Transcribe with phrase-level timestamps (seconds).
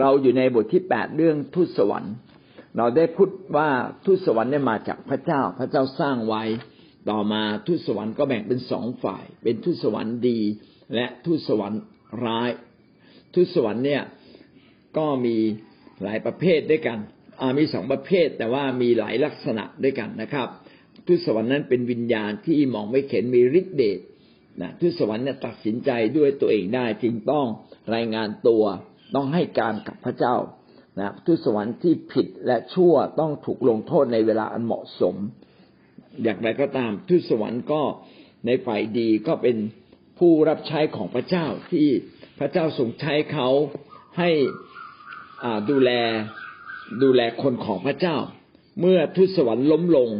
[0.00, 2.14] เราอยู่ในบทที่แปดเรื่องทูตสวรรค์
[2.76, 3.68] เราได้พูดว่า
[4.04, 6.42] ทูตสวรรค์เนี่ยมาจากพระเจ้า พระเจ้าสร้างไว้
[7.10, 10.40] ต่อมาทูตสวรรค์ก็แบ่งเป็นสองฝ่าย เป็นทูตสวรรค์ดี
[10.94, 11.80] และทูตสวรรค์
[12.24, 12.50] ร้าย
[13.34, 14.02] ทูตสวรรค์เนี่ย
[14.96, 15.36] ก็มี
[16.02, 16.98] หลายประเภทด้วยกัน
[17.58, 20.48] มีสองประเภทแต่ว่ามีหลายลักษณะด้วยกันนะครับ
[21.06, 23.98] ทูตสวรรค์นั้นเป็นวิญญาณที่มองไม่เห็นมีฤทธิ์เดช
[24.60, 27.46] นะทูตสวรรค์เนี่ยตัดสินใจด้วยตัวเองได้จึงต้อง
[27.94, 28.64] รายงานตัว
[29.14, 30.36] ต้องให้การกับพระเจ้า
[30.98, 35.16] นะทูตสวรรค์ที่ผิดและชั่วต้องถูกลงโทษในเวลาอันเหมาะสม
[36.22, 37.82] อย่างไรก็ตามทูตสวรรค์ก็
[38.46, 39.56] ในฝ่ายดีก็เป็น
[40.18, 41.88] ผู้รับใช้ของพระเจ้าที่
[42.38, 43.48] พระเจ้าทรงใช้เขา
[44.18, 44.30] ให้
[45.70, 45.90] ดูแล
[47.02, 48.16] ดูแลคนของพระเจ้า
[48.80, 50.10] เมื่อทูตสวรรค์ล้มลง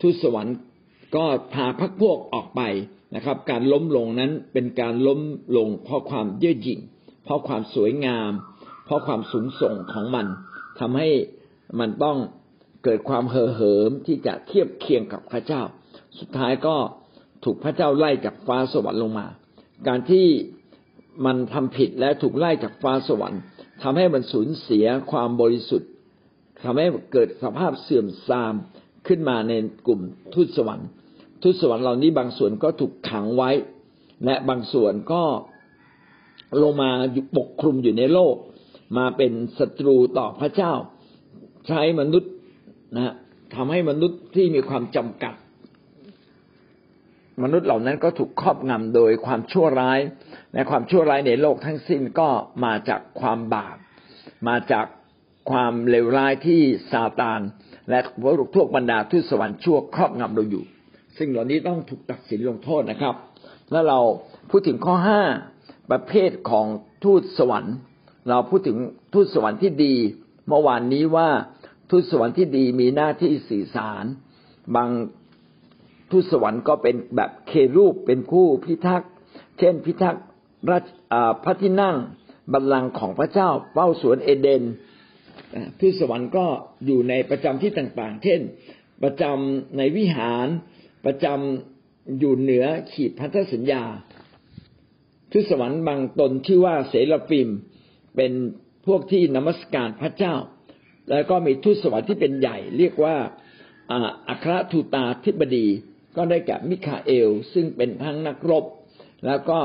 [0.00, 0.56] ทูตสวรรค์
[1.16, 2.62] ก็พาพักพวกออกไป
[3.14, 5.20] นะครับ การล้มลงนั้นเป็นการล้ม
[5.56, 6.80] ลงเพราะความเย่อหยิ่ง
[7.24, 8.30] เพราะความสวยงาม
[8.84, 10.26] เพราะความสูงส่งของมัน
[10.80, 11.08] ทำให้
[11.80, 12.18] มันต้อง
[12.84, 15.62] เกิดความเห่อเหิมที่จะเทียบเคียงกับพระเจ้า
[16.18, 16.76] สุดท้ายก็
[17.44, 19.26] ถูกพระเจ้าไล่จากฟ้าสวรรค์ลงมา
[19.88, 20.26] การที่
[21.26, 23.40] มันทำผิดและถูกไล่จากฟ้าสวรรค์
[23.82, 25.90] ทำให้มันสูญเสียความบริสุทธิ์
[26.64, 28.54] ทำให้เกิดสภาพเสื่อมทราม
[29.06, 29.52] ขึ้นมาใน
[29.86, 30.00] กลุ่ม
[30.34, 30.88] ทูตสวรรค์
[31.42, 33.50] ทูตสวรรค์เหล่านี้บางส่วนก็ถูกขังไว้
[34.24, 35.22] และบางส่วนก็
[36.62, 36.90] ลงมา
[37.36, 38.34] ปกคลุมอยู่ในโลก
[38.98, 40.72] มาเป็นศัตรูต่อพระเจ้า
[41.66, 42.32] ใช้มนุษย์
[42.96, 43.14] นะ
[43.54, 45.34] ทำให้มนุษย์ที่มีความจำกัด
[47.42, 49.98] มนุษย์เหล่านั้นก็ถูกครอบงำโดยความชั่วร้าย
[50.52, 52.28] และความชั่วร้ายในโลกทั้งสิ้นก็
[52.64, 53.76] มาจากความบาป
[54.48, 54.86] มาจาก
[55.50, 56.60] ความเลวร้ายที่
[56.92, 57.40] ซาตาน
[57.90, 60.64] และพวกทุกบรรดาทุสวรรค์ชั่วครอบงำเราอยู่
[61.18, 63.14] สิ่งเหล่านี้ต้องถูกตัดสินลงโทษนะครับ
[63.72, 63.98] แล้วเรา
[64.50, 65.22] พูดถึงข้อห้า
[65.92, 66.66] ประเภทของ
[67.04, 67.76] ทูตสวรรค์
[68.28, 68.78] เราพูดถึง
[69.14, 69.94] ทูตสวรรค์ที่ดี
[70.48, 71.28] เมื่อวานนี้ว่า
[71.90, 74.04] ทูตสวรรค์ที่ดีมีหน้าที่สื่อสาร
[74.76, 74.90] บาง
[76.10, 79.10] ทูตสวรรค์ก็เป็นแบบเครูปเป็นคู่พิทักษ์
[79.58, 80.24] เช่นพิทักษ์
[81.44, 81.96] พระที่นั่ง
[82.52, 84.62] บัลลังก์ของพระเจ้าเฝ้าสวนเอเดน
[85.80, 86.46] ทูตสวรรค์ก็
[86.86, 88.40] อยู่ในประจำที่ต่างๆ เช่น
[89.02, 90.46] ประจำในวิหาร
[91.06, 93.84] ประจำอยู่เหนือขีดพันธสัญญา
[95.32, 97.48] ทูตสวรรค์บางตนชื่อว่าเสรฟิม
[98.16, 98.32] เป็น
[98.86, 100.34] พวกที่นมัสการพระเจ้า
[101.10, 103.16] แล้วก็มีทูตสวรรค์ที่เป็นใหญ่ เรียกว่า
[104.28, 105.66] อัครทูตาธิบดี
[106.16, 108.64] ก็ได้แก่มิคาเอล ซึ่งเป็นทั้งนักรบ
[109.26, 109.58] แล้วก็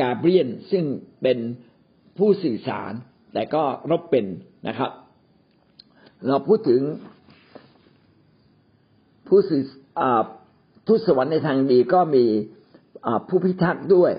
[0.00, 0.84] กาเบรียนซึ่ง
[1.22, 1.38] เป็น
[2.18, 2.92] ผู้สื่อสาร
[3.32, 4.26] แต่ก็รบเป็น
[4.68, 4.90] นะครับ
[6.26, 6.80] เราพูดถึง
[9.28, 9.62] ผู้สื่อ
[10.86, 12.24] ทูตสวรรค์ในทางดีก็มี
[13.28, 14.12] ผู้พิทักษ์ด้วย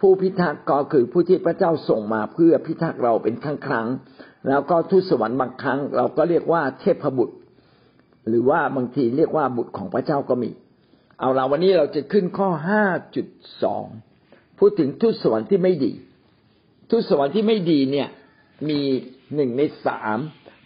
[0.00, 3.86] ผู้พิทักษ์ก็คือผู้ที่พระเจ้าส่งมาเพื่อพิทักษ์เราเป็นครั้งครั้ง
[4.48, 7.36] แล้วก็ทูตสวรรค์บางครั้ง เราก็เรียกว่าเทพบุตร
[8.28, 10.50] หรือว่าบางทีเรียกว่าบุตรของพระเจ้าก็มี
[11.20, 12.84] เอาละวันนี้เราจะขึ้นข้อห้า
[13.14, 13.26] จุด
[13.62, 13.86] สอง
[14.58, 15.92] พูดถึงทูตสวรรค์ที่ไม่ดี
[16.90, 18.08] ทูตสวรรค์ที่ไม่ดีเนี่ย
[18.68, 18.80] มี
[19.34, 20.18] หนึ่งในสาม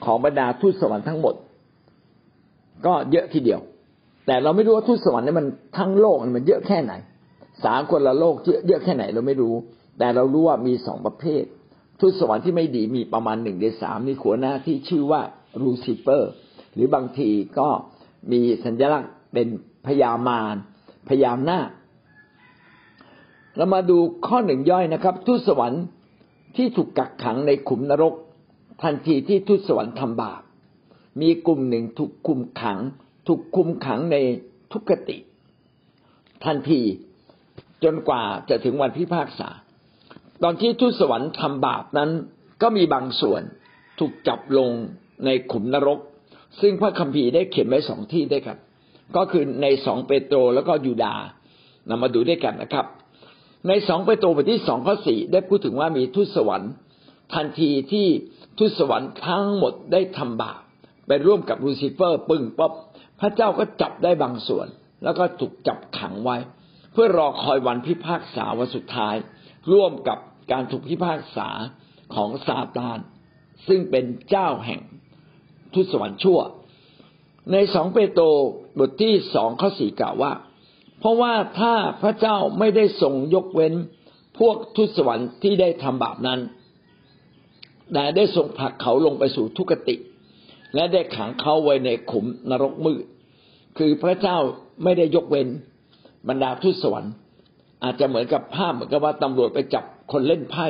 [0.04, 1.34] ของบรรดาทูตสวรรค์ทั้งหมด
[2.86, 3.60] ก็เยอะทีเดียว
[4.26, 5.46] แต่เราไม่รู้ว่าทูตสวรรค์นี่มัน
[5.78, 6.92] ทั้งโลกมันเยอะแค่ไหน
[7.64, 8.34] สามคนละโลก
[8.66, 9.54] เยอะแค่ไหนเราไม่รู้
[9.98, 11.44] แต่เรารู้ว่ามีสองประเภท
[12.00, 15.20] ทุตสวรรค์ที่ไม่ดีมีประมาณหนึ่งในสามมีขัวหน้าที่ชื่อว่า
[15.62, 16.30] รูซิเปอร์
[16.74, 17.68] หรือบางทีก็
[18.32, 19.48] มีสัญลักษณ์เป็น
[19.86, 20.54] พยามาร
[21.08, 21.60] พยามหน้า
[23.56, 25.84] เรามาดูข้อหนึ่งย่อยนะครับทุตสวรรค์
[26.56, 28.14] ที่ถูกกักขังในขุมนรก
[28.82, 30.42] ทันทีที่ทุตสวรรค์ทำบาป
[31.20, 32.78] มีกลุ่มหนึ่งถูกคุมขัง
[33.26, 34.16] ถูกคุมขังใน
[34.72, 35.16] ทุกขติ
[36.44, 36.80] ทันที
[37.84, 39.48] จนกว่าจะถึงวันพิพากษา
[40.42, 42.10] ตอนที่ทูตสวรรค์ทำบาปนั้น
[42.62, 43.42] ก็มีบางส่วน
[43.98, 44.70] ถูกจับลง
[45.24, 45.98] ในขุมนรก
[46.60, 48.58] ซึ่งพระคัมภีร์ได้เขียนไว้สองที่ด้ครับ
[49.16, 51.24] ก็คือในสองเปโตรแล้วก็ยูดาห์
[51.88, 52.86] นำมาดูด้วยกันนะครับ
[53.68, 56.72] ในสองเปโตรบทที่สองข้อสี่ได้พูดถึงว่ามีทูตสวรรค์
[57.34, 58.06] ทันทีที่
[58.58, 60.60] ทูตสวรรค์ทั้งหมดได้ทำบาป
[61.06, 62.72] ไปร่วมกับลูซิเฟอร์ ปึ้งป๊อบ
[63.20, 64.66] พระเจ้าก็จับได้บางส่วน
[65.04, 66.36] แล้วก็ถูกจับขังไว้
[66.94, 69.14] เพื่อรอคอยวันพิพากษาวันสุดท้าย
[69.72, 70.18] ร่วมกับ
[70.52, 71.48] การถูกพิพากษา
[72.14, 72.98] ของซาตาน
[73.68, 74.80] ซึ่งเป็นเจ้าแห่ง
[75.74, 76.40] ทุสวรรค์ชั่ว
[77.52, 78.24] ในสองเปโตร
[78.78, 80.32] บทที่สองข้อสี่กล่าวว่า
[80.98, 83.74] เพราะว่าถ้าพระเจ้าไม่ได้ทรงยกเว้น
[84.38, 86.40] พวกทุสวรรค์ที่ได้ทำบาปนั้น
[87.92, 89.96] แต่ได้ทรงผลักเขาลงไปสู่ทุกติ
[90.74, 93.04] และได้ขังเขาไว้ในขุมนรกมืด
[93.78, 94.38] คือพระเจ้า
[94.82, 95.48] ไม่ได้ยกเว้น
[96.28, 97.12] บรรดาทูตสวรรค์
[97.84, 100.66] อาจจะเหมือนกับภาพเหมือนกับว่าตำรวจไปจับคนเล่นไพ่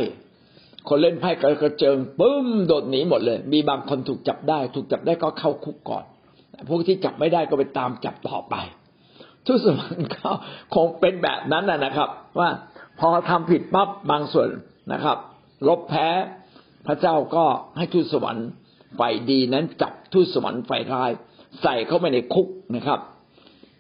[0.88, 1.30] คนเล่นไพ่
[1.62, 6.04] กระเจิงปึ้มโดดหนีหมดเลย มีบางคนถูกจับได้ ถูกจับได้ก็เข้าคุกก่อน
[6.68, 8.54] พวกที่จับไม่ได้ก็ไปตามจับต่อไป
[9.46, 10.32] ทุกสวรรค์เขา
[10.74, 12.08] คงเป็นแบบนั้นนะครับ
[12.38, 12.48] ว่า
[13.00, 14.48] พอทำผิดปั๊บบางส่วน
[14.92, 15.16] นะครับ
[15.68, 16.08] ลบแพ้
[16.86, 17.44] พระเจ้าก็
[17.76, 18.48] ให้ทูตสวรรค์
[18.98, 21.10] ฝ่ายดีนั้นจับทูตสวรรค์ฝ่ายร้าย
[21.62, 23.00] ใส่เข้าไปในคุกนะครับ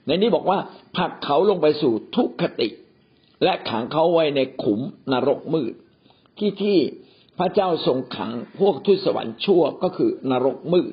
[0.06, 0.58] ในนี้บอกว่า
[0.96, 2.68] ผักเขาลงไปสู่ทุกขติ
[3.44, 4.80] และขังเขาไว้ในขุม
[5.12, 5.74] นรกมืด
[6.38, 6.78] ที่ที่
[7.38, 10.92] พระเจ้าทรงขังพวกทูตสวรรค์ชั่วก็คือนรกมืด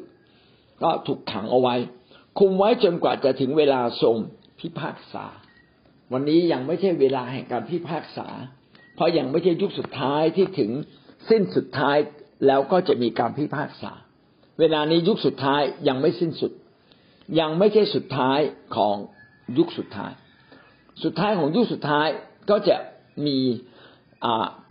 [0.84, 1.76] ก็ถูกขังเอาไว้
[2.40, 4.16] คุมไว้จนกว่าจะถึงเวลาทรง
[4.60, 5.26] พิพากษา
[6.12, 8.28] วันนี้ยังไม่ใช่เวลาแห่งการพิพากษา
[8.96, 10.72] เพราะยังไม่ใช่ยุคสุดท้ายที่ถึง
[11.30, 11.98] สิ้นสุดท้าย
[12.48, 13.92] แล้วก็จะมีการพิพากษา
[14.60, 16.52] เวลานี้ยุคสุดท้ายยังไม่สิ้นสุด
[17.40, 18.40] ยังไม่ใช่สุดท้าย
[18.76, 18.96] ของ
[19.58, 20.12] ยุคสุดท้าย
[21.04, 22.08] สุดท้ายของยุคสุดท้าย
[22.50, 22.78] ก็จะ
[23.28, 23.38] มี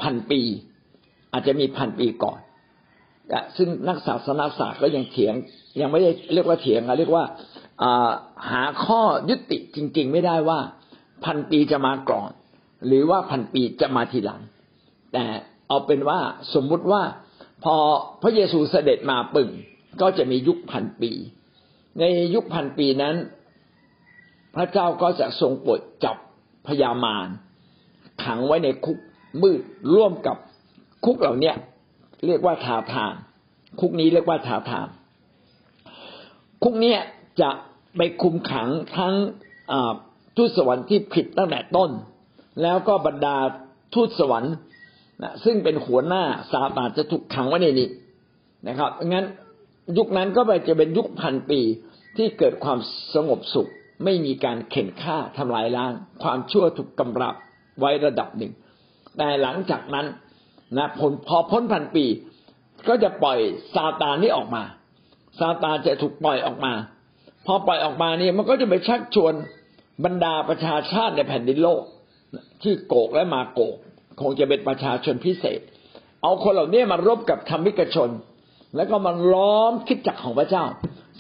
[0.03, 0.41] พันปี
[1.33, 2.39] อาจจะมีพันปีก่อน
[3.57, 5.35] ซึ่งนักศาสนาศาสตร์ก็ยังเถียง
[5.81, 7.25] ยังไม่ได้เรียกว่าเถียงเรียกว่า
[8.51, 10.61] หาข้อยุติจริง ๆ ไม่ได้ว่า
[11.25, 12.31] พันปีจะมาก่อน
[12.87, 14.41] หรือว่าพันปีจะมาทีหลัง
[15.13, 15.25] แต่
[15.69, 16.21] เอาเป็นว่า
[16.55, 17.03] สมมุติว่า
[17.65, 17.77] พอ
[18.23, 19.51] พระเยซูเสด็จมาปึ่ง
[20.01, 21.13] ก็จะมียุคพันปี
[21.99, 22.05] ใน
[22.35, 23.17] ยุคพันปีนั้น
[24.55, 26.17] พระเจ้าก็จะทรงปลดจับ
[26.67, 27.29] พญามาร
[28.25, 28.99] ขังไว้ในคุก
[29.43, 29.61] มืด
[29.95, 30.37] ร่วมกับ
[31.05, 31.53] คุกเหล่านี้
[32.27, 33.15] เรียกว่าทาทาน
[33.81, 34.89] คุกนี้เรียกว่าทาทาน
[36.63, 36.95] คุกนี้
[37.41, 37.51] จะ
[37.97, 39.15] ไปคุมขังทั้ง
[40.37, 41.91] ทูตสวรรค์ที่ผิดตั้งแต่ต้น
[42.63, 43.37] แล้วก็บรรดา
[43.95, 44.55] ทูตสวรรค์
[45.45, 46.23] ซึ่งเป็นหัวหน้า
[46.53, 47.89] ซาตานจะถูกขังไว้ในนี้
[48.69, 49.27] นะครับงั้น
[49.99, 51.61] ยุคนั้นก็ไปจะเป็นยุคพันปี
[52.17, 52.79] ที่เกิดความ
[53.15, 53.71] สงบสุข
[54.05, 55.93] ไม่มีการเข็นฆ่าทำลายล้าง
[56.23, 57.35] ความชั่วถูกกำรับ
[57.81, 58.53] ไว้ระดับหนึ่ง
[59.19, 60.07] แต่หลังจากนั้น
[60.77, 62.05] นะผลพอพ้นพันปี
[62.89, 63.39] ก็จะปล่อย
[63.75, 64.63] ซาตานนี้ออกมา
[65.39, 66.73] ซาตานจะถูกปล่อยออกมา
[67.47, 69.35] พอปล่อยออกมานี่มันก็จะไปชักชวน
[70.05, 71.83] บรรดาประชาชาติในแผ่นดินโลก
[72.63, 73.77] ที่โกกและมาโกก
[74.21, 75.61] คงจะเป็นประชาชนพิเศษ
[76.23, 78.11] เอาคนเหล่านี้มารบกับธรรมิกชน
[78.77, 80.65] แล้วก็มาล้อมคิดจักของพระเจ้า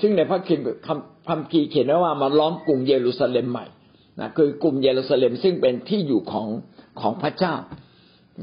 [0.00, 3.66] ซึ่งในพระคินคำคำกีเขียนไว้ว่ามาล้อมกรุงเยรูซาเล็มใหม่
[4.20, 6.48] นะคือกรุงเยรูซาเล็มซึ่งเป็นที่อยู่ของ
[7.00, 7.54] ของพระเจ้า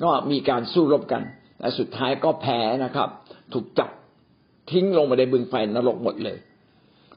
[0.04, 1.24] ก็มีการสู้รบกัน
[1.60, 3.10] และสุดท้ายก็แพ้นะครับ
[3.54, 3.90] ถูกจับ
[4.72, 6.38] ทิ้งลงไปในบึงไฟนรกหมดเลย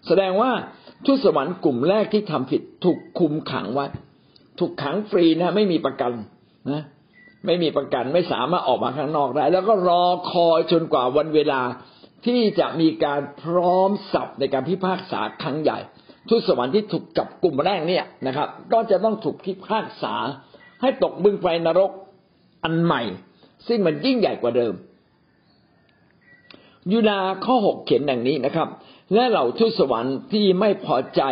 [0.07, 0.51] แสดงว่า
[1.07, 3.87] ทุสวรรค์กลุ่มแรกที่ทำผิดถูกคุมขังไว้
[4.59, 6.13] ถูกขังฟรีนะ ไม่มีประกัน
[6.73, 6.83] นะ
[7.47, 11.61] ไม่มีประกันไม่สามารถออกมาข้างนอกได้ แล้วก็รอคอยจนกว่าวันเวลา
[12.27, 15.79] ที่จะมีการพร้อมสับในการพิพากษาครั้งใหญ่
[16.29, 20.15] ทุสวรรค์ที่ถูกจับกลุ่มแรกเนี่ยนะครับ ก็จะต้องถูกพิพากษา
[20.81, 21.91] ให้ตกบึงไฟนรก
[22.65, 23.03] อันใหม่
[23.69, 24.75] ซึ่งมันยิ่งใหญ่กว่าเดิม
[26.93, 28.69] ยูนาข้อหกเขียนดังนี้นะครับ
[29.15, 31.23] และเหล่าทูตสวรรค์ที่ไม่พอใจ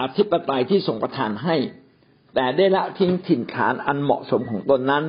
[0.00, 1.56] อธิปไตยที่ทรงประทานให้
[2.34, 5.04] แต่ได้ละทิ้งถิ่นฐานอันเหมาะสมของตนนั้น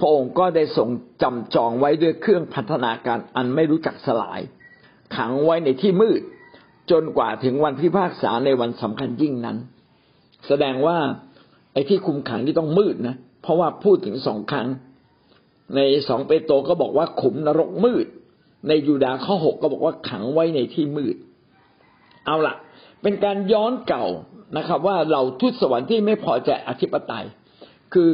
[0.00, 0.88] พระองค์ก็ได้ทรง
[1.22, 4.40] จำจองไว้ด้วยเครื่องพัฒนาการอันไม่รู้จักสลาย
[5.16, 6.20] ขังไว้ในที่มืด
[6.90, 9.56] จนกว่าถึงวันพิพากษาในวันสำคัญยิ่งนั้น
[10.46, 10.98] แสดงว่า
[11.72, 14.68] ไอ้ที่คุมขังที่ต้องมืดนะ เพราะว่าพูดถึงสองครั้ง
[15.76, 18.06] ในสองเปโตรก็บอกว่าขุมนรกมืด
[18.68, 21.16] ในยูดาข้อหกก็บอกว่าขังไว้ในที่มืด
[22.26, 22.54] เอาละ
[23.02, 24.06] เป็นการย้อนเก่า
[24.56, 27.24] นะครับ ว่าเราทุตสวรรค์ที่ไม่พอใจอธิปไตย
[27.92, 28.08] คือ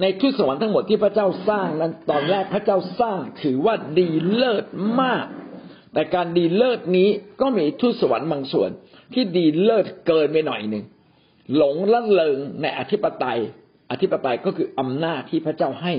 [0.00, 4.64] ในทุสวรรค์ทั้งหมดที่พระเจ้าสร้างนั้นตอนแรกพระเจ้าสร้างถือว่าดีเลิศ
[5.02, 5.26] มาก
[5.92, 7.08] แต่การดีเลิศนี้
[7.40, 8.70] ก็มีทุสวรรค์บางส่วน
[9.14, 10.84] ที่ดีเลิศเกินไปหน่อยหนึ่ง
[11.56, 13.40] หลงละเลงในอธิปไตย
[13.90, 15.94] อธิปไตยก็คืออำนาจที่พระเจ้าให้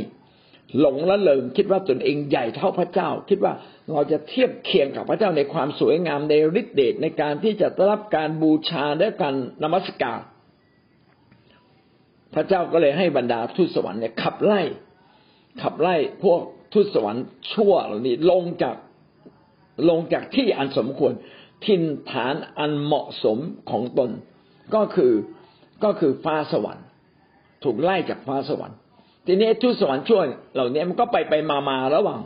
[0.80, 3.54] หลงละเลงคิดว่าตนเองใหญ่เท่าพระเจ้า คิดว่า
[3.92, 10.20] เราจะเทียบเคียงกับพระเจ้าในความสวยงามในฤทธิเดชในการที่จะรับการบูชาและการนมัสการ
[12.38, 14.62] พระเจ้าก็เลยให้บรรดาทูตสวรรค์เนี่ยขับไล่
[15.62, 16.39] ขับไล่พวก
[16.74, 18.75] ทูตสวรรค์ชั่วเหล่านี้ลงจาก
[19.89, 21.13] ลงจากที่อันสมควร
[21.65, 23.38] ทินฐานอันเหมาะสม
[23.72, 24.10] ของตน
[24.75, 25.13] ก็คือ
[25.84, 26.86] ก็คือฟ้าสวรรค์
[27.63, 28.77] ถูกไล่จากฟ้าสวรรค์
[29.25, 30.22] ทีนี้ทูตสวรรค์ชั่ว
[30.53, 32.20] เหล่านี้มันก็ไปไปมามาระหว่าง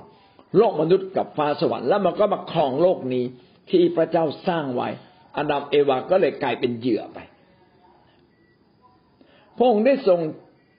[0.58, 3.26] โลกมนุษย์กับฟ้าสวรรค์แล้วมันก็มาครองโลกนี้
[3.70, 4.90] ที่พระเจ้าสร้างไว้
[5.38, 7.20] อดัมเอวาก็เลยกลายเป็นเหยื่อไป
[9.62, 10.20] ระองค์ได้ทรง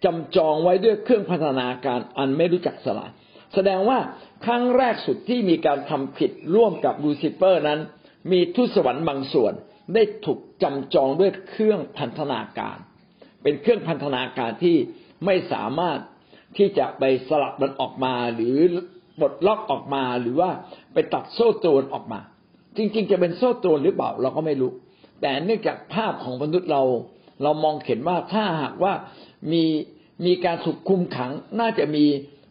[0.05, 3.11] จำจองไว้ด้วยเครื่องพัฒนาการอันไม่รู้จักสลาย
[3.55, 3.99] แสดงว่า
[4.45, 7.81] ครั้งแรกสุดที่มีการทำผิดร่วมกับลูซิเฟอร์นั้น
[8.33, 9.53] มีทุสวรรค์บางส่วน
[9.95, 12.77] ได้ถูกจำจองด้วยเครื่องพันธนาการ
[13.43, 14.77] เป็นเครื่องพันธนาการที่
[15.25, 15.99] ไม่สามารถ
[16.57, 18.57] ที่จะไปสลัดมันออกมาหรือ
[19.19, 20.51] ปลดล็อกออกมาหรือว่า
[20.93, 22.21] ไปตัดโซ่ตรวนออกมา
[22.77, 24.71] จริง ๆ จะเป็นโซ่ตรวนหรือเปล่าเราก็ไม่รู้
[25.21, 26.83] แต่เนื่องจากภาพของมนุษย์เรา
[27.43, 28.93] เรามองเห็นว่าถ้าหากว่า
[29.53, 29.65] มี
[30.27, 31.31] มีการถูกคุมขัง
[31.61, 32.05] น่าจะมี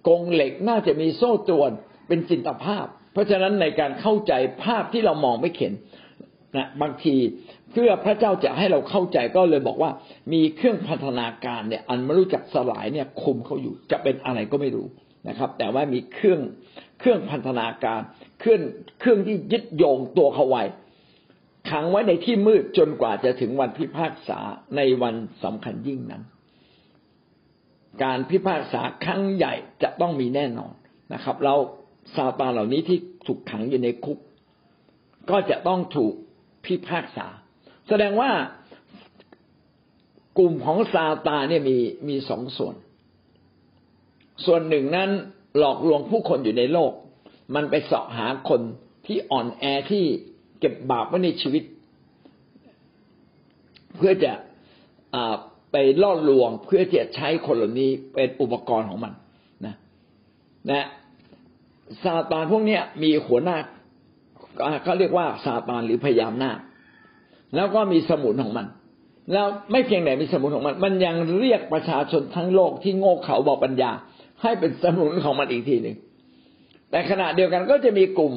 [0.08, 1.72] กรงเหล็ก น่าจะมีโซ่ตรวน
[2.08, 4.34] เป็นจินตภาพ เพราะฉะนั้นในการเข้าใจ
[4.64, 5.74] ภาพที่เรามองไม่เห็น
[6.58, 7.16] นะบางที
[7.72, 9.92] เพื่อพระเจ้าจะให้เราเข้าใจก็เลยบอกว่า
[10.34, 14.88] มีเครื่องพัฒนาการเนี่ย อันไม่รู้จักสลายเนี่ยคุมเขาอยู่จะเป็นอะไรก็ไม่รู้
[15.28, 16.42] นะครับ แต่ว่ามีเครื่อง
[17.00, 18.02] เครื่องพัฒนาการ
[18.40, 18.62] เครื่อง
[19.00, 20.64] เครื่องที่ยึดโยงตัวเขาไว้
[21.72, 24.40] ขังไว้ในที่มืดจนกว่าจะถึงวันพิพากษา
[24.76, 26.24] ในวันสำคัญยิ่งนั้น
[28.04, 30.74] การพิพากษาครั้งใหญ่จะต้องมีแน่นอน
[31.14, 31.56] นะครับ เรา
[32.16, 32.98] ซาตานเหล่านี้ที่
[33.28, 34.18] ถูกขังอยู่ในคุก
[35.30, 36.14] ก็จะต้องถูก
[36.66, 37.28] พิพากษา
[37.88, 38.32] แสดงว่า
[40.38, 42.76] กลุ่มของซาตานเนี่ยมีมีสองส่วน
[44.46, 45.10] ส่วนหนึ่งนั้น
[45.58, 46.92] หลอกลวงผู้คนอยู่ในโลก
[47.56, 48.62] มันไปเสาะหาคน
[49.06, 50.06] ที่อ่อนแอที่
[50.62, 51.64] เก็บบาปไว้ในชีวิต
[53.96, 54.32] เพื่อจะ
[55.72, 59.14] ไปล่อลวงเพื่อจะใช้คนเหล่านี้เป็นอุปกรณ์ของมัน
[59.66, 59.76] นะ
[60.72, 60.86] นะ
[62.04, 63.58] ซาตานพวกนี้มีหัวหน้า
[64.84, 66.52] เขาเรียกว่าซาตานหรือพยามหน้า
[67.56, 68.66] แล้วก็มีสมุนของมัน
[69.34, 73.92] แล้วไม่เพียงแต่มีสมุนของมัน มันยังเรียกประชาชนทั้งโลกที่โง่เขลาบอกปัญญา
[74.42, 75.96] ให้เป็นสมุนของมันอีกทีหนึ่ง
[76.92, 78.34] แต่ขณะเดียวกันก็จะมีกลุ่ม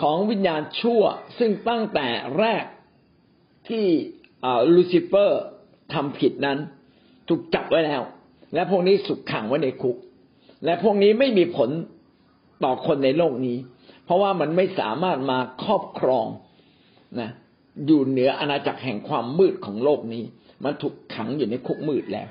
[0.00, 1.02] ของวิญญาณชั่ว
[1.38, 2.64] ซึ่งตั้งแต่แรก
[3.68, 3.84] ที่
[4.74, 5.42] ลูซิเฟอร์
[5.92, 6.58] ทำผิดนั้น
[7.28, 8.02] ถูกจับไว้แล้ว
[8.54, 9.96] และพวกนี้สุกขังไว้ในคุก
[10.64, 11.70] และพวกนี้ไม่มีผล
[12.64, 13.56] ต่อคนในโลกนี้
[14.04, 16.26] เพราะว่ามันไม่สามารถมาครอบครอง
[17.20, 17.30] นะ
[17.86, 20.22] อยู่เหนืออาณาจักรแห่งความมืดของโลกนี้
[20.64, 22.28] มันถูกขังอยู่ในคุกมืดแล้ว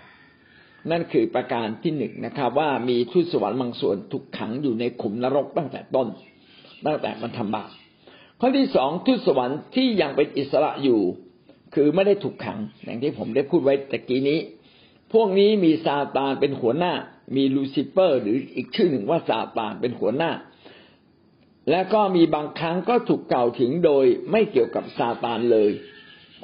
[0.92, 6.08] นั่นคือประการที่หนึ่งนะครับ ว่ามีทูตสวรรค์บางส่วนถูกขังอยู่ในขุมนรกตั้งแต่ต้น
[6.86, 7.70] ตั้งแต่มันทำบาป
[8.40, 11.02] ข้อที่สองทูตสวรรค์ที่ยังเป็นอิสระอยู่
[11.76, 14.40] คือไม่ได้ถูกขัง อย่างที่ผมได้พูดไว้ตะกี้นี้
[15.14, 16.94] พวกนี้มีซาตานเป็นหัวหน้า
[17.36, 20.32] มีลูซิเฟอร์ หรืออีกชื่อหนึ่งว่าซาตานเป็นหัวหน้า
[21.70, 25.72] และก็มีบางครั้งก็ถูกกล่าวถึงโดยไม่เกี่ยวกับซาตานเลย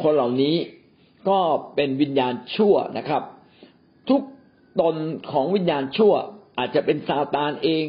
[0.02, 0.56] คนเหล่านี้
[1.30, 1.40] ก็
[1.76, 3.24] เป็นวิญญาณชั่วนะครับ
[4.10, 4.22] ทุก
[4.82, 4.96] ตน
[5.32, 6.14] ของวิญญาณชั่ว
[6.58, 7.86] อาจจะเป็นซาตานเอง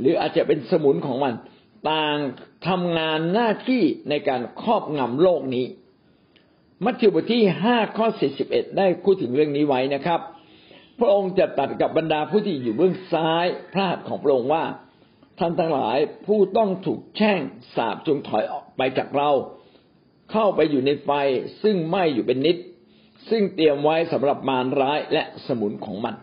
[0.00, 1.34] หรืออาจจะเป็นสมุนของมัน
[1.90, 2.16] ต่าง
[2.68, 5.66] ทำงานหน้าที่ในการครอบงำโลกนี้
[6.84, 10.20] มัทธิวบทที่ห้าข้อสี่สิบเอ็ดได้พูดถึงเรื่องนี้ไว้นะครับ
[10.98, 14.64] พระองค์จะตัดกับบรรดาผู้ที่อยู่เบื้องซ้ายพระหัตถ์ของพระองค์ว่า
[15.38, 17.40] ท่านทั้งหลายผู้ต้องถูกแช่ง
[17.74, 19.30] สาบจงถอยออกไปจากเรา
[20.32, 21.10] เข้าไปอยู่ในไฟ
[21.62, 22.56] ซึ่งไหม้อยู่เป็นนิด
[23.30, 26.14] ซึ่งเตรียมไว้สำหรับมารร้ายและสมุนของมัน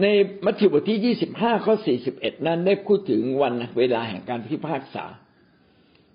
[0.00, 0.06] ใน
[0.44, 5.04] มัทธิวบทที่ยี่สิบห้าข้อสี่สิบเอ็ดนั้นได้พูดถึงวันเวลาแห่งการพิพากษา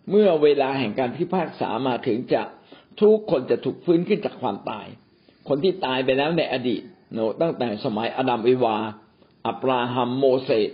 [0.09, 2.41] เมื่อเวลาแห่งการพิพากษามาถึงจะ
[3.01, 4.87] ทุกคนจะถูกฟื้นขึ้นจากความตาย
[5.47, 6.81] คนที่ตายไปแล้วในอดีต
[7.13, 8.77] โนตั้งแต่สมัยอดัมวิวา
[9.47, 10.69] อับราฮัมโมเสส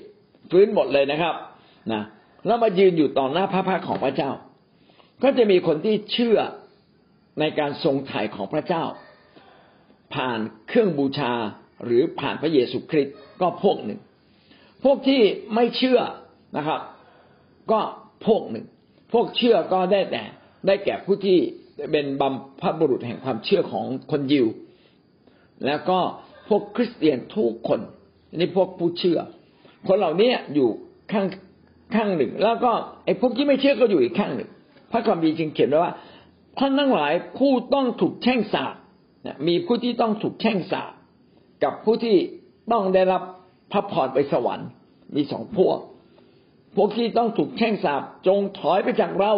[0.51, 1.35] ฟื้นหมดเลยนะครับ
[1.93, 2.03] นะ
[2.45, 4.31] แล้วมายืนอยู่ต่อหน้าพระพักของพระเจ้า
[5.23, 6.37] ก็จะมีคนที่เชื่อ
[7.39, 8.83] ในการทรงถ่ายของพระเจ้า
[10.13, 11.33] ผ่านเครื่องบูชา
[11.83, 13.99] หรือผ่านพระเยซูคริสต์ก็พวกหนึ่ง
[14.83, 15.21] พวกที่
[15.55, 15.99] ไม่เชื่อ
[16.57, 16.79] นะครับ
[17.71, 17.79] ก็
[18.25, 18.65] พวกหนึ่ง
[19.13, 20.23] พวกเชื่อก็ได้แต่
[20.67, 21.37] ได้แก่ผู้ที่
[21.91, 24.47] เป็นบัมพบุรุษแห่งความเชื่อของคนยิว
[25.65, 25.99] แล้วก็
[26.49, 27.79] พวกคริสเตียนทุกคน
[28.35, 29.19] นี่พวกผู้เชื่อ
[29.87, 30.69] คนเหล่านี้อยู่
[31.11, 31.27] ข้าง
[31.95, 32.71] ข้างหนึ่ง แล้วก็
[33.05, 34.49] ไอ้พวกที่ไม่เชื่อก็อยู่อีกข้างหนึ่ง
[34.91, 35.93] พระคัมภีร์จึงเขียนไว้ว่า
[36.59, 38.75] ท่านทั้งหลายผู้ต้องถูกแช่งสาบ
[39.47, 40.91] มีผู้ที่ต้องถูกแช่งสาบ
[41.63, 42.17] กับผู้ที่
[42.71, 43.21] ต้องได้รับ
[43.71, 44.69] พระพรไปสวรรค์
[45.15, 45.77] มีสองพวก
[46.75, 49.33] พวกที่ต้องถูกแช่งสาบจงถอยไปจากเรา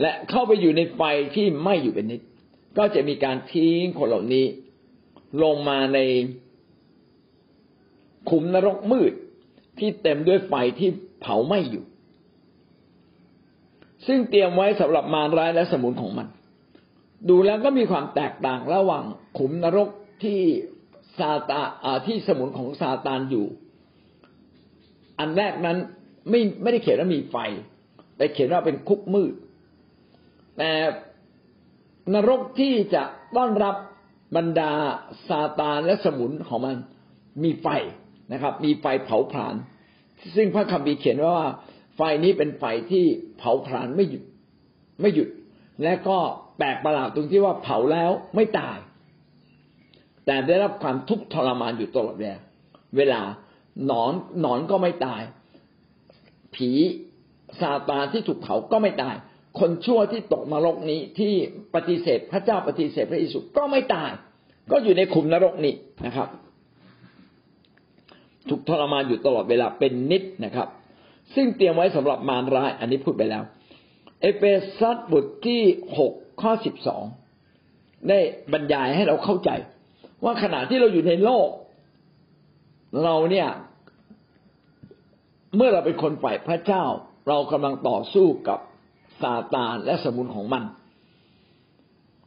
[0.00, 1.02] และเข้าไปอยู่ในไฟ
[1.34, 2.20] ที่ไม่อยู่เป็นนิด
[2.78, 4.46] ก็จะมีการทิ้งคนเหล่านี้
[5.42, 5.98] ลงมาใน
[8.30, 9.12] ขุมนรกมืด
[9.78, 10.88] ที่เต็มด้วยไฟที่
[11.20, 11.84] เผาไหม่อยู่
[14.06, 16.28] ซึ่งเตรียมไว้สำหรับมารร้ายและสมุนของมัน
[17.28, 19.04] ดูแล้วก็มีความแตกต่างระหว่าง
[19.38, 19.88] ขุมนรก
[20.22, 20.40] ที่
[21.18, 21.62] ซาตา
[22.06, 23.46] ที่สมุนของซาตานอยู่
[25.18, 25.78] อันแรกนั้น
[26.30, 27.36] ไม่ไม่ได้เขียนว่ามีไฟ
[28.16, 29.32] แต่เขียนว่าเป็นคุกมืด
[30.58, 30.70] แต่
[32.14, 33.02] นรกที่จะ
[33.36, 33.76] ต้อนรับ
[34.36, 34.72] บรรดา
[35.28, 36.76] ซาตานและสมุนของมัน
[37.44, 37.66] มีไฟ
[38.32, 39.54] นะครับ มีไฟเผาผลาญ
[40.36, 41.38] ซึ่งพระคัมภีร์เขียนว่า
[41.96, 43.04] ไฟนี้เป็นไฟที่
[43.38, 44.24] เผาผลาญไม่หยุด
[45.00, 45.28] ไม่หยุด
[45.82, 46.18] และก็
[46.58, 48.78] แปลกประหลาดตรงที่ว่าเผาแล้วไม่ตาย
[50.26, 52.38] แต่ได้รับความทุกข์ทรมานอยู่ตลอดเวลา
[52.96, 53.20] เวลา
[53.86, 55.22] หนอนหนอนก็ไม่ตาย
[56.54, 56.70] ผี
[57.60, 59.14] ซาตานที่ถูกเผาก็ไม่ตาย
[59.60, 61.32] คนชั่วที่ตกนรกนี้ที่
[61.74, 64.10] ปฏิเสธพระเจ้าปฏิเสธพระเยซูก็ไม่ตาย
[64.70, 65.74] ก็อยู่ในขุมนรกนี้
[66.06, 66.28] นะครับ
[68.48, 70.68] ถูกทรมานอยู่ตลอดเวลาเป็นนิดนะครับ
[71.34, 73.42] ซึ่งเตรียมไว้สำหรับมารร้าย อันนี้พูดไปแล้ว
[74.20, 74.42] เอเฟ
[74.78, 75.62] ซัสบทที่
[75.98, 76.12] หก
[76.42, 77.04] ข้อสิบสอง
[78.08, 78.18] ได้
[78.52, 79.50] บรรยายให้เราเข้าใจ
[80.24, 81.48] ว่าขณะที่เราอยู่ในโลก
[83.04, 83.48] เราเนี่ย
[85.56, 86.84] เมื่อเราเป็นคนฝ่ายพระเจ้า
[87.28, 88.58] เรากำลังต่อสู้กับ
[89.22, 90.64] ซาตานและสมุนของมัน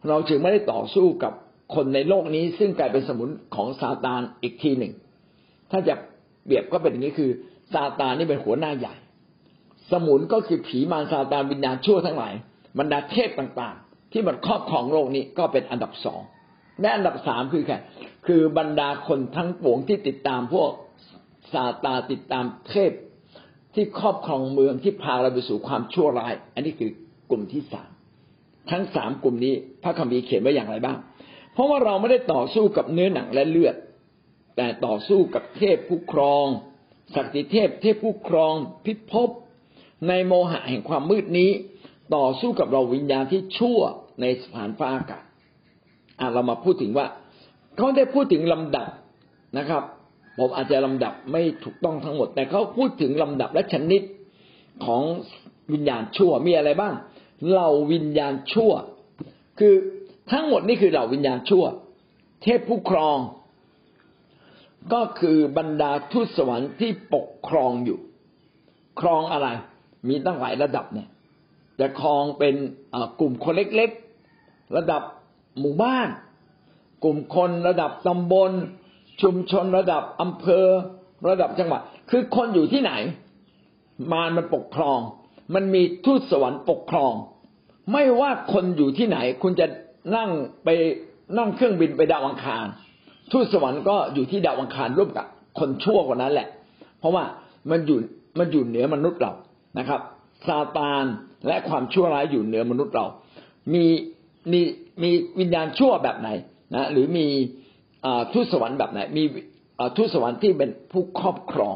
[0.09, 1.33] เราจึงไม่ได้ต่อสู้กับ
[1.75, 4.93] คนในโลกนี้ ซึ่งกลายเป็นสมุนของซาตานอีกทีหนึ่ง
[5.71, 5.95] ถ้าจะ
[6.45, 7.31] เปรียบก็เป็นอย่างนี้คือ
[7.73, 8.95] ซาตานนี่เป็นหัวหน้าใหญ่
[9.91, 12.33] สมุนก็คือผีมารซาตานวิญญาณชั่วทั้งหลาย
[12.79, 16.21] บรรดาเทพต่างๆ ที่มันครอบครองโลกนี้ก็เป็นอันดับสอง
[16.81, 17.77] และอันดับสามคือแค่
[18.27, 20.71] คือบรรดาคนทั้งปวงที่ติดตามพวก
[21.53, 22.91] ซาตาติดตามเทพ
[23.73, 26.91] ที่ครอบครองเมืองที่พาเราไปสู่ความชั่วร้าย อันนี้คือ
[27.29, 27.89] กลุ่มที่สาม
[28.71, 29.53] ทั้งสามกลุ่มนี้
[29.83, 30.97] พระคัมภีร์เขียนไว้อย่างไรบ้าง
[31.53, 33.75] เพราะว่าเราไม่ได้ต่อสู้กับเนื้อหนังและเลือด
[34.57, 36.45] แต่ต่อสู้กับเทพผู้ครอง
[37.15, 38.53] ศักดิเทพ เทพผู้ครอง
[38.85, 39.29] พิภพ
[40.07, 41.51] ในโมหะแห่งความมืดนี้
[42.15, 43.79] ต่อสู้กับเราวิญญาณที่ชั่ว
[44.21, 45.23] ในสถานฟ้าอากาศ
[46.19, 47.05] อะเรามาพูดถึงว่า
[47.77, 48.87] เขาได้พูดถึงลำดับ
[49.57, 49.83] นะครับ
[50.39, 54.01] ผมอาจจะลำดับไม่ถูกต้องทั้งหมด แต่เขาพูดถึงลำดับและชนิด
[54.85, 55.01] ของ
[55.73, 56.93] วิญญาณชั่วมีอะไรบ้าง
[57.49, 58.71] เหล่าวิญญาณชั่ว
[59.59, 59.75] คือ
[60.31, 61.65] ทั้งหมดนี่คือเหล่าวิญญาณชั่ว
[62.43, 63.17] เทพผู้ครอง
[64.93, 67.99] ก็คือบรรดาทูตสวรรค์ที่ปกครองอยู่
[69.01, 69.47] ครองอะไร
[70.07, 71.07] มีตั้งหลายระดับเนี่ย
[71.79, 72.55] จะครองเป็น
[73.19, 75.01] กลุ่มคนเล็กๆ ระดับ
[75.59, 76.07] หมู่บ้าน
[77.03, 78.51] กลุ่มคนระดับตำบล
[79.21, 80.65] ชุมชนระดับอำเภอ
[81.29, 82.91] ระดับจังหวัด คือคนอยู่ที่ไหน
[84.11, 84.99] มารมันปกครอง
[85.55, 87.13] มันมีทูตสวรรค์ปกครอง
[87.91, 89.67] ไม่ว่าคนอยู่ที่ไหน คุณจะ
[90.15, 90.29] นั่ง
[90.63, 90.69] ไป
[91.37, 92.65] นั่งเครื่องบินไปดาวอังคาร
[93.31, 95.25] ทูตสวรรค์ก็อยู่ที่ดาวอังคารร่วมกับ
[95.59, 96.47] คนชั่วกว่านั้นแหละ
[96.99, 97.23] เพราะว่า
[97.69, 97.99] มันอยู่
[98.39, 99.33] มันอยู่เหนือมนุษย์เรา
[99.77, 100.01] นะครับ
[100.47, 101.05] ซาตาน
[101.47, 103.05] และความชั่วร้ายอยู่เหนือมนุษย์เรา
[103.73, 103.85] มี
[104.51, 104.61] มี
[105.03, 106.29] มีวิญญาณชั่วแบบไหน
[106.75, 107.27] นะหรือมี
[108.33, 109.23] ทูตสวรรค์แบบไหน มี
[109.97, 111.75] ทูตสวรรค์ที่เป็นผู้ครอบครอง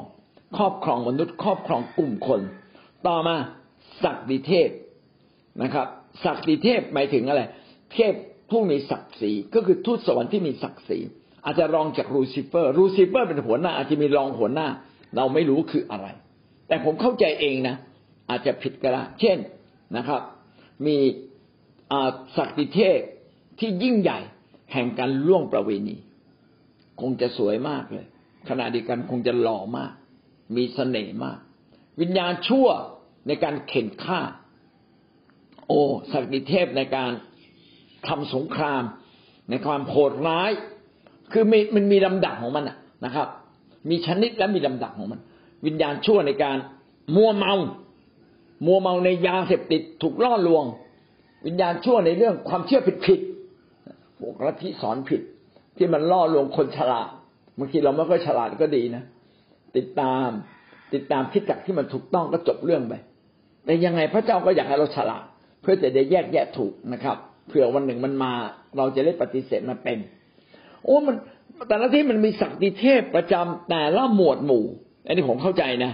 [0.58, 2.42] ครอบครองมนุษย์ ครอบครองกลุ่มคน
[3.08, 3.36] ต่อมา
[4.04, 4.70] ศักดิเทพ
[5.64, 5.88] นะครับ
[6.26, 7.42] ศักดิเทพหมายถึงอะไร
[7.94, 8.14] เทพ
[8.50, 11.00] ผู้มีศักดิ์ศรีก็คือทูตสวรรค์ที่มีศักดิ์ศรี
[11.46, 14.68] อาจจะรองจากรูซิเฟอร์ รูซิเฟอร์เป็นหัวหน้า อาจจะมีรองหัวหน้า
[15.16, 16.08] เราไม่รู้คืออะไร
[16.68, 17.76] แต่ผมเข้าใจเองนะ
[18.30, 19.38] อาจจะผิดก็ได้เช่น
[19.98, 20.22] นะครับ
[20.86, 20.98] มี
[22.38, 23.00] ศักดิเทพ
[23.60, 24.20] ที่ยิ่งใหญ่
[24.74, 25.98] แห่งการล่วงประเวณี
[27.02, 28.06] คงจะสวยมากเลย
[28.50, 29.92] ขณะเดียวกันคงจะหล่อมาก
[30.56, 31.38] มีเสน่ห์มาก
[32.02, 32.68] วิญญาณชั่ว
[33.28, 34.20] ในการเข็นฆ่า
[35.68, 37.12] โอ้ศักดิเทพในการ
[38.08, 38.84] ทำสงคราม
[39.50, 40.52] ในความโหดร้าย
[41.32, 42.66] คือมมันมีลำดับของมัน
[43.06, 43.28] นะครับ
[43.90, 45.20] มีชนิดและมีลำดับของมัน
[45.66, 46.58] วิญญาณชั่วในการ
[47.16, 47.54] มัวเมา
[48.66, 50.66] มัวเมาในยาเสพติดถูกล่อลวง
[51.46, 53.20] วิญญาณชั่วในเรื่องความเชื่อผิดผิด
[54.20, 55.22] พวกลัทธิสอนผิด
[55.78, 57.10] ที่มันล่อลวงคนฉลาด
[57.58, 59.04] บางทีเราไม่ค่อยฉลาดก็ดีนะ
[59.78, 60.30] ติดตาม
[60.94, 62.94] ติดตามคิดจักที่มันถูกต้องก็จบเรื่องไป
[63.66, 65.24] แต่ยังไงพระเจ้าก็อยากให้เราฉลาด
[65.62, 68.34] เพื่อจะได้แยกแยะถูกนะครับเผื่อวันหนึ่งมันมา
[68.78, 69.98] เราจะได้ปฏิเสธมันเป็น
[70.84, 71.16] โอ้มัน
[71.68, 74.66] แต่ละที่มันมีศักดิเทพประจำแต่ละหมวดหมู่
[75.06, 75.92] อันนี้ผมเข้าใจนะ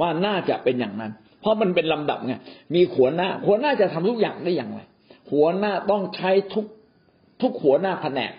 [0.00, 1.12] ว่าน่าจะเป็นอย่างนั้น
[1.44, 2.34] เพราะมันเป็นลำดับไง
[2.74, 4.80] มีหัวหน้า หัวหน้าจะทำทุกอย่างได้อย่างไร
[5.32, 6.66] หัวหน้าต้องใช้ทุก
[7.42, 8.32] ทุกหัวหน้าแผนก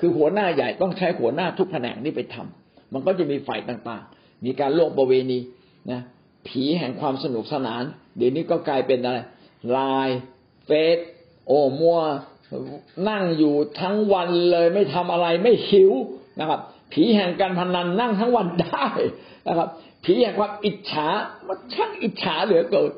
[0.00, 5.38] คือหัวหน้าใหญ่ต้องใช้หัวหน้าทุกแผนกนี่ไปทำมันก็จะมีฝ่ายต่างๆ มีการโลกประเวณี
[5.90, 6.00] นะ
[6.48, 7.82] ผีแห่งความสนุกสนาน
[8.16, 9.18] เดี๋ยวนี้ก็กลายเป็นอะไร
[9.70, 10.18] ไลน์
[10.66, 10.98] เฟซ
[11.46, 11.98] โอ้มัว
[13.08, 15.92] นั่งอยู่ทั้งวันเลยไม่ทำอะไรไม่หิว
[16.40, 16.60] นะครับ
[16.92, 18.86] ผีแห่งการพนันนั่งทั้งวันได้
[19.48, 19.68] นะครับ
[20.06, 21.08] ผีแห่งความอิจฉา
[21.46, 22.90] มันช่างอิจฉาเหลือเกิน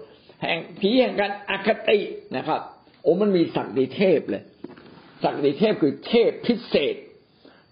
[0.43, 1.99] แห่งผีแห่งการอคติ
[2.37, 2.61] นะครับ
[3.03, 4.43] โอ้มันมีศักดิเทพเลย
[5.25, 6.95] ศักดิเทพคือเทพพิเศษ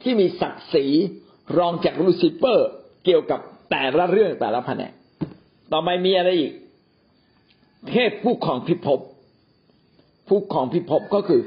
[0.02, 0.86] ที่มีศักดิ์ศรี
[1.58, 2.68] รองจากลูซิเปอร์
[3.04, 4.92] เกี่ยวกับแต่ละเรื่องแต่ละแผนก
[5.72, 6.52] ต่อไปมีอะไรอีก
[7.90, 9.00] เทพผู้ครองพิภพ
[10.28, 11.40] ผู้ครองพิภพก็คือ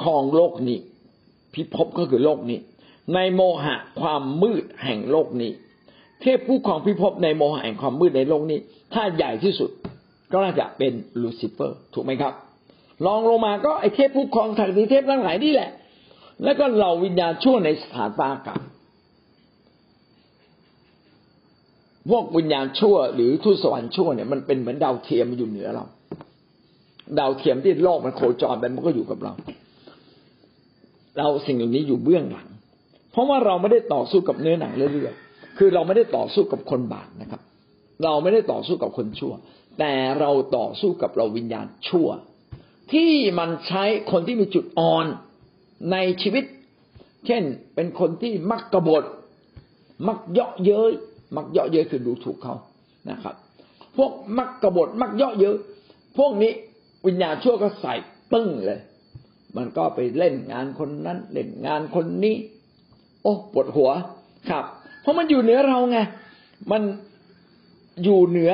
[0.00, 0.78] ครองโลกนี้
[1.54, 2.58] พิภพก็คือโลกนี้
[3.14, 5.52] ในโมหะความมืดแห่งโลกนี้
[6.22, 8.58] เทพผู้ครองพิภพในโมหะแห่งความมืดในโลกนี้
[8.94, 9.70] ถ้าใหญ่ที่สุด
[10.32, 12.32] ก็น่าจะเป็นลูซิเฟอร์ ถูกไหมครับ
[13.06, 15.70] ลองลงมาก็ไอเทพผู้ครองทางดีเทพทั้งหลายนี่แหละ
[16.44, 18.60] แล้วก็เหล่าวิญญาณชั่วในสถานฟ้ากาศ
[22.10, 25.84] พวกวิญญาณชั่ว หรือทูตสวรรค์ชั่วเนี่ยมันเป็นเหมือนดาวเทียมอยู่เหนือเรา
[27.18, 29.32] ดาวเทียมที่โลกมันโคจรไปมันก็อยู่กับเรา
[31.18, 32.48] เราสิ่งเหล่านี้อยู่เบื้องหลัง
[33.12, 35.29] เพราะว่าเราไม่ได้ต่อสู้กับเนื้อหนังเรื่อยๆ
[35.62, 37.40] คือเราไม่ได้ต่อสู้กับคนบาปนะครับ
[38.04, 39.32] เราไม่ได้ต่อสู้กับคนชั่ว
[39.78, 42.08] แต่เราต่อสู้กับเราวิญญาณชั่ว
[42.92, 45.06] ที่มันใช้คนที่มีจุดอ่อน
[45.92, 46.44] ในชีวิต
[47.26, 47.42] เช่น
[47.74, 49.04] เป็นคนที่มักกบฏ
[50.08, 50.92] มักเยาะเย้ย
[51.36, 52.54] มักเยาะเย้ยคือดูถูกเขา
[53.10, 53.34] นะครับ
[53.96, 55.54] พวกมักกบฏมักเยาะเย้ย
[56.18, 56.52] พวกนี้
[57.06, 57.94] วิญญาณชั่วก็ใส่
[58.32, 58.80] ปึ้งเลย
[59.56, 62.36] มันก็ไปเล่นงานคนนั้น เล่นงานคนนี้
[63.22, 63.90] โอ้ปวดหัว
[64.50, 64.64] ครับ
[65.00, 65.98] เพราะมันอยู่เหนือเราไง
[66.72, 66.82] มัน
[68.04, 68.52] อยู่เหนือ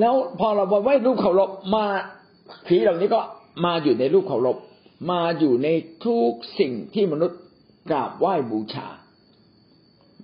[0.00, 1.84] แล้วพอเราบอกว่ารูปเคารพมา
[2.66, 3.20] ผีเหล่านี้ก็
[3.64, 4.56] มาอยู่ในรูปเคารพ
[5.10, 5.68] มาอยู่ใน
[6.04, 7.40] ทุกสิ่งที่มนุษย์
[7.90, 8.86] กราบไหว้บูชา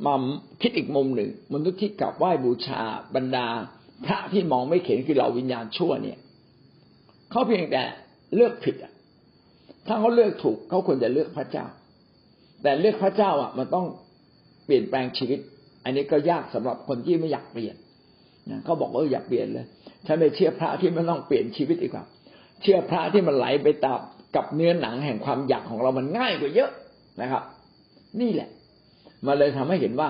[0.06, 0.14] มา
[0.60, 2.80] คิดอีกมุมหนึ่ง มนุษย์ที่กราบไหว้บูชา
[3.14, 3.46] บรรดา
[4.04, 6.18] พระที่มองไม่เห็นคือเราวิญญาณชั่วเนี่ย
[7.30, 7.82] เขาเพียงแต่
[8.34, 8.92] เลือกผิดอะ
[9.86, 11.66] ถ้าเขาเลือกถูกเขาควรจะเลือกพระเจ้า
[12.62, 13.86] แต่เลือกพระเจ้าอะ มันต้อง
[14.64, 15.40] เปลี่ยนแปลงชีวิต
[15.84, 17.76] อันนี้ก็ยากสำหรับคนที่ไม่อยากเปลี่ยน
[18.64, 19.66] เขาบอกว่าอยากเปลี่ยนเลย
[20.06, 22.04] ฉันไม่เชื่อพระที่ไม่ต้องเปลี่ยนชีวิตดีกว่า
[22.62, 24.00] เชื่อพระที่มันไหลไปตาม
[24.36, 26.70] กับเนื้อหนังแห่งความอยากของเรามันง่ายกว่าเยอะ
[27.20, 27.42] นะครับ
[28.20, 28.48] นี่แหละ
[29.26, 30.08] มาเลยทำให้เห็นว่า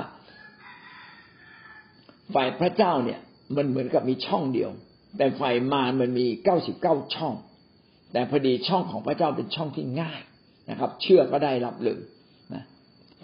[2.35, 3.21] ฝ่ายพระเจ้าเนี่ย
[3.57, 4.71] มันเหมือนกับมีช่องเดียว
[5.17, 7.35] แต่ฝ่ายมารมันมีเก้าสิบเก้าช่อง
[8.13, 10.21] แต่พอดีช่องของพระเจ้าเป็นช่องที่ง่าย
[10.71, 12.01] นะครับ เชื่อก็ได้รับเลย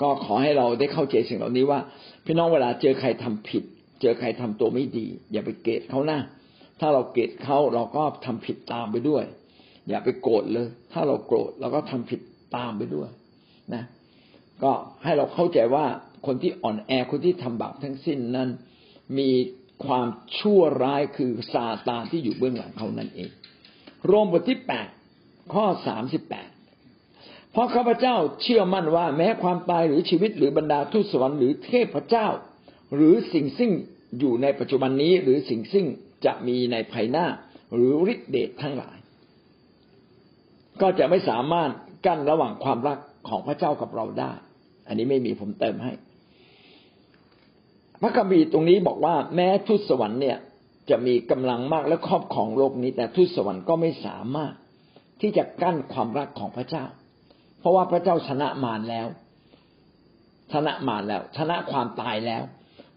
[0.03, 1.81] ก็ขอให้เราได้เข้าใจสิ่งเหล่านี้ว่า
[2.25, 3.63] พี่น้องเวลาเจอใครทำผิด
[4.01, 6.19] เจอใครทำตัวไม่ดี อย่าไปเกลียดเขานะ
[6.81, 9.25] ถ้าเราเกลียดเขาเราก็ทำผิดตามไปด้วย
[9.89, 12.21] อย่าไปโกรธเลย ถ้าเราโกรธเราก็ทำผิด
[12.57, 13.11] ตามไปด้วย
[13.75, 13.83] นะ
[14.63, 14.73] ก็
[15.05, 15.87] ให้เราเข้าใจว่า
[16.27, 18.49] คนที่อ่อนแอคนที่ทำบาปทั้งสิ้นนั้น
[19.19, 19.31] มี
[19.87, 20.07] ความ
[20.39, 23.31] ชั่วร้ายคือซาตานที่อยู่เบื้องหลังเขานั่นเอง
[24.07, 24.89] โรมบทที่แปด
[25.55, 26.49] ข้อสามสิบแปด
[27.57, 32.27] เพราะข้าพเจ้าเชื่อมั่นว่า แม้ความตายหรือชีวิตหรือบรรดาทุสวรรค์หรือเทพเจ้า
[32.95, 33.71] หรือสิ่งซึ่ง
[34.19, 35.87] อยู่ในปัจจุบันนี้ หรือสิ่งซึ่ง
[36.27, 37.27] จะมีในภายหน้า
[37.75, 38.97] หรือฤทธิเดชทั้งหลาย
[40.81, 41.71] ก็จะไม่สามารถ
[42.07, 44.33] กั้นระหว่างความรักของพระเจ้ากับเราได้
[44.87, 45.93] อันนี้ไม่มีผมเติมให้
[48.01, 50.39] พระคัมภีร์ตรงนี้บอกว่า แม้ทูตสวรรค์เนี่ย
[50.91, 54.53] จะมีกำลังมากและครอบครองโลกนี้ แต่ทูตสวรรค์ก็ไม่สามารถ
[55.21, 56.87] ที่จะกั้นความรักของพระเจ้า
[57.67, 59.07] ราะว่าพระเจ้าชนะมารแล้ว
[60.53, 62.43] ชนะมารแล้ว ชนะความตายแล้ว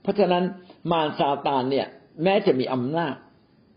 [0.01, 0.43] เพราะฉะนั้น
[0.91, 1.87] มารซาตานเนี่ย
[2.23, 3.15] แม้จะมีอำนาจ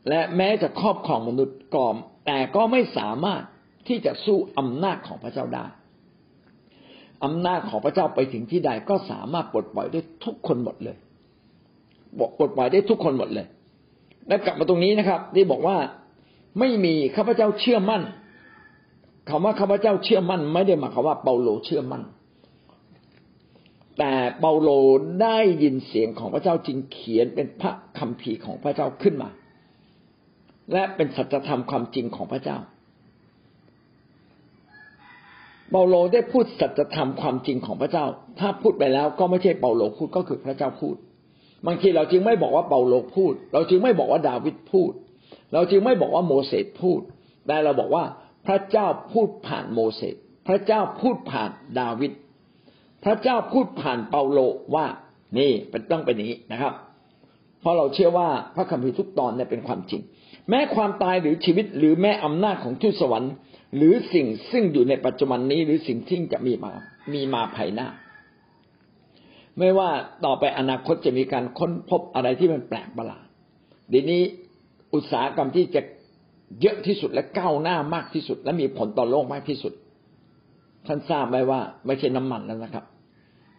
[0.08, 3.42] และแม้จะครอบครองมนุษย์ก่อม แต่ก็ไม่สามารถ
[3.88, 5.66] ที่จะสู้อำนาจของพระเจ้าได้
[7.24, 10.96] อำนาจของพระเจ้าไปถึงที่ใดก็สามารถปลดปล่อยได้ทุกคนหมดเลย
[12.18, 13.46] บอกปลดปล่อยได้ทุกคนหมดเลย
[14.28, 15.76] และกลับมาตรงนี้นะครับ ที่บอกว่า
[16.58, 18.02] ไม่มีข้าพเจ้าเชื่อมั่น
[19.28, 22.02] คำว่าข้าพเจ้าเชื่อมั่น ไม่ได้หมายความว่าเปาโลเชื่อมั่น
[23.98, 24.70] แต่เปาโล
[25.22, 29.30] ได้ยินเสียงของพระเจ้าจึงเขียนเป็นพระคัมภีร์ของพระเจ้าขึ้นมา
[30.72, 32.58] และเป็นสัจธรรมความจริงของพระเจ้า
[35.70, 38.04] เปาโลได้พูดสัจธรรมความจริงของพระเจ้า
[38.40, 40.96] ถ้าพูดไปแล้วก็ไม่ใช่เปาโลพูดก็คือพระเจ้าพูด
[41.66, 44.92] บางทีเราจึงไม่บอกว่าเปาโลพูด เราจึงไม่บอกว่าดาวิดพูด
[45.52, 47.00] เราจึงไม่บอกว่าโมเสสพูด
[47.46, 48.04] แต่เราบอกว่า
[48.46, 50.14] พระเจ้าพูดผ่านโมเสส
[50.48, 52.12] พระเจ้าพูดผ่านดาวิด
[53.04, 54.38] พระเจ้าพูดผ่านเปาโล
[54.74, 54.86] ว่า
[55.38, 56.74] นี่เป็นต้องเป็นอย่างนี้นะครับ
[57.60, 60.02] เพราะเราเชื่อว่าพระคัมภีร์ทุกตอนเนี่ยเป็นความจริง
[60.48, 63.32] แม้ความตายหรือชีวิตหรือแม้อำนาจของทูตสวรรค์
[63.76, 66.72] หรือสิ่งซึ่งอยู่ในปัจจุบันนี้หรือสิ่งที่จะมีมา
[67.12, 67.88] มีมาภายหน้า
[69.58, 69.90] ไม่ว่า
[70.24, 73.26] ต่อไปอนาคตจะมีการค้นพบอะไรที่มันแปลกประหลาด
[73.92, 74.22] ดีนี้
[74.94, 75.82] อุตสาหกรรมที่จะ
[76.60, 79.72] เยอะที่สุดและก้าวหน้ามากที่สุด และมีผลต่อโลกมากที่สุด
[80.86, 82.84] ท่านทราบไหมว่า ไม่ใช่น้ำมันแล้วนะครับ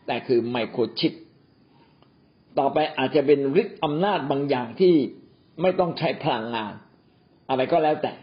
[0.08, 1.13] แต่คือไมโครชิป
[2.60, 4.93] ต่อไปอาจจะเป็นฤทธิ์อำนาจบางอย่างที่
[5.62, 6.73] ไม่ต้องใช้พลังงาน
[7.49, 8.13] อะไรก็แล้วแต่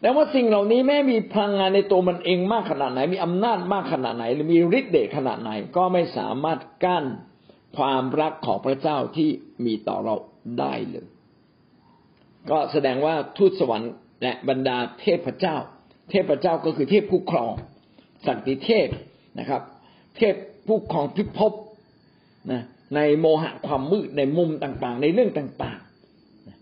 [0.00, 7.04] แต่ว่าสิ่งเหล่านี้แม้มีพลังงานในตัวมันเองมากขนาดไหน มีอำนาจมากขนาดไหน หรือมีฤทธิ์เดชขนาดไหน ก็ไม่สามารถกั้น
[7.76, 9.28] ความรักของพระเจ้าที่
[9.64, 10.16] มีต่อเรา
[10.58, 11.06] ได้เลย
[12.50, 15.56] ก็แสดงว่าทูตสวรรค์ และบรรดาเทพเจ้า
[16.10, 17.52] เทพเจ้าก็คือเทพผู้ครอง
[18.26, 18.88] สันติเทพ
[19.38, 19.62] นะครับ
[20.16, 20.34] เทพ
[20.66, 21.52] ผู้ครองพิภพ
[22.52, 22.62] นะ
[22.96, 25.80] ในโมหะความมืดในมุมต่างๆ ในเรื่องต่าง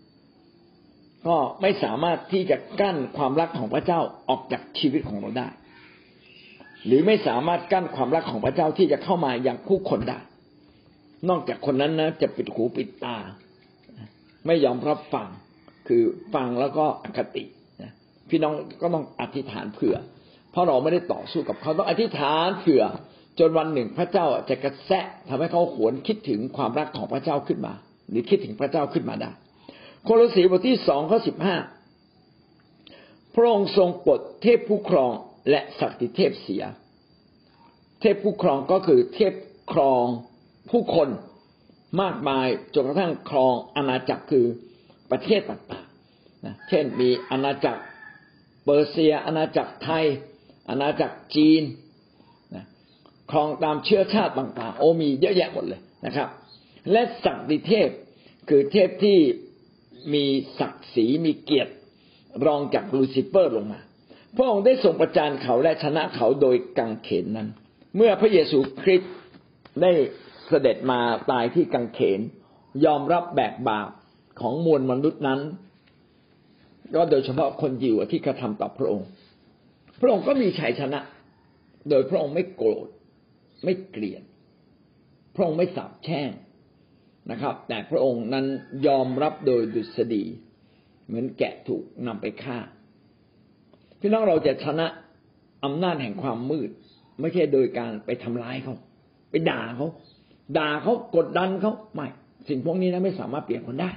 [0.01, 5.47] ๆ ก็ไม่สามารถที่จะกั้นความรักของพระเจ้าออกจากชีวิตของเราได้
[6.85, 10.19] หรือไม่สามารถกั้นความรักของพระเจ้าที่จะเข้ามาอย่างผู้คนได้
[11.29, 13.17] นอกจากคนนั้นนะจะปิดหูปิดตา
[14.45, 15.27] ไม่ยอมรับฟัง
[15.87, 17.43] คือฟังแล้วก็อคติ
[18.29, 19.95] พี่น้องก็ต้องอธิษฐานเผื่อ
[20.51, 22.83] เพราะเราไม่ได้ต่อสู้กับเขาต้องอธิษฐานเผื่อ
[23.39, 27.73] จนวันหนึ่งพระเจ้าจะกระแสะทำให้เขาหวนคิดถึงความรักของพระเจ้าขึ้นมา
[28.09, 29.31] หรือคิดถึงพระเจ้าขึ้นมาได้
[30.03, 31.55] โคลสีบทที่สองข้อสิบห้า
[33.35, 35.11] พระองค์ทรงปลดเทพผู้ครอง
[35.49, 36.63] และศักดิเทพเสีย
[38.01, 39.33] เทพผู้ครองก็คือเทพ
[39.71, 40.05] ครอง
[40.71, 41.09] ผู้คน
[42.01, 44.45] มากมายจนกระทั่งครองอาณาจักรคือ
[45.11, 47.81] ประเทศต่างๆนะเช่นมีอาณาจักร
[48.63, 50.05] เปอร์เซีย อาณาจักรไทย
[50.69, 51.63] อาณาจักรจีน
[52.55, 52.65] นะ
[53.31, 56.29] ครองตามเชื้อชาติต่างๆ โอ้มีเยอะแยะหมดเลยนะครับ
[56.91, 57.89] และศักดิเทพ
[58.49, 59.19] คือเทพที่
[60.13, 60.25] มี
[60.59, 61.73] ศักดิ์ศรีมีเกียรติ
[62.45, 63.79] รองจากลูซิเฟอร์ลงมา
[64.35, 67.49] พระองค์ได้ทรงประจานเขาและชนะเขาโดยกังเขนนั้น
[67.95, 69.13] เมื่อพระเยซูคริสต์
[69.81, 69.91] ได้
[70.47, 70.99] เสด็จมา
[71.31, 72.19] ตายที่กังเขน
[72.85, 73.89] ยอมรับแบกบาป
[74.39, 75.39] ของมวลมนุษย์นั้น
[76.95, 79.07] ก็โดยเฉพาะคนยิวที่กระทำต่อพระองค์
[80.01, 80.99] พระองค์ก็มีชัยชนะ
[81.89, 82.87] โดยพระองค์ไม่โกรธ
[83.63, 84.23] ไม่เกลียด
[85.35, 86.29] พระองค์ไม่สาบแช่ง
[87.31, 88.45] นะครับ แต่พระองค์นั้น
[88.87, 90.23] ยอมรับโดยดุษฎี
[91.05, 92.57] เหมือนแกะถูกนำไปฆ่า
[93.99, 94.87] พี่น้องเราจะชนะ
[95.63, 96.69] อำนาจแห่งความมืด
[97.19, 98.75] ไม่ใช่โดยการไปทำร้ายเขา
[99.29, 99.87] ไปด่าเขา
[100.57, 102.07] ด่าเขากดดันเขาไม่
[102.47, 103.91] สิ่งพวกนี้นะไม่สามารถเปลี่ยนคนได้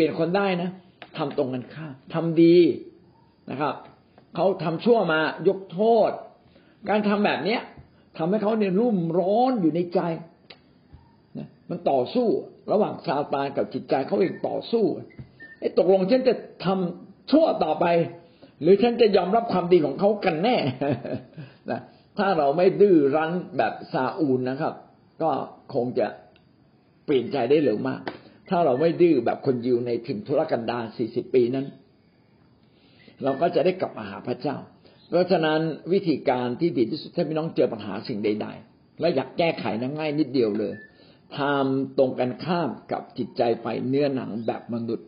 [0.00, 0.70] ลี่ยนคนได้นะ
[1.16, 2.56] ทำตรงกันข้ามทำดี
[3.50, 3.74] นะครับ
[4.34, 6.10] เขาทำชั่วมายกโทษ
[6.88, 7.60] การทำแบบเนี้ย
[8.18, 10.00] ทำให้เขาเนี่ยรุ่มร้อนอยู่ในใจ
[11.38, 12.28] นะมันต่อสู้
[12.72, 14.84] ระหว่างซาตานกับจิตใจเขาเองต่อสู้
[15.60, 16.34] ไอ้ตกลงฉันจะ
[16.64, 17.86] ทำชั่วต่อไป
[18.62, 20.56] หรือฉันจะยอมรับความดีของเขากันแน่
[21.70, 21.80] นะ
[22.18, 24.74] ถ้าเราไม่ดื้อรั้นแบบซาอูลนะครับ
[25.22, 25.30] ก็
[25.74, 26.06] คงจะ
[27.04, 28.00] เปลี่ยนใจได้เร็วมาก
[28.50, 31.66] ถ้าเราไม่ดื้อแบบคนยิวในถึงธุรกันดารสี่สิบปีนั้น
[33.22, 34.56] เราก็จะได้กลับมาหาพระเจ้า
[35.08, 35.60] เพราะฉะนั้น
[35.92, 40.74] วิธีการที่ดีที่สุดถ้าพี่น้องเจอปัญหาสิ่งใด ๆ และอยากแก้ไขนั้นง่ายนิดเดียวเลย
[41.38, 45.06] ทำตรงกันข้ามกับจิตใจไปเนื้อหนังแบบมนุษย์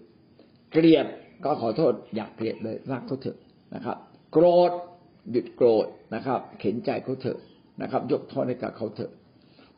[0.73, 1.07] เกลียด
[1.45, 3.39] ก็ขอโทษอย่าเกลียดเลยรักเขาเถอะ
[3.75, 3.97] นะครับ
[4.33, 4.73] โกรธ
[5.31, 7.39] หยุดโกรธนะครับ เข็นใจเขาเถอะ
[7.83, 9.13] นะครับ ยกโทษให้กับเขาเถอะ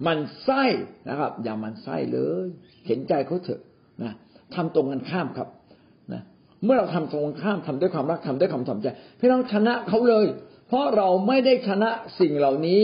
[0.06, 0.62] มันไส้
[1.08, 2.46] นะครับ อย่ามันไส้เลย
[2.84, 3.60] เข็นใจเขาเถอะ
[4.02, 4.12] นะ
[4.54, 5.48] ทำตรงกันข้ามครับ
[6.12, 6.22] นะ
[6.64, 8.86] เมื่อเราทำตรงกันข้ามทำด้วยความรักทำด้วยความทำใจ
[9.20, 10.26] พี่น้องชนะเขาเลย
[10.68, 12.80] เพราะเราไม่ได้ชนะสิ่งเหล่านี้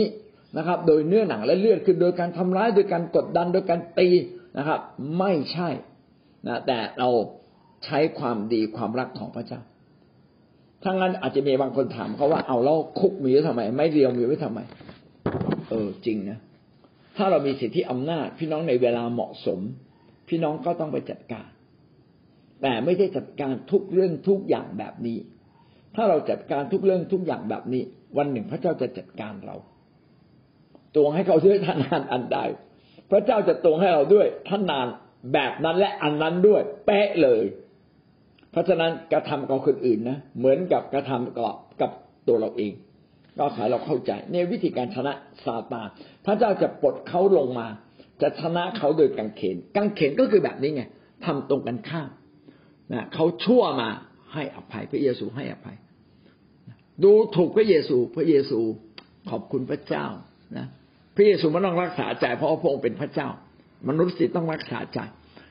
[0.57, 4.09] นะครับ โดยเนื้อหนังและเลือดคือโดยการทำร้ายโดยการกดดันโดยการตี
[4.57, 4.79] นะครับ
[5.19, 5.69] ไม่ใช่
[6.47, 7.09] นะแต่เรา
[7.85, 9.59] ใช้ความดีความรักของพระเจ้า
[10.83, 14.59] ทั้งนั้นอาจจะมีบางคนถามเขาว่าเอาแล้วคุกมีไว้ทำไม ไม่เรียวมีไว้ทำไม
[15.69, 16.39] เออจริงนะ
[17.17, 19.59] ถ้าเรามีสิทธิอำนาจ พี่น้องในเวลาเหมาะสม
[20.27, 21.47] พี่น้องก็ต้องไปจัดการ
[22.61, 25.17] แต่ไม่ได้จัดการทุกเรื่องทุกอย่างแบบนี้
[25.95, 27.83] ถ้าเราจัดการทุกเรื่องทุกอย่างแบบนี้
[28.17, 29.55] วันหนึ่งพระเจ้าจะจัดการเรา
[30.95, 32.39] ตวงให้เขาด้วยท่านนานอันใด
[33.11, 34.87] พระเจ้าจะตวงให้เราด้วยท่านนาน
[35.33, 37.43] แบบนั้นและอันนั้นด้วยเป๊ะเลย
[38.51, 41.91] เพราะฉะนั้นกระทำกับคนอื่นนะเหมือนกับกระทำกับกับ
[42.27, 42.73] ตัวเราเอง
[43.37, 45.13] ก็ขายเราเข้าใจในวิธีการชนะ
[45.45, 45.87] ซาตาน
[46.25, 47.67] พระเจ้าจะปลดเขาลงมา
[48.21, 50.83] จะชนะเขาโดยกังเขนกังเขนก็คือแบบนี้ไง
[51.25, 52.09] ทำตรงกันข้าม
[52.93, 53.89] นะเขาชั่วมา
[54.33, 55.77] ให้อภัยพระเยซูให้อภัย
[57.03, 58.59] ดูถูกพระเยซู พระเยซู
[59.29, 60.05] ขอบคุณพระเจ้า
[60.57, 60.67] นะ
[61.15, 63.29] พระเยซูไม่ต้องรักษาใจเพราะพระองค์เป็นพระเจ้า
[63.87, 64.99] มนุษย์สิต้องรักษาใจ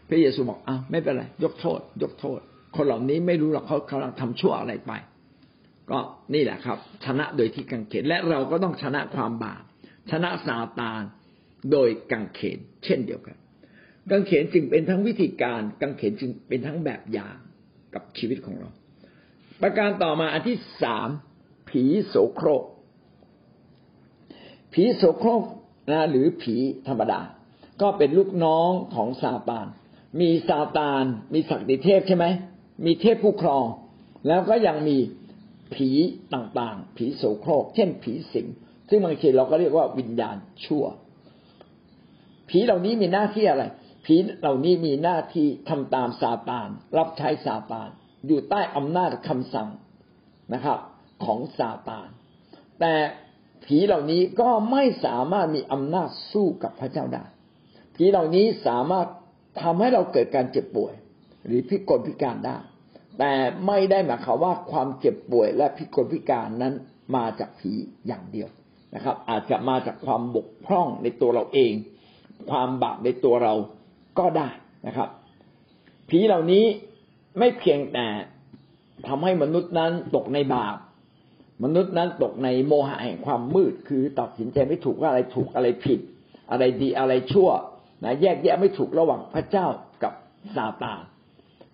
[0.09, 2.41] พระเยซูบอกอ้าวไม่เป็นไร ยกโทษ ยกโทษ
[2.77, 4.93] คนเหล่านี้ไม่รู้หรอกเขากำลังทำชั่วอะไรไป
[5.91, 5.99] ก็
[6.35, 9.63] นี่แหละครับ ชนะโดยที่กังเขนและเราก็ต้องชนะความบาป
[10.11, 11.03] ชนะซาตาน
[11.73, 13.37] โดยกังเขนเช่นเดียวกัน
[14.11, 17.37] กังเขนจึงเป็นทั้งวิธีการกังเขนจึงเป็นทั้งแบบอย่าง
[17.95, 18.71] กับชีวิตของเรา
[19.63, 21.09] ประการต่อมาอันที่สาม
[21.69, 22.65] ผีโสโครก
[24.73, 25.43] ผีโสโครก
[25.91, 26.55] นะหรือผี
[26.89, 27.21] ธรรมดา
[27.83, 29.67] ก็เป็นลูกน้องของซาตาน
[30.21, 32.27] มีซาตาน มีศักดิเทพใช่ไหม
[32.87, 33.65] มีเทพผู้ครอง
[34.27, 34.97] แล้วก็ยังมี
[35.75, 35.91] ผี
[36.35, 38.47] ต่างๆ ผีโสโครก เช่น ผีสิง
[38.91, 40.85] ซึ่งบางทีเราก็เรียกว่าวิญญาณชั่ว
[42.49, 43.65] ผีเหล่านี้มีหน้าที่อะไร
[44.05, 47.89] ผีเหล่านี้มีหน้าที่ทำตามซาตาน รับใช้ซาตาน
[48.27, 49.69] อยู่ใต้อำนาจคำสั่ง
[50.55, 50.79] นะครับ
[51.25, 52.09] ของซาตาน
[52.81, 52.95] แต่
[53.65, 57.25] ผีเหล่านี้ก็ไม่สามารถมีอำนาจสู้กับพระเจ้าได้
[57.97, 59.07] ผีเหล่านี้สามารถ
[59.63, 60.93] ทำให้เราเกิดการเจ็บป่วย
[61.47, 62.57] หรือพิกลพิการได้
[63.19, 63.33] แต่
[63.67, 66.75] ไม่ได้หมายความว่าความเจ็บป่วยและพิกลพิการนั้น
[67.17, 67.73] มาจากผี
[68.07, 68.49] อย่างเดียว
[68.95, 71.73] นะครับ อาจจะมาจากความบกพร่องในตัวเราเอง
[72.51, 73.55] ความบาปในตัวเรา
[74.19, 74.49] ก็ได้
[74.87, 75.09] นะครับ
[76.09, 76.65] ผีเหล่านี้
[77.39, 78.07] ไม่เพียงแต่
[79.07, 80.77] ทำให้มนุษย์นั้นตกในบาป
[81.65, 86.01] มนุษย์นั้นตกในโมหะแห่งความมืด คือตัดสินใจไม่ถูกว่าอะไรถูกอะไรผิด
[86.51, 87.49] อะไรดีอะไรชั่ว
[88.05, 89.67] นะแยกแยะไม่ถูกระหว่างพระเจ้า
[90.03, 90.13] กับ
[90.55, 91.01] ซาตาน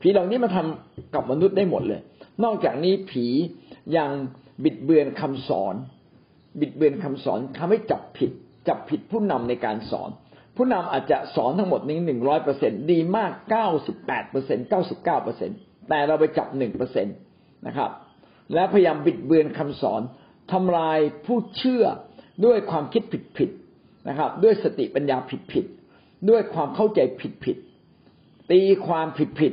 [0.00, 2.00] ผีเหล่านี้มาทำกับมนุษย์ได้หมดเลย
[2.44, 3.26] นอกจากนี้ผี
[3.96, 4.10] ยัง
[4.64, 5.74] บิดเบือนคำสอน
[6.60, 8.30] บิดเบือนคำสอนทำให้จับผิด
[8.68, 10.10] จับผิดผู้นำในการสอน
[10.56, 15.50] ผู้นำอาจจะสอนทั้งหมดนี้หนึ่งร้อยเปอร์เซ็นดีมากเก้าสิบแปดเปอร์เซ็นเก้าสิบเก้าเปอร์เซ็น
[15.88, 17.10] แต่เราไปจับหนึ่งเปอร์เซ็นต
[17.66, 17.90] นะครับ
[18.54, 20.02] และพยายามบิดเบือนคำสอน
[20.52, 21.84] ทำลายผู้เชื่อ
[22.44, 23.50] ด้วยความคิดผิดผิด
[24.08, 25.64] นะครับ ด้วยสติปัญญาผิดผิด
[26.30, 27.56] ด้วยความเข้าใจผิดผิด
[28.50, 29.52] ตีความผิดผิด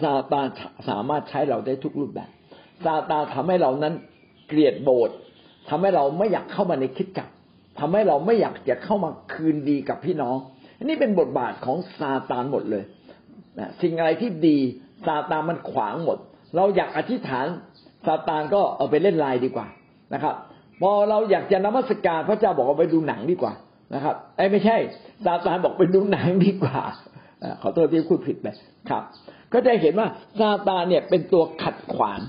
[0.00, 0.46] ซาตาน
[0.88, 2.30] สามารถใช้เราได้ทุกรูปแบบ
[2.84, 3.94] ซาตานทำให้เรานั้น
[4.48, 5.16] เกลียดโบสถ์
[5.68, 7.28] ทำให้เราไม่อยากเข้ามาในคิดจัก
[7.80, 10.36] ทำให้เราไม่อยากจะเข้ามาคืนดีกับพี่น้อง
[10.84, 12.84] นี่เป็นบทบาทของซาตานหมดเลย
[13.58, 14.58] นะสิ่งอะไรที่ดี
[15.06, 16.18] ซาตานมันขวางหมด
[16.56, 17.46] เราอยากอธิษฐาน
[18.06, 19.66] ซาตานก็เอาไปเล่นไลน์ดีกว่า
[20.14, 20.34] นะครับ
[20.80, 23.52] พอเราอยากจะนมัสการพระเจ้าบอกว่าไปดูหนังดีกว่า
[23.94, 24.76] นะครับไอ้ไม่ใช่
[25.24, 26.78] ซาตานบอกไปดูหนังดีกว่า
[27.62, 28.46] ขอโทษที่พูดผิดไป
[28.90, 29.02] ครับ
[29.52, 30.08] ก็จะเห็นว่า
[30.40, 32.20] ซาตานเนี่ยเป็นตัวขัดขวาง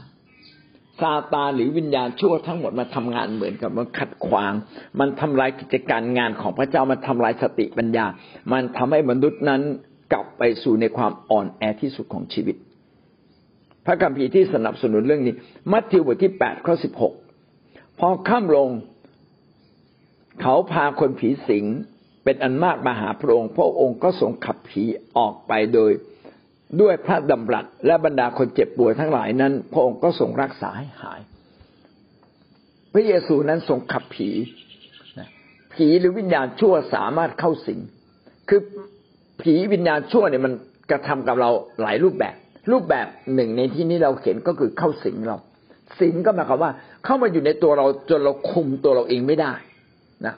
[1.01, 4.53] ซาตานหรือวิญญาณชั่วทั้งหมดมาทำงานเหมือนกับมันขัดขวาง
[4.99, 8.05] มันทำลายกิจการงานของพระเจ้ามันทำลายสติปัญญา
[8.51, 9.61] มันทำให้มนุษย์นั้น
[10.13, 12.55] กลับไปสู่ในความอ่อนแอที่สุดของชีวิต
[13.85, 15.35] พระคัมภีร์ที่สนับสนุนเรื่องนี้
[15.71, 17.13] มัทธิวบทที่แปดข้อสิบหก
[17.99, 18.69] พอข้ามลง
[20.41, 21.65] เขาพาคนผีสิง
[22.23, 24.83] เป็นอันมากมาหาพระองค์พระองค์ก็ทรงขับผี
[25.17, 25.91] ออกไปโดย
[26.81, 31.19] ด้วยพระดำรัสและบรรดาคนเจ็บป่วยทั้งหลายนั้น พระองค์ก็ทรงรักษาให้หาย
[32.93, 34.29] พระเยซูนั้นทรงขับผี
[35.73, 37.79] ผีหรือวิญญาณชั่วสามารถเข้าสิง
[38.49, 38.61] คือ
[39.41, 40.53] ผีวิญญาณชั่วเนี่ยมัน
[40.91, 41.49] กระทำกับเรา
[41.81, 42.35] หลายรูปแบบ
[42.71, 45.37] รูปแบบหนึ่งในที่นี้เราเห็นก็คือเข้าสิงเรา
[45.99, 46.71] สิงก็หมายความว่า
[47.05, 49.53] เข้ามาอยู่ในตัวเราจนเราคุมตัวเราเองไม่ได้
[50.25, 50.35] นะ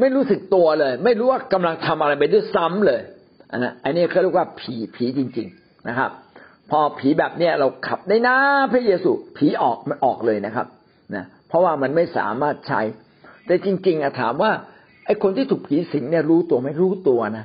[0.00, 3.00] ไม่รู้สึกตัวเลย ไม่รู้ว่ากำลังทำอะไรไปด้วยซ้ำเลย
[3.50, 6.10] อันนี้อันนี้เขาเรียกว่าผีผีจริง ๆนะครับ
[6.70, 8.36] พอผีแบบเนี้ยเราขับได้นะ
[8.72, 10.66] พระเยซูผีออกมันออกเลยนะครับ
[11.14, 12.80] นะเพราะว่ามันไม่สามารถใช้
[13.46, 14.52] แต่จริง ๆอะถามว่า
[15.06, 17.44] ไอ้คนที่ถูกผีสิงเนี่ยรู้ตัวไม่รู้ตัวนะ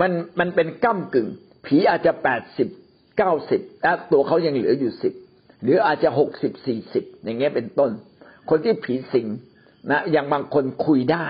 [0.00, 1.28] มันมันเป็นก้ากึ่ง
[1.66, 2.68] ผีอาจจะแปดสิบ
[3.18, 5.12] เก้าสิบแล้วตัวเขายังเหลืออยู่สิบ
[5.62, 7.90] หรืออาจจะหกสิบสี่สิบอย่างเงี้ยเป็นต้น
[8.50, 9.26] คนที่ผีสิง
[9.90, 11.26] นะอย่างบางคนคุยได้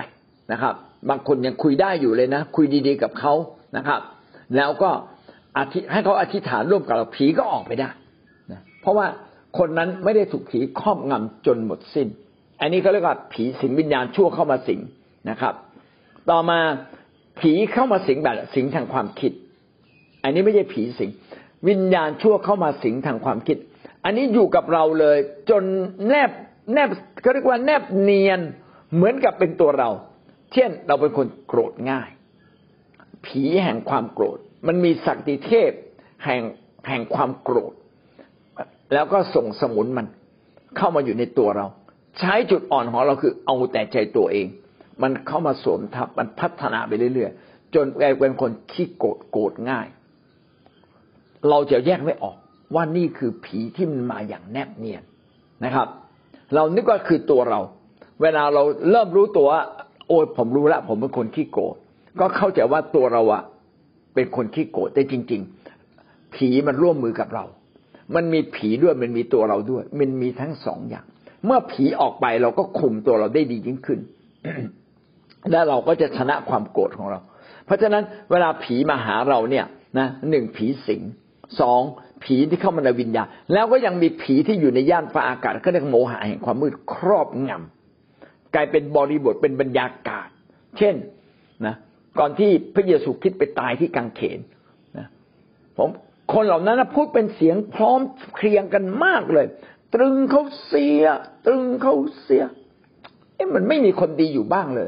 [0.51, 0.75] นะครับ
[1.09, 3.33] บางคนยังคุยได้อยู่เลยนะ คุยดีๆกับเขา
[3.77, 4.01] นะครับ
[4.55, 4.91] แล้วก็
[5.57, 7.89] อธิให้เขาอธิษฐานร่วมกับเราผีก็ออกไปได้
[8.51, 9.07] นะเพราะว่า
[9.57, 12.07] คนนั้นไม่ได้ถูกผีครอบงำจนหมดสิน้น
[12.61, 14.79] อันนี้เขาเรียกว่าผีสิงวิญญาณชั่วเข้ามาสิง
[15.29, 15.53] นะครับ
[16.29, 16.59] ต่อมา
[17.39, 19.31] ผีเข้ามาสิงแบบสิงทางความคิด
[20.23, 21.09] อันนี้ไม่ใช่ผีสิง
[21.67, 23.57] วิญญาณชั่วเข้ามาสิงทางความคิด
[24.05, 25.17] อันนี้อยู่กับเราเลย
[25.49, 25.63] จน
[26.09, 26.31] แนบ
[26.73, 26.89] แนบ
[27.21, 28.39] เขาเรียกว่าแนบเนียน
[28.95, 29.89] เหมือนกับเป็นตัวเรา
[30.53, 32.09] เช่นเราเป็นคนโกรธง่าย
[33.25, 35.71] ผีแห่งความโกรธ มันมีศักดิเทพ
[36.25, 36.41] แห่ง
[36.87, 37.73] แห่งความโกรธ
[38.93, 40.07] แล้วก็ส่งสมุนมัน
[40.77, 41.65] เข้ามาอยู่ในตัวเรา
[42.19, 44.47] ใช้จุดอ่อนของเราคือเอาแต่ใจตัวเอง
[45.01, 49.87] มันเข้ามาสวมทับมันพัฒนาไปเรื่อยๆจนกลายเป็นคนขี้โกรธโกรธง่าย
[51.49, 52.37] เราจะแยกไม่ออก
[52.75, 55.03] ว่านี่คือผีที่มันมาอย่างแนบเนียน
[55.65, 55.87] นะครับ
[56.55, 57.59] เรานึกว่าคือตัวเรา
[58.21, 59.47] เวลาเราเริ่มรู้ตัว
[60.07, 61.75] โอ้ยผมรู้ล้วผมเป็นคนขี้โกรธ
[62.19, 63.43] ก็เข้าใจว่าตัวเราอะ
[64.13, 65.41] เป็นคนขี้โกรธแต่จริง
[65.89, 67.45] ๆ ผีมันร่วมมือกับเรา
[68.15, 71.05] มันมีผีด้วยมันมีตัวเราด้วย มันมีทั้งสองอย่าง
[71.45, 73.99] เมื่อผีออกไปเราก็คุมตัวเราได้ดียิ่งขึ้น
[75.51, 77.19] และเราก็จะชนะความโกรธของเรา
[77.65, 79.65] เพราะฉะนั้นเวลาผีมาหาเราเนี่ย
[79.99, 81.01] นะหนึ่งผีสิง
[81.59, 81.81] สอง
[82.23, 90.27] ผีที่เข้ามาในวิญญาณ แล้วก็ยังมีผีที่อยู่ในย่านฟ้าอากาศก็เรียกโมหะแห่งความมืดครอบงำกลายเป็นบริบทเป็นบรรยากาศ
[90.77, 90.95] เช่น
[91.65, 91.75] นะ
[92.19, 94.39] ก่อนที่พระเยซูคริสต์ไปตายที่กังเขน
[94.97, 95.07] นะ
[95.77, 95.89] ผม
[96.33, 97.99] คนเหล่านั้นพูดเป็นเสียงพร้อม
[98.35, 99.45] เคลียงกันมากเลย
[99.93, 101.03] ตรึงเขาเสีย
[101.45, 102.43] ตรึงเขาเสีย
[103.35, 104.87] เอ๊ะมันไม่มีคนดีอยู่บ้างเลย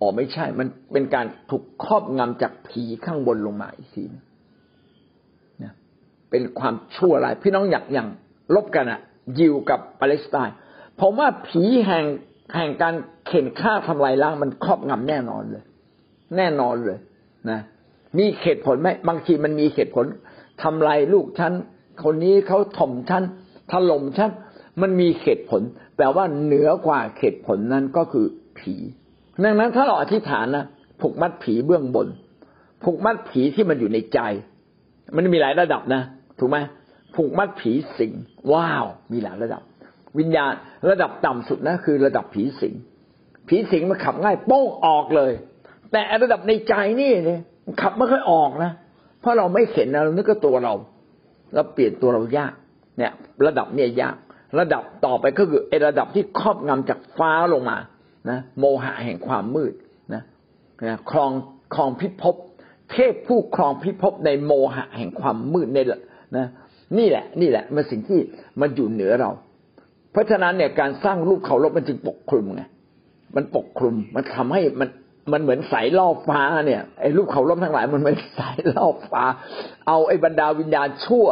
[0.00, 4.04] อ๋อไม่ใช่ มันเป็นการถูกครอบงำจากผีข้างบนลงมาอีกที
[5.62, 5.72] นะ
[6.30, 8.08] เป็นความชั่วร้ายพี่น้องอยากอย่าง
[8.54, 9.00] ลบกันอะ
[9.38, 10.54] ยิวกับปาเลสไตน์
[11.00, 12.04] ผมว่าผีแห่ง
[12.56, 12.94] แห่งการ
[13.26, 15.64] เข็นฆ่าทำลายล้างมันครอบงำแน่นอนเลย
[16.36, 16.98] แน่นอนเลย
[17.50, 17.60] นะ
[18.18, 20.04] มีเหตุผลไหมบางทีมันมีเหตุผล
[20.62, 21.52] ทำลายลูกฉัน
[22.04, 23.22] คนนี้เขาถ่มฉัน
[23.70, 24.30] ถล่มฉัน
[24.82, 25.62] มันมีเหตุผล
[25.98, 28.26] แต่ว่าเหนือกว่าเหตุผลนั้นก็คือ
[28.58, 28.74] ผี
[29.44, 30.64] ดังนั้นถ้าเราอธิษฐานนะ
[31.00, 32.08] ผูกมัดผีเบื้องบน
[32.84, 34.18] ผูกมัดผีที่มันอยู่ในใจ
[35.14, 36.02] มันมีหลายระดับนะ
[36.38, 36.58] ถูกไหม
[37.14, 38.12] ผูกมัดผีสิง
[38.52, 39.62] ว้าว มีหลายระดับ
[40.18, 40.52] วิญญาณ
[40.90, 42.74] ระดับต่ำสุดนะคือระดับผีสิง
[43.48, 45.32] ผีสิงมันขับง่ายโป้งออกเลย
[45.92, 47.40] แต่ระดับในใจนี่เนี่ย
[47.80, 48.72] ขับไม่ค่อยออกนะ
[49.20, 50.74] เพราะเราไม่เห็นนะเรานึกว่าตัวเรา
[51.54, 52.52] เราเปลี่ยนตัวเรายาก
[52.98, 53.12] เนี่ย
[53.46, 54.16] ระดับเนี่ยยาก
[54.58, 57.78] ระดับต่อไปก็คือไอ้ระดับที่ครอบงำจากฟ้าลงมา
[58.30, 59.72] นะโมหะแห่งความมืด
[60.14, 60.22] นะ
[60.88, 61.30] นะครอง
[61.74, 62.36] ครองพิภพ
[62.90, 65.78] เทพผู้ครองพิภพในโมหะแห่งความมืดใน
[66.36, 66.46] นะ
[66.98, 68.20] นี่แหละ นี่แหละ มันสิ่งที่
[68.60, 69.30] มันอยู่เหนือเรา
[70.12, 72.62] เพราะฉะนั้นเนี่ยการสร้างรูปเคารพมันจึงปกคลุมไง
[73.36, 74.88] มันปกคลุมมันทำให้มัน
[75.32, 79.24] มันเหมือนสายล่อฟ้าเนี่ยไอ้รูปเขาล้มทั้งหลายมันเหมือนสายล่อฟ้า
[79.88, 81.26] เอาไอ้บรรดาวิญญาณชั่ว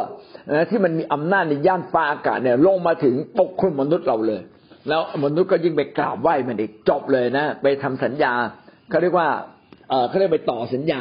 [0.52, 4.42] นะที่มันมีอำนาจในย่านฟ้าอากาศเนี่ย ลงมาถึงปกคลุมมนุษย์เราเลย
[4.88, 8.32] แล้วมนุษย์ก็ยิ่งไปกราบไหว้มันอีกจบเลยนะ ไปทำสัญญา
[8.90, 9.28] เขาเรียกว่า
[9.88, 11.00] เออเขาเรียกไปต่อสัญญา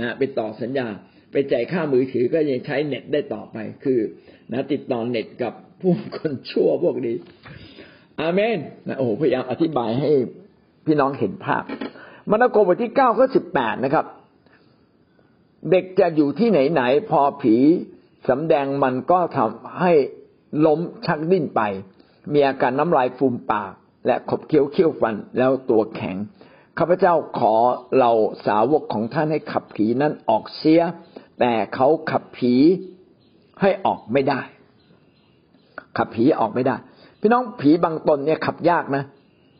[0.00, 0.86] นะไปต่อสัญญา
[1.32, 4.00] ไปจ่ายค่ามือถือก็ยังใช้เน็ตได้ต่อไปคือ
[4.52, 7.16] นะติดต่อเน็ตกับผู้คนชั่วพวกนี้
[8.20, 8.58] อาเมน
[8.88, 10.10] นะโอ้พยายามอธิบายให้
[10.86, 11.64] พี่น้องเห็นภาพ
[12.30, 14.06] มาระโกบทที่เก้าข้อสิบแปดนะครับ
[15.70, 17.56] เด็กจะอยู่ที่ไหนไหนพอผี
[18.28, 19.92] สำแดงมันก็ทำให้
[20.66, 21.60] ล้มชักดิ้นไป
[22.32, 23.72] มีอาการน้ำลายฟูมปาก
[24.06, 26.16] และขบเคี้ยวเคี้ยวฟันแล้วตัวแข็ง
[26.78, 27.54] ข้าพเจ้าขอ
[27.98, 28.10] เรา
[28.46, 30.80] สาวกของท่านให้ขับผีนั้นออกเสีย
[31.40, 32.54] แต่เขาขับผี
[33.60, 34.40] ให้ออกไม่ได้
[35.96, 36.76] ขับผีออกไม่ได้
[37.20, 39.04] พี่น้องผีบางตนเนี่ยขับยากนะ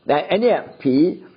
[0.06, 0.94] แต่อันเนี้ยผี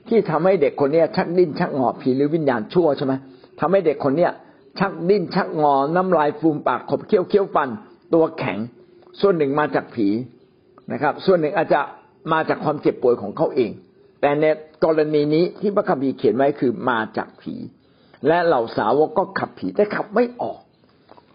[0.10, 3.14] ที่ทำให้เด็กคนเนี้ยชักดิ้นชักงอผีหรือวิญญาณชั่วใช่ไหม
[3.60, 4.32] ทำให้เด็กคนเนี้ย
[4.80, 7.70] ชักดิ้นชักงอน้ำลายฟูมปากขบเคี้ยวเคี้ยวฟัน
[8.14, 8.58] ตัวแข็ง
[9.20, 10.08] ส่วนหนึ่งมาจากผี
[10.92, 11.82] นะครับ ส่วนหนึ่งอาจจะ
[12.34, 13.72] มาจากความเจ็บป่วยของเขาเอง
[14.22, 14.46] แต่ใน
[14.84, 17.54] กรณีนี้ที่พระคัมภีร์เขียนไว้คือมาจากผี
[18.28, 20.60] และเหล่าสาวกก็ขับผีแต่ขับไม่ออก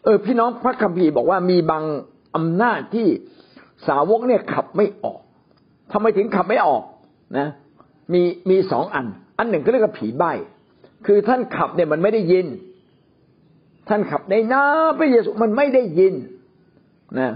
[0.05, 1.85] เออ พี่น้องพระคัมภีร์บอกว่ามีบาง
[2.37, 3.07] อำนาจที่
[3.89, 5.21] สาวกเนี่ยขับไม่ออก
[5.93, 6.83] ทำไมถึงขับไม่ออก
[7.39, 7.49] นะ
[8.13, 9.07] มีมีสองอัน
[9.39, 10.25] อันหนึ่งก็เรียกว่าผีใบ
[11.07, 12.47] คือท่านขับเนี่ยมันไม่ได้ยิน
[13.89, 14.63] ท่านขับในน้า
[14.99, 16.15] พระเยซูมันไม่ได้ยิน
[17.21, 17.33] นะ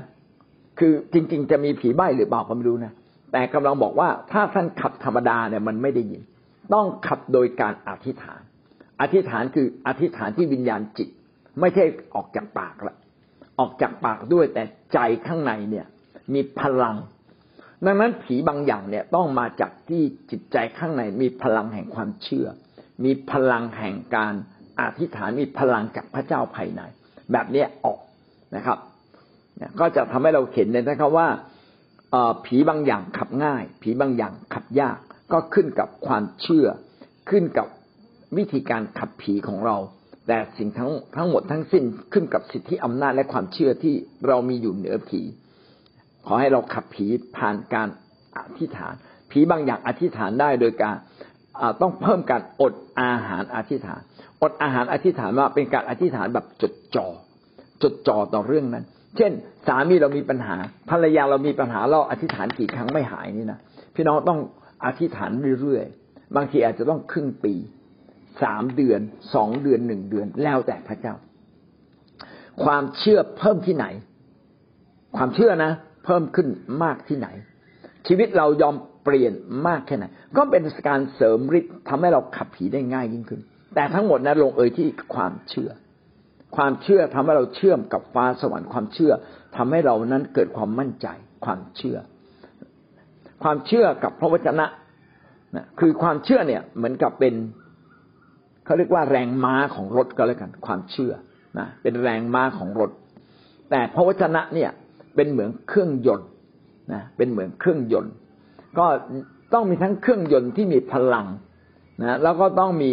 [0.78, 2.92] คือจริง ๆ จะมีผีใบหรือเปล่าก็ไม่รู้นะ
[3.32, 6.22] แต่กำลังบอกว่าถ้าท่านขับธรรมดาเนี่ยมันไม่ได้ยิน
[6.74, 8.40] ต้องขับโดยการอธิษฐาน
[9.00, 11.08] อธิษฐานคืออธิษฐานที่วิญญาณจิต
[11.60, 12.96] ไม่ใช่ออกจากปากละ
[13.58, 14.62] ออกจากปากด้วยแต่
[14.92, 15.86] ใจข้างในเนี่ย
[16.34, 16.96] มีพลัง
[17.84, 22.46] ดังนั้นผีบางอย่างเนี่ยต้องมาจากที่จิตใจข้างในมีพลังแห่งความเชื่อ
[23.04, 24.34] มีพลังแห่งการ
[24.80, 26.82] อธิษฐานมีพลังจากพระเจ้าภายใน
[27.32, 28.00] แบบนี้ออก
[28.56, 28.78] นะครับ
[29.80, 31.28] ก็จะทำให้เราเห็นเลยนะครับว่า
[32.46, 34.98] ผีบางอย่างขับง่าย ผีบางอย่างขับยาก
[35.32, 36.66] ก็ขึ้นกับความเชื่อ
[37.30, 37.66] ขึ้นกับ
[38.36, 39.76] วิธีการขับผีของเรา
[40.26, 43.94] แต่สิ่งทั้งทั้งหมดทั้งสิ้นขึ้นกับสิทธิอำนาจและความเชื่อที่
[44.26, 45.20] เรามีอยู่เหนือผี
[46.30, 47.06] ขอให้เราขับผี
[47.36, 47.88] ผ่านการ
[48.36, 48.94] อธิษฐาน
[49.30, 50.96] ผีบางอย่างอธิษฐานได้โดยการ
[51.80, 54.00] ต้องเพิ่มการอดอาหารอธิษฐาน
[54.42, 57.06] อดอาหารอธิษฐานว่าเป็นการอธิษฐานแบบจดจอ่อ
[57.82, 58.84] จดจ่อต่อเรื่องนั้น
[59.16, 59.32] เช่น
[59.66, 60.56] สามีเรามีปัญหา
[60.90, 63.58] ภรรยาเรามีปัญหาเราอธิษฐานกี่ครั้งไม่หายนี่นะ
[63.94, 64.40] พี่น้องต้อง
[64.84, 67.54] อธิษฐานเรื่อยๆบางทีอาจจะต้องครึ่งปี
[68.42, 69.00] สามเดือน
[69.34, 71.14] สองเดือนหนึ่งเดือนแล้วแต่พระเจ้า
[72.64, 73.86] ความเชื่อเพิ่มที่ไหน
[75.16, 75.72] ความเชื่อนะ
[76.08, 76.48] เพิ่มขึ้น
[76.82, 77.28] มากที่ไหน
[78.06, 79.32] ชีวิตเรายอมเปลี่ยน
[79.68, 80.04] มากแค่ไหน
[80.36, 83.40] ก็เป็นการเสริมฤทธิ์ทำให้เราขับผีได้ง่ายยิ่งขึ้น
[83.74, 85.70] แต่ทั้งหมดนั้นลงเอยที่ความเชื่อ
[86.56, 89.12] ความเชื่อทำให้เราเชื่อมกับฟ้าสวรรค์ความเชื่อ
[89.56, 91.06] ทำให้เรานั้นเกิดความมั่นใจ
[91.44, 91.96] ความเชื่อ
[93.42, 94.66] ความเชื่อกับพระวจนะ
[95.56, 97.34] นะคือความเชื่อเนี่ยเหมือนกับเป็น
[98.64, 101.12] เขาเรียกว่าแรงม้าของรถก็แล้วกัน ความเชื่อ
[101.58, 102.90] นะเป็นแรงม้าของรถ
[103.70, 104.70] แต่พระวจนะเนี่ย
[105.14, 106.28] เป็นเหมือนเครื่องยนต์
[106.92, 108.12] นะเป็นเหมือนเครื่องยนต์
[108.78, 108.86] ก็
[109.54, 111.26] ต้องมีทั้งเครื่องยนต์ที่มีพลัง
[112.02, 112.92] นะแล้วก็ต้องมี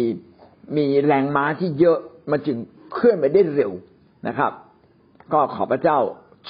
[0.76, 1.98] มีแรงม้าที่เยอะ
[2.30, 2.56] มันจึง
[2.94, 3.72] เคลื่อนไปได้เร็ว
[4.28, 4.52] นะครับ
[5.32, 5.98] ก็ขอพระเจ้า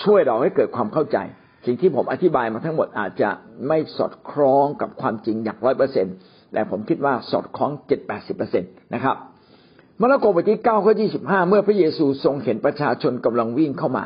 [0.02, 1.18] ช่วยเราให้เกิดความเข้าใจ
[1.66, 3.30] สิ่งที่ผมอธิบายมาทั้งหมดอาจจะ
[3.68, 6.06] ไม่สอดคล้องกับความจริงอย่างร้อยเปอร์เซ็น
[6.52, 9.16] แต่ผมคิดว่าสอดคล้องเจ็ดแปดสิบเปอร์เซ็นตนะครับ
[10.00, 14.04] มาระโกบทที่เก้าข้อยี่สิบห้าเมื่อพระเยซูทรงเห็นประชาชนกำลังวิ่งเข้ามา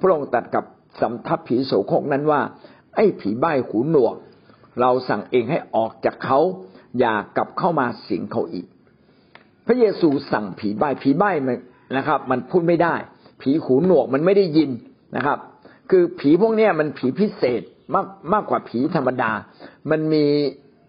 [0.00, 0.64] พระองค์ตัดกับ
[1.00, 2.40] สำทับผีโสโครกนั้นว่า
[2.94, 4.14] ไอ้ผีใบ้หูหนวก
[4.80, 6.40] เราสั่งเองให้ออกจากเขา
[6.98, 8.66] อย่ากลับเข้ามาสิงเขาอีก
[9.66, 11.56] พระเยซูสั่งผีใบ้ผีใบ้มัน
[11.96, 12.94] นะครับ มันพูดไม่ได้
[13.42, 14.70] ผีหูหนวกมันไม่ได้ยิน
[15.16, 15.38] นะครับ
[15.90, 17.62] คือผีพวกนี้มันผีพิเศษ
[17.94, 19.30] มากมากกว่าผีธรรมดา
[19.90, 20.24] มันมี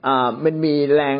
[0.06, 1.16] อ่ามันมีแรง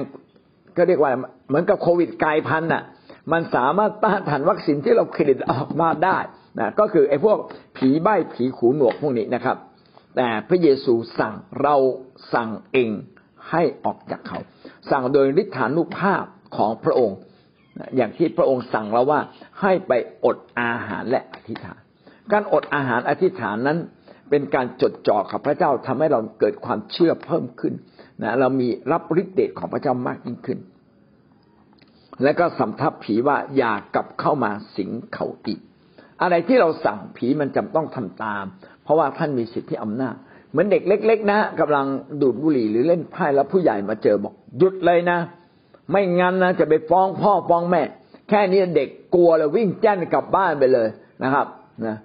[0.78, 1.12] ก็เรียกว่า
[1.48, 2.84] เหมือนกับโควิดกลายพันธุ์อะ
[3.32, 6.18] มันสามารถต้านทานวัคซีนที่เราผลิตออกมาได้
[6.60, 7.38] นะก็คือไอ้พวก
[7.78, 9.58] ผีใบ้ผีขูหนวกพวกนี้นะครับ
[10.16, 11.76] แต่พระเยซูสั่งเรา
[12.34, 12.92] สั่งเอง
[13.50, 14.40] ให้ออกจากเขา
[14.92, 16.24] สั่งโดยฤทธานุภาพ
[16.58, 17.18] ของพระองค์
[17.96, 19.20] อย่างที่พระองค์สั่งเราว่า
[19.62, 19.92] ให้ไป
[20.26, 21.80] อดอาหารและอธิษฐาน
[22.32, 23.78] การอดอาหารอธิษฐานนั้น
[24.30, 27.74] เป็นการจดจ่อกับพระเจ้าทำให้เราเกิดความเชื่อเพิ่มขึ้น
[28.22, 30.60] นะเรามีรับฤทธิ์เดชของพระเจ้ามากยิ่งขึ้น
[32.24, 35.60] และก็สำทับผีว่าอย่ากลับเข้ามาสิงเขาอีก
[36.22, 38.46] อะไรที่เราสั่งผีมันจำต้องทำตาม
[38.84, 40.16] เพราะว่าท่านมีสิทธิอำนาจ
[40.52, 41.86] เหมือนเด็กเล็ก ๆ นะกำลัง
[42.22, 45.20] ดูดบุหรี่หรือเล่นไพ่แล้วผู้ใหญ่มาเจอบอกหยุดเลยนะ
[45.92, 47.82] ไม่งั้นนะจะไปฟ้องพ่อฟ้องแม่
[48.30, 50.88] แค่นี้เด็กกลัวแล้ววิ่งแจ้นกลับบ้านไปเลย
[51.24, 51.48] นะครับ
[51.86, 51.96] นะ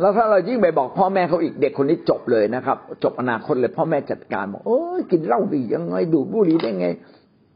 [0.00, 6.86] แล้วถ้าเรายิ่งไปบอกพ่อแม่เขาอีกเด็กคนนี้จบเลยนะครับ จบอนาคตเลยพ่อแม่จัดการบอกโอ้ยกินเหล้าดียังไง ดูดบุหรี่ได้ไง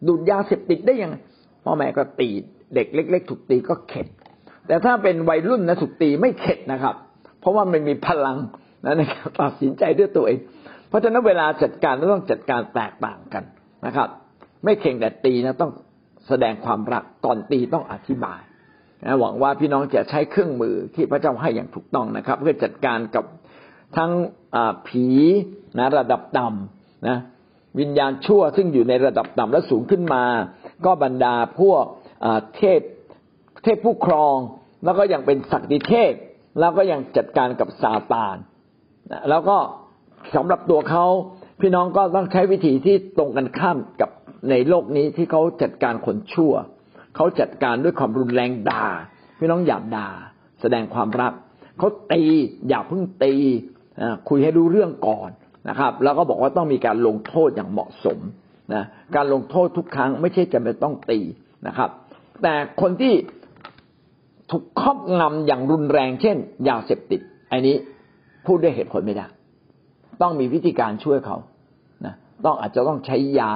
[0.07, 1.17] ดูดยาเสพติดได้ยังไง
[1.65, 2.29] พ่อแม่ก็ตี
[2.75, 4.07] เด็กเล็ก ๆ ถูกตีก็เข็ด
[4.71, 6.95] แต่ถ้าเป็นวัยรุ่นนะถูกตีไม่เข็ดนะครับ
[7.41, 8.37] เพราะว่ามันมีพลัง
[8.85, 10.39] นะในการตัดสินใจด้วยตัวเอง
[10.89, 13.45] เพราะฉะนั้นเวลาจัดการต้องจัดการแตกต่างกัน
[13.87, 14.09] นะครับ
[14.65, 15.73] ไม่เข่งแต่ตีนะต้อง
[16.29, 18.41] แสดงความรักก่อนตีต้องอธิบาย
[19.05, 23.25] นะหวังว่าพี่น้องจะใช้เครื่องมือที่พระเจ้าให้อย่างถูกต้องนะครับ เพื่อจัดการกับ
[23.97, 24.11] ทั้ง
[24.89, 25.07] ผี
[25.79, 27.19] นะระดับต่ำนะ
[27.81, 30.25] วิญญาณชั่วซึ่งอยู่ในระดับต่ำและสูงขึ้นมา
[30.85, 31.85] ก็บรรดาพวก
[32.57, 32.81] เทพ
[33.65, 34.37] เทพผู้ครอง
[34.85, 36.13] แล้วก็ยังเป็นศักดิเทพ
[36.61, 38.37] แล้วก็ยังจัดการกับซาตาน
[39.31, 39.57] แล้วก็
[40.35, 41.07] สำหรับตัวเขา
[41.61, 44.11] พี่น้องก็ต้องใช้วิธีที่ตรงกันข้ามกับ
[44.51, 46.53] ในโลกนี้ที่เขาจัดการคนชั่ว
[47.17, 48.87] เขาจัดการด้วยความรุนแรงด่า
[49.39, 50.09] พี่น้องอย่าด่า
[50.61, 51.33] แสดงความรัก
[51.79, 52.23] เขาตี
[52.69, 53.35] อย่าเพิ่งตี
[54.29, 55.31] คุยให้รู้เรื่องก่อน
[55.69, 58.19] นะครับ แล้วก็บอกว่าต้องมีการลงโทษอย่างเหมาะสม
[58.75, 58.85] นะ
[59.17, 61.21] การลงโทษทุกครั้งไม่ใช่จะไม่ต้องตี
[61.67, 61.91] นะครับ
[62.43, 63.15] แต่คนที่
[64.51, 66.37] ถูกครอบงำอย่างรุนแรงเช่น
[66.69, 67.21] ยาเสพติด
[67.53, 67.77] อันนี้
[68.47, 69.27] พูดด้วยเหตุผลไม่ได้
[70.23, 71.37] ต้องมีวิธีการช่วยเขา
[72.05, 73.53] นะต้องอาจจะต้องใช้ยา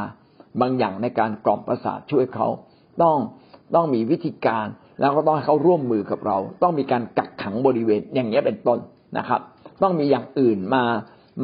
[0.60, 2.46] บางอย่างในการกล่อมประสาทช่วยเขา
[3.02, 3.16] ต้อง
[3.74, 4.66] ต้องมีวิธีการ
[5.00, 8.78] แล้วก็ต้องให้เขาร่วมมือกับเรา ต้องมีการกักขังบริเวณอย่างนี้เป็นต้น
[9.18, 9.40] นะครับ
[9.82, 10.84] ต้องมีอย่างอื่นมา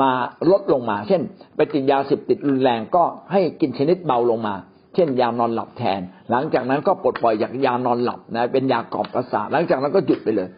[0.02, 0.10] มา
[0.50, 1.22] ลดลงมา เช่น
[1.56, 4.54] ไปติดยาเสพติดรุนแรงก็ให้กินชนิดเบาลงมา
[4.94, 10.48] เช่นยานอนหลับแทน หลังจากนั้นก็ปลดปล่อยจากยานอนหลับนะเป็นยากล่อมประสาทหลังจากนั้นก็หยุดไปเลย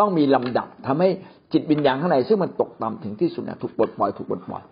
[0.00, 1.08] ต้องมีลำดับทำให้
[1.52, 4.62] จิตวิญญาณข้างในซึ่งมันตกต่ำถึงที่สุดนะถูกปลดปล่อยถูกปลดปล่อย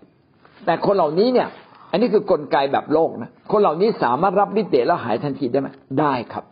[0.67, 1.49] แต่คนเหล่านี้เนี่ย
[1.91, 5.69] อันนี้คือกลไกแบบโลกนะคนเหล่านี้สามารถรับฤทธิ์เดชแล้วหายทันทีได้ไหม
[6.01, 6.45] ได้ครับ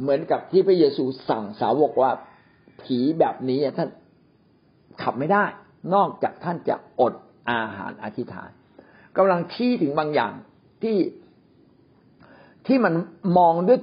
[0.00, 2.10] เหมือนกับที่พระเยซูสั่งสาวกว่า
[2.82, 3.88] ผีแบบนี้ท่าน
[5.02, 5.44] ขับไม่ได้
[5.94, 7.14] นอกจากท่านจะอด
[7.50, 8.50] อาหารอธิษฐาน
[9.16, 10.32] กำลังที่ถึงบางอย่าง
[10.82, 10.96] ที่
[12.66, 12.94] ที่มัน
[13.38, 13.80] มองด้วย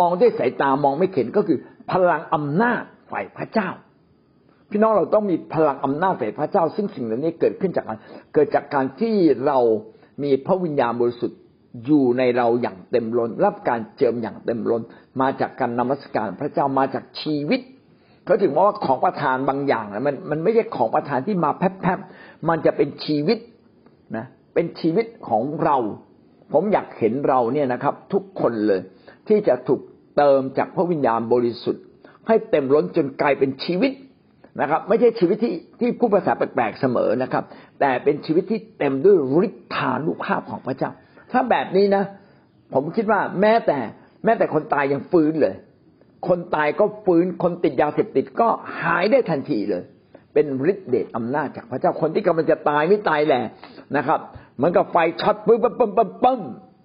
[0.00, 1.58] มองด้วยสายตามองไม่เห็นก็คือ
[1.90, 3.68] พลังอำนาจฝ่ายพระเจ้า
[4.70, 7.98] พี่น้องเราต้องมีพลังอำนาจฝ่ายพระเจ้า ซึ่งสิ่งเหล่านี้เกิดขึ้นจากการ
[8.34, 9.14] เกิดจากการที่
[9.46, 9.58] เรา
[10.22, 11.40] มีพระวิญญาณบริสุทธิ์
[11.86, 14.82] อยู่ในเราอย่างเต็มล้น รับการเจิมอย่างเต็มล้น
[15.20, 17.60] มาจากการนมัสการพระเจ้ามาจากชีวิต
[18.24, 23.38] เขาถึงว่าของประทานบางอย่างนะมันมันไม่ใช่ของประทานที่มาแพบๆมันจะเป็นชีวิต
[24.16, 25.76] นะเป็นชีวิตของเรา
[26.52, 28.80] ผมอยากเห็นเราเนี่ยนะครับ ทุกคนเลย
[29.28, 29.80] ที่จะถูก
[30.16, 31.84] เติมจากพระวิญญาณบริสุทธิ์
[32.26, 33.92] ให้เต็มล้นจนกลายเป็นชีวิต
[34.60, 37.44] นะครับ ไม่ใช่ชีวิตที่ที่ผู้ภาษาแปลกๆเสมอนะครับ
[37.80, 40.90] แต่เป็นชีวิตที่เต็มด้วยฤทธานุภาพของพระเจ้า
[41.32, 42.04] ถ้าแบบนี้นะ
[42.74, 43.78] ผมคิดว่าแม้แต่
[44.24, 45.54] แม้แต่คนตายยังฟื้นเลย
[46.28, 48.48] คนตายก็ฟื้นคนติดยาเสพติดก็
[48.82, 49.82] หายได้ทันทีเลย
[50.34, 53.42] เป็นฤทธิเดชอำนาจจากพระเจ้าคนที่กำลังจะตายไม่ตายแหละ
[53.96, 54.20] นะครับ
[54.58, 56.40] เหมือนกับไฟช็อตปึ๊บปึ๊บปึ๊บปึ๊บปึ๊บ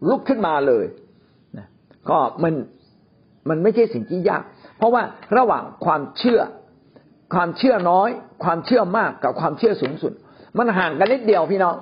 [0.09, 0.86] ลุกขึ้นมาเลย
[1.57, 1.67] นะ
[2.09, 2.53] ก็มัน
[3.49, 4.43] มันไม่ใช่สิ่งที่ยาก
[4.78, 5.03] เพราะว่า
[5.38, 6.41] ระหว่างความเชื่อ
[7.34, 8.09] ความเชื่อน้อย
[8.43, 10.13] ความเชื่อมากกับความเชื่อสูงสุด
[10.57, 11.76] มันห่างกันนิดเดียวพี่น้อง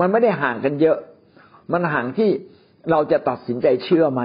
[0.00, 0.98] มันไม่ได้ห่างกันเยอะ
[1.72, 2.30] มันห่างที่
[2.90, 4.22] เราจะตัดสินใจเชื่อไหม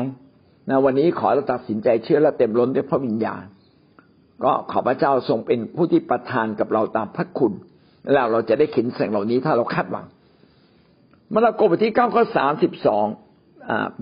[0.70, 3.44] นะวันนี้ขอเราตัดสินใจเชื่อและเต็มล้นด้วยพระวิญญาณ
[4.44, 7.54] ก็ขอพระเจ้าทรงเป็นผู้ที่ประทานกับเราตามพระคุณ
[8.12, 10.06] แล้วเราจะได้เห็นสิ่งเหล่านี้ถ้าเราคาดหวัง
[11.34, 13.06] มาระโกบทที่เก้าข้อสามสิบสอง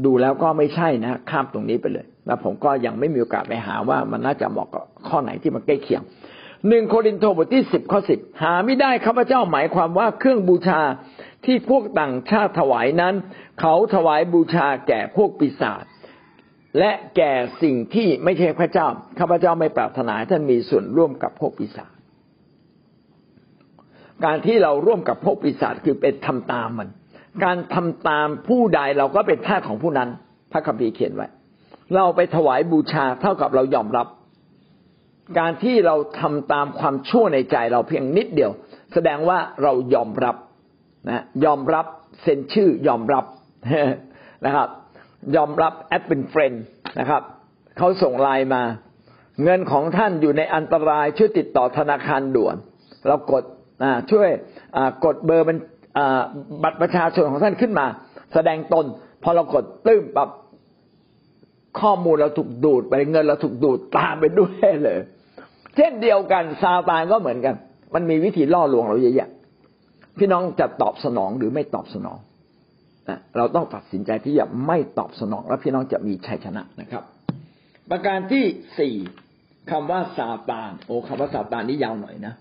[0.05, 6.01] ดูแล้วก็ไม่ใช่นะข้ามตรงนี้ไปเลยแล้วผมก็ยังไม่มีโอกาสไปหาว่ามันน่าจะเหมาะกับข้อไหนที่มันใกล้เคียง
[6.67, 10.81] หนึ่งโครินโตบทที่สิบข้อสิบหาไม่ได้ข้าพเจ้าหมายความว่าเครื่องบูชา
[11.45, 13.13] ที่พวกต่างชาติถวายนั้น
[13.59, 15.83] เขาถวายบูชาแก่พวกปีศาจ
[16.79, 18.87] และแก่สิ่งที่ไม่ใช่พระเจ้า
[19.19, 21.91] ข้าพเจ้าไม่ปรารถนาท่านมีส่วนร่วมกับพวกปีศาจ
[24.25, 26.89] การที่เราร่วมกับพวกปีศาจคือเป็นทำตามมัน
[27.43, 30.09] การทำตามผู้ใดเราก็เป็นทาสของผู้นั้น
[30.51, 31.27] พระคัมภีร์เขียนไว้
[31.95, 34.07] เราไปถวายบูชาเท่ากับเรายอมรับ
[35.39, 38.51] การที่เราทำตามความชั่วในใจเราเพียงนิดเดียว
[38.93, 40.35] แสดงว่าเรายอมรับ
[41.09, 41.85] นะยอมรับ
[42.21, 43.25] เซ็นชื่อยอมรับ
[44.45, 44.69] นะครับ
[45.35, 46.63] ยอมรับ add เป็น friend
[46.99, 47.21] นะครับ
[47.77, 48.63] เขาส่งไลน์มา
[49.43, 52.55] เงินของท่านอยู่ในอันตรายช่วยติดต่อธนาคารด่วน
[53.07, 53.43] เรากด
[54.11, 54.29] ช่วย
[55.05, 55.57] กดเบอร์มัน
[56.63, 57.85] บัตรประชาชนของท่านขึ้นมา
[58.33, 58.85] แสดงตน
[59.23, 60.29] พอเรากดตื้มปับ
[61.79, 64.99] ข้อมูลเราถูกดูดไปเงินเราถูกดูดตามไปด้วยเลย
[65.75, 67.55] เช่นเดียวกันซาตานก็เหมือนกัน
[67.93, 69.29] มันมีวิธีล่อลวงเราเยอะแยะ
[70.17, 72.17] พี่น้องจะตอบสนองหรือไม่ตอบสนอง
[73.37, 77.03] เราต้องตัดสินใจที่จะไม่ตอบสนอง แล้วพี่น้องจะมีชัยชนะนะครับ
[77.89, 78.43] ประการที่
[78.79, 78.95] สี่
[79.71, 82.33] คำว่าซาตาน โอ้คำว่าซาตานนี่ยาวหน่อยนะ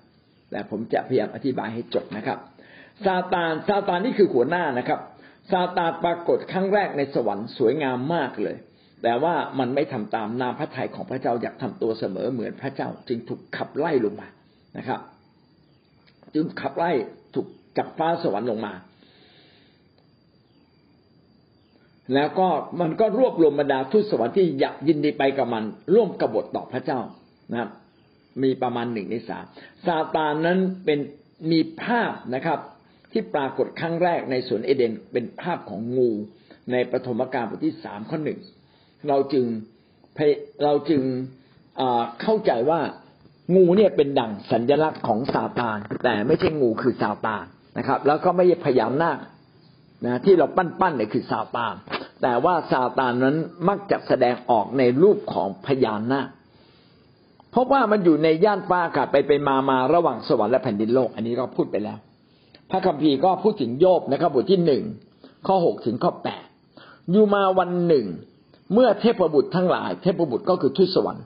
[0.50, 2.38] แต่ผมจะพยายามอธิบายให้จบนะครับ
[3.04, 5.00] ซาตานซาตานนี่คือหัวหน้านะครับ
[5.50, 8.56] ซาตานปรากฏครั้งแรกในสวรรค์สวยงามมากเลย
[9.02, 14.28] แต่ว่ามันไม่ทำตามนามพระทัยของพระเจ้าอยากทำตัวเสมอเหมือนพระเจ้า จึงถูกขับไล่ลงมา
[14.78, 15.00] นะครับ
[16.34, 16.90] จึงขับไล่
[17.34, 17.46] ถูก
[17.78, 18.72] จากฟ้าสวรรค์ลงมา
[22.14, 22.48] แล้วก็
[22.80, 27.00] มันก็รวบรวมบรรดาทูตสวรรค์ที่อยากยินดีไปกับมัน ร่วมกบฏต่อพระเจ้า
[27.50, 27.70] นะครับ
[28.42, 29.44] มีประมาณหนึ่งในสาม
[29.86, 30.98] ซาตานนั้นเป็น
[31.50, 32.58] มีภาพนะครับ
[33.16, 36.10] ที่ปรากฏครั้งแรกในสวนเอเดนเป็นภาพของงู
[36.72, 38.40] ในปฐมกาลบทที่สามข้อหนึ่ง
[39.08, 39.44] เราจึง
[40.62, 41.02] เราจึง
[42.22, 42.80] เข้าใจว่า
[43.56, 47.44] งูเนี่ยเป็นดั่งสัญลักษณ์ของซาตาน แต่ไม่ใช่งูคือซาตาน
[47.78, 49.18] นะครับ แล้วก็ไม่ใช่พยานนาค
[50.06, 51.74] นะที่เราปั้นๆเนี่ยคือซาตาน
[52.22, 53.36] แต่ว่าซาตานนั้น
[53.68, 56.28] มักจะแสดงออกในรูปของพยานนาค
[57.50, 61.98] เพราะว่ามันอยู่ในย่านฟ้าอากาศไปไปมามาระหว่างสวรรค์และแผ่นดินโลก อันนี้เราพูดไปแล้ว
[62.70, 64.82] พระคัมภีร์ก็พูดถึงโยบนะครับบทที่หนึ่ง
[65.46, 66.44] ข้อหกถึงข้อแปด
[67.10, 68.06] อยู่มาวันหนึ่ง
[68.72, 71.24] เมื่อเทพบุตรทั้งหลาย เทพบุตรก็คือทุสวรรค์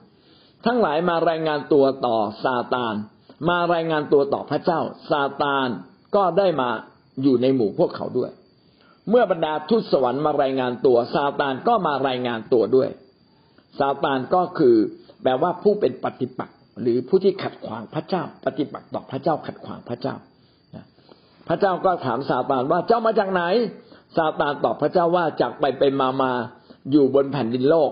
[0.65, 2.95] ทั้งหลายมารายงานตัวต่อซาตาน
[3.49, 4.79] มารายงานตัวต่อพระเจ้า
[5.09, 5.67] ซาตาน
[6.15, 6.69] ก็ได้มา
[7.23, 8.31] อยู่ในหมู่พวกเขาด้วย
[9.09, 12.89] เมื่อบรรดาทุสวรรค์มารายงานตัว ซาตานก็มารายงานตัวด้วย
[13.79, 14.75] ซาตานก็คือ
[15.21, 20.15] แปลว่าผู้เป็นปฏิปักษ์หรือผู้ที่ขัดขวางพระเจ้า ปฏิปักษ์ต่อพระเจ้าขัดขวางพระเจ้า
[21.47, 23.43] พระเจ้าก็ถามซาตานว่าเจ้ามาจากไหน
[24.17, 26.31] ซาตานตอบพระเจ้าว่าจากไปไปมามา
[26.91, 27.91] อยู่บนแผ่นดินโลก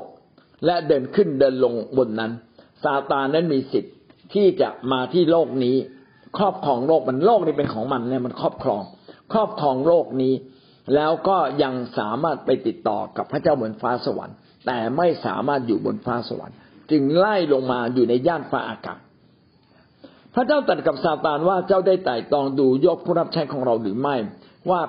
[0.66, 2.32] และเดินขึ้นเดินลงบนนั้น
[2.84, 3.94] ซาตานนั้นมีสิทธิ์
[4.34, 5.76] ที่จะมาที่โลกนี้
[6.38, 8.82] ครอบครองโลกมันโลกนี้เป็นของมันเนี่ยมันครอบครอง
[9.34, 10.34] ครอบครองโลกนี้
[10.96, 14.36] แล้วก็ยังสามารถไปติดต่อกับพระเจ้าบนฟ้าสวรรค์
[14.66, 16.58] แต่ไม่สามารถอยู่บนฟ้าสวรรค์
[16.92, 19.00] จึงไล่ลงมาอยู่ในย่านฟ้าอากาศ
[20.36, 24.16] พระเจ้าตรัสกับซาตานว่าเจ้าได้ไต่ตองดูยกผู้รับใช้ของเราหรือไม่
[24.70, 24.82] ว่า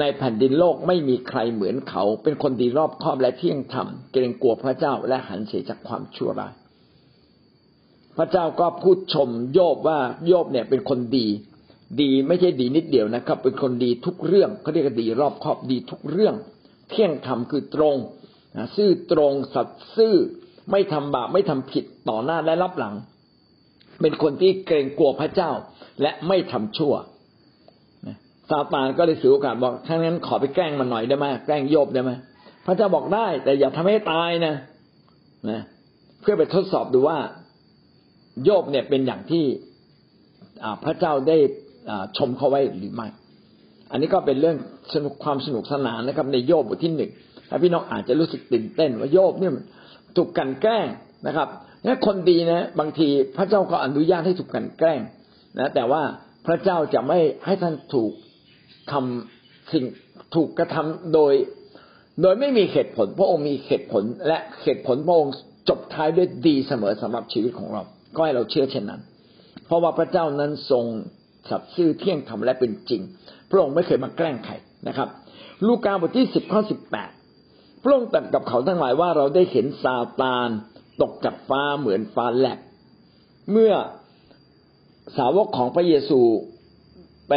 [0.00, 6.52] ในแผ่นดินโลกไม่มีใครเหมือนเขา เป็นคนดีรอบคอบและเที่ยงธรรมเกรงกลัวพระเจ้าและหันเสียจากความชั่วร้าย
[8.16, 11.26] พระเจ้าก็พูดชมโยบว่าโยบเนี่ยเป็นคนดี
[12.00, 16.34] ดีไม่ใช่ดีนิดเดียวนะครับ เป็นคนดีทุกเรื่องเขาเรียกดีรอบคอบดีทุกเรื่อง
[16.90, 17.96] เที่ยงธรรมคือตรง
[18.76, 20.14] ซื่อตรงสัตย์ซื่อ
[20.70, 22.94] ไม่ทำบาปไม่ทำผิดต่อหน้าและรับหลัง
[24.00, 25.50] เป็นคนที่เกรงกลัวพระเจ้า
[26.02, 26.94] และไม่ทำชั่ว
[28.50, 32.10] ซาตานก็เลยสือโอกาสบอกถ้างั้นขอไปแกล้งมันหน่อยได้ไหมแกล้งโยบได้ไหม
[32.66, 34.54] พระเจ้าบอกได้ แต่อย่าทำให้ตายนะ
[35.50, 35.62] นะ
[36.20, 37.18] เพื่อไปทดสอบดูว่า
[38.44, 39.44] โยบเนี่ยเป็นอย่างที่
[40.84, 41.36] พระเจ้าได้
[42.16, 43.06] ชมเขาไว้หรือไม่
[43.90, 44.56] อันนี้ก็เป็นเรื่อง
[44.94, 47.10] สนุกความสนุกสนานนะครับ ในโยบบทที่หนึ่ง
[47.48, 49.52] ถ้าพี่น้องอาจจะรู้สึกตื่นเต้น ว่าโยบเนี่ย
[50.16, 50.86] ถูกกันแกล้ง
[51.26, 51.48] นะครับ
[51.84, 55.00] นี่คนดีนะ บางทีพระเจ้าก็อนุญาตให้ถูกกันแกล้ง
[55.58, 56.02] นะแต่ว่า
[56.46, 58.12] พระเจ้าจะไม่ให้ท่านถูก
[58.92, 59.84] ทำสิ่ง
[60.34, 61.32] ถูกกระทำโดย
[62.22, 65.34] โดยไม่มีเหตุผล พระองค์มีเหตุผลและเหตุผลพระองค์
[65.68, 67.82] จบท้ายด้วยดีเสมอสำหรับชีวิตของเรา
[68.14, 69.00] ก็ให้เราเชื่อเช่นนั้น
[69.66, 70.84] เพราะว่าพระเจ้านั้นทรง
[71.50, 73.02] สัตย์ซื่อเที่ยงธรรมและเป็นจริง
[73.50, 74.54] พระองค์ไม่เคยมาแกล้งใคร
[74.88, 75.08] นะครับ
[75.66, 77.10] ลูกาบทที่สิบข้อสิบแปด
[77.82, 80.48] พระองค์ตรัสกับเขาทั้งหลายว่าเราได้เห็นซาตาน
[81.02, 82.58] ตกจากฟ้าเหมือนฟ้าแลบ
[83.52, 83.72] เมื่อ
[85.18, 86.20] สาวกของพระเยซู
[87.28, 87.34] ไป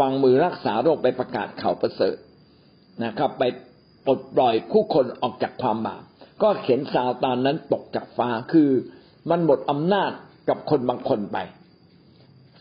[0.00, 2.16] วางมือรักษาโรคไปประกาศข่าวประเสริฐ
[3.04, 3.42] นะครับ ไป
[4.06, 6.02] ปลดปล่อยคู่คนออกจากความบาป
[6.42, 8.70] ก็เห็นซาตานนั้นตกจากฟ้าคือ
[9.30, 10.10] มันหมดอำนาจ
[10.48, 11.38] กับคนบางคนไป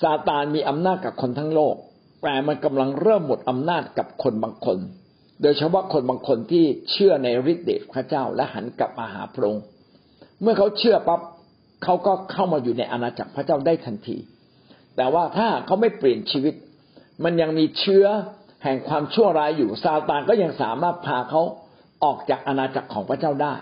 [0.02, 1.76] ซาตานมีอำนาจกับคนทั้งโลก
[2.24, 4.78] แต่มันกำลังเริ่มหมดอำนาจกับคนบางคน
[5.42, 9.64] โดยเฉพาะคนบางคนที่เชื่อในฤทธิ์เดชพระเจ้าและหันกลับมาหาพระองค์
[10.42, 11.22] เมื่อเขาเชื่อปั๊บ
[11.84, 14.18] เขาก็เข้ามาอยู่ในอาณาจักรพระเจ้าได้ทันที
[14.96, 16.54] แต่ว่าถ้าเขาไม่เปลี่ยนชีวิต
[17.24, 18.06] มันยังมีเชื้อ
[18.64, 21.42] แห่งความชั่วร้ายอยู่ซาตานก็ยังสามารถพาเขา
[22.04, 23.54] ออกจากอาณาจักรของพระเจ้าได้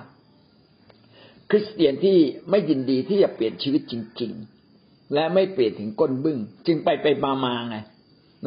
[1.49, 2.17] คริสเตียนที่
[2.49, 4.32] ไม่ยินดีที่จะเปลี่ยนชีวิตจริง
[4.74, 7.78] ๆ และไม่เปลี่ยนถึงก้นบึ้งจึงไปไปมามาไง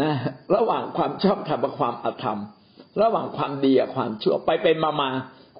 [0.00, 0.12] นะ
[0.54, 2.40] ระหว่างความชอบธรรมกับความอธรรม
[3.02, 5.10] ระหว่างความดีกับความชั่วไปไปมามา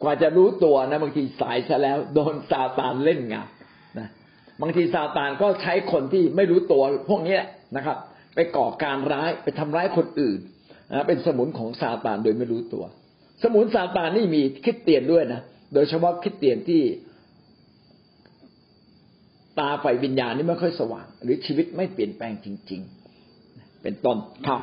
[0.03, 3.49] กว่าจะรู้ตัวนะบางทีสายซะแล้ว โดนซาตานเล่นงาน
[3.99, 4.09] นะ
[4.63, 7.39] บางทีซาตานก็ใช้คนที่ไม่รู้ตัวพวกนี้
[7.77, 7.97] นะครับ
[8.35, 10.39] ไปก่อการร้ายไปทำร้ายคนอื่น
[10.93, 12.85] นะเป็นสมุนของซาตานโดยไม่รู้ตัว
[13.43, 15.41] สมุนซาตานนี่มีคิดเตียนด้วยนะ
[15.75, 16.83] โดยเฉพาะคิดเตียนที่
[19.59, 22.81] ตาไฟวิญญาณนี่ไม่ค่อยสว่าง หรือชีวิตไม่เปลี่ยนแปลงจริง
[23.33, 24.17] ๆ เป็นต้น
[24.47, 24.61] ครับ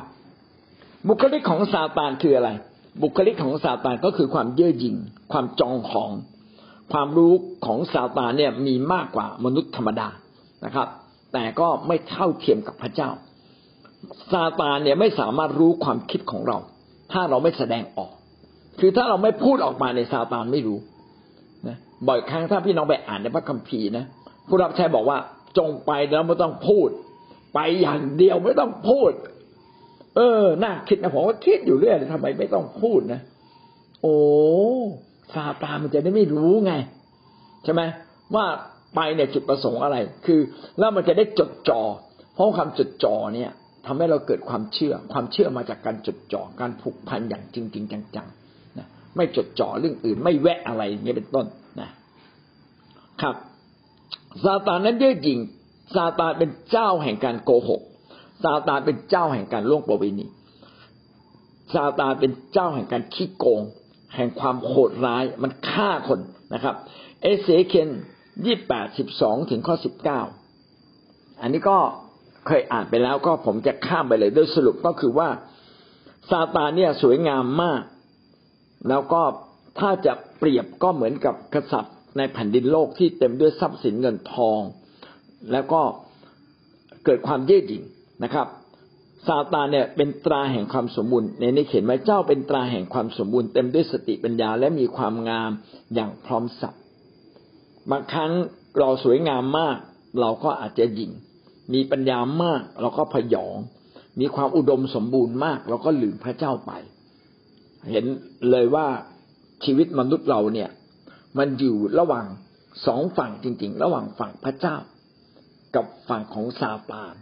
[1.08, 2.50] บุคลิกของซาตานคืออะไร
[3.02, 4.96] บุคลิกของซาตานก็คือความเย่อหยิ่ง
[5.34, 6.10] ความจองของ
[6.92, 7.32] ความรู้
[7.66, 10.08] ของซาตานเนี่ยมีมากกว่ามนุษย์ธรรมดา
[10.64, 10.88] นะครับ
[11.32, 13.10] แต่ก็ไม่เท่าเทียมกับพระเจ้า
[14.32, 16.58] ซาตานเนี่ยไม่สามารถรู้ความคิดของเรา
[17.12, 18.12] ถ้าเราไม่แสดงออก
[18.80, 20.78] คือถ้าเราไม่พูดออกมาในซาตานไม่รู้
[21.68, 21.76] นะ
[22.08, 24.04] บ่อยครั้งถ้าพี่น้องไปอ่านในพระคัมภีร์นะ
[24.48, 25.18] ผู้รับใช้บอกว่า
[25.58, 26.88] จงไปแล้วไม่ต้องพูด
[27.54, 29.12] ไปอย่างเดียวไม่ต้องพูด
[30.16, 33.20] เออ น่าคิดนะผมว่าคิดอยู่เรื่อยทำไมไม่ต้องพูดนะ
[34.02, 34.16] โอ้
[35.34, 36.72] ซาตานมันจะได้ไม่รู้ไง
[37.64, 37.82] ใช่ไหม
[38.34, 38.46] ว่า
[38.94, 40.40] ไปเนี่ยจุดประสงค์อะไร คือ
[40.78, 41.82] แล้วมันจะได้จดจอ่อ
[42.34, 43.50] เพราะคำจดจ่อเนี่ย
[43.86, 51.46] ทำให้เราเกิดความเชื่อ ความเชื่อมาจากการจดจ่อการผูกพันอย่างจริงจริงจังๆนะไม่จดจ่อเรื่องอื่น ไม่แวะอะไรอย่างเงี้ยเป็นต้น
[51.80, 51.90] นะ
[53.22, 53.34] ครับ
[54.44, 55.38] ซาตานนั้นเย่อหยิ่ง
[55.94, 57.82] ซาตานเป็นเจ้าแห่งการโกหก
[58.44, 60.26] ซาตานเป็นเจ้าแห่งการล่วงประเวณี
[61.74, 63.62] ซาตานเป็นเจ้าแห่งการขี้โกง
[64.16, 66.20] แห่งความโหดร้ายมันฆ่าคน
[66.54, 66.74] นะครับ
[67.22, 67.88] เอเสเคน
[68.44, 70.20] ยี่แปดสิบสองถึงข้อสิบเก้า
[71.40, 71.78] อันนี้ก็
[72.46, 75.28] เคยอ่านไปแล้วก็ผมจะข้ามไปเลยโดยสรุปก็คือว่า
[76.30, 77.82] ซาตานเนี่ยสวยงามมาก
[78.88, 79.22] แล้วก็
[79.78, 84.60] ถ้าจะเปรียบก็เหมือนกับกษัตริย์ในแผ่นดินโลกที่เต็มด้วยทรัพย์สินเงินทอง
[85.52, 85.82] แล้วก็
[87.04, 87.82] เกิดความเย่อหยิ่ง
[88.24, 88.46] นะครับ
[89.26, 95.50] ซาตานเนี่ยเป็นตราแห่งความสมบูรณ์ในนี้เขียนไว้เจ้าเป็นตราแห่งความสมบูรณ์เต็มด้วยสติปัญญาและมีความงาม
[95.94, 96.74] อย่างพร้อมสับ
[97.90, 98.32] บางครั้ง
[98.78, 99.76] เราสวยงามมาก
[100.20, 101.12] เราก็อาจจะหยิ่ง
[101.74, 103.56] มีปัญญามาก เราก็พยอง
[104.20, 106.72] มีความอุดมสมบูรณ์มาก เราก็ลืมพระเจ้าไป
[107.90, 108.04] เห็น
[108.50, 108.86] เลยว่า
[109.64, 110.70] ชีวิตมนุษย์เราเนี่ย
[111.38, 112.26] มันอยู่ระหว่าง
[112.86, 114.76] สองฝั่งจริง ๆ ระหว่างฝั่งพระเจ้า
[115.74, 117.14] กับฝั่งของซาตาน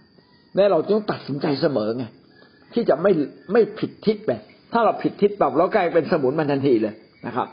[0.57, 2.05] และเราต้องตัดสินใจเสมอไง
[2.73, 3.13] ที่จะไม่
[3.53, 4.31] ไม่ผิดทิศไป
[4.73, 6.95] ถ้าเราผิดทิศแบบเรากลายเป็นสมุนมันทันทีเลย
[7.27, 7.49] นะครับ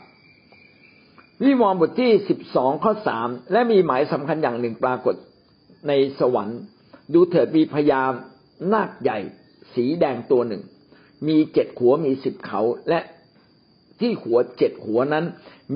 [1.42, 5.14] วิวรณ์บทที่สิบสองข้อสามและมีหมายสำคัญอย่างหนึ่งปรากฏ
[5.88, 6.60] ในสวรรค์
[7.14, 8.02] ดูเถิดมีพญา
[8.72, 9.18] นาคใหญ่
[9.74, 10.62] สีแดงตัวหนึ่ง
[11.28, 13.00] มีเจ็ดหัวมีสิบเขาและ
[14.00, 15.24] ที่หัวเจ็ดหัวนั้น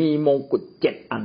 [0.01, 1.22] มีมงกุฎเจ็ดอัน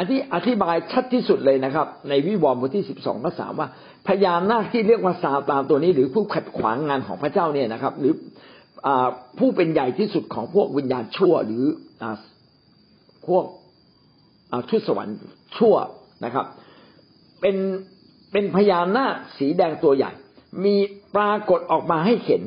[0.00, 3.68] อันที่อธิบายชัดที่สุดเลยนะครับ ในวิวรณ์บทที่สิบสองข้อสามว่า
[4.06, 8.14] พญานาคที่เรียกว่าซาตานตัวนี้ หรือผู้ขัดขวางงานของพระเจ้าเนี่ยนะครับ หรือ
[8.86, 8.88] อ
[9.38, 11.64] ผู้เป็นใหญ่ที่สุดของพวกวิญญาณชั่ว หรือ
[12.02, 12.04] อ
[13.26, 13.44] พวก
[14.68, 15.16] ทุตสวรรค์
[15.56, 15.74] ชั่ว
[16.24, 16.46] นะครับ
[17.40, 17.56] เป็น
[18.32, 20.10] เป็นพญานาคสีแดงตัวใหญ่
[20.64, 20.74] มี
[21.16, 22.42] ปรากฏออกมาให้เห็น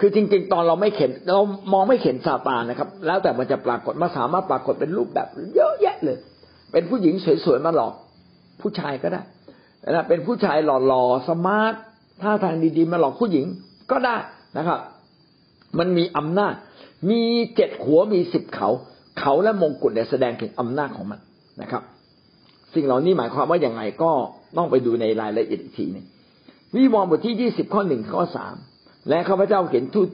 [0.00, 1.42] คือจริง ๆ ตอนเราไม่เห็นเรา
[1.72, 6.18] มองไม่เห็นซาตานนะครับ แล้วแต่มันจะปรากฏมาสามารถปรากฏเป็นรูปแบบ เยอะแยะเลย
[6.76, 7.14] เป็นผู้หญิง
[7.44, 7.94] สวยๆมาหลอก
[8.60, 9.22] ผู้ชายก็ได้
[9.90, 11.74] นะเป็นผู้ชายหล่อๆสมาร์ท
[12.22, 13.46] ท่าทางดีๆมาหลอกผู้หญิง
[13.90, 14.16] ก็ได้
[14.58, 14.80] นะครับ
[15.78, 16.54] มันมีอำนาจ
[17.10, 17.22] มี
[17.56, 18.68] เจ็ดหัวมีสิบเขา
[19.20, 21.20] เขาและมงกุฎเนี่ยแสดงถึงอำนาจของมัน
[21.62, 21.82] นะครับ
[22.74, 24.10] สิ่งเหล่านี้หมายความว่าอย่างไงก็
[24.56, 26.06] ต้องไปดูในรายละเอียดอีกทีนึง
[26.74, 28.56] วิวรณ์บทที่ยี่สิบข้อหนึ่งข้อสาม
[29.08, 30.08] และข้าพเจ้าเห็นทูต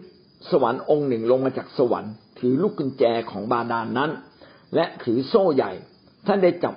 [0.50, 4.10] สวรรค์องค์หนึ่งลงมาจากสวรรค์ ถือลูกกุญแจของบาดาลนนั้น
[4.74, 5.72] และถือโซ่ใหญ่
[6.26, 6.74] ท่านได้จับ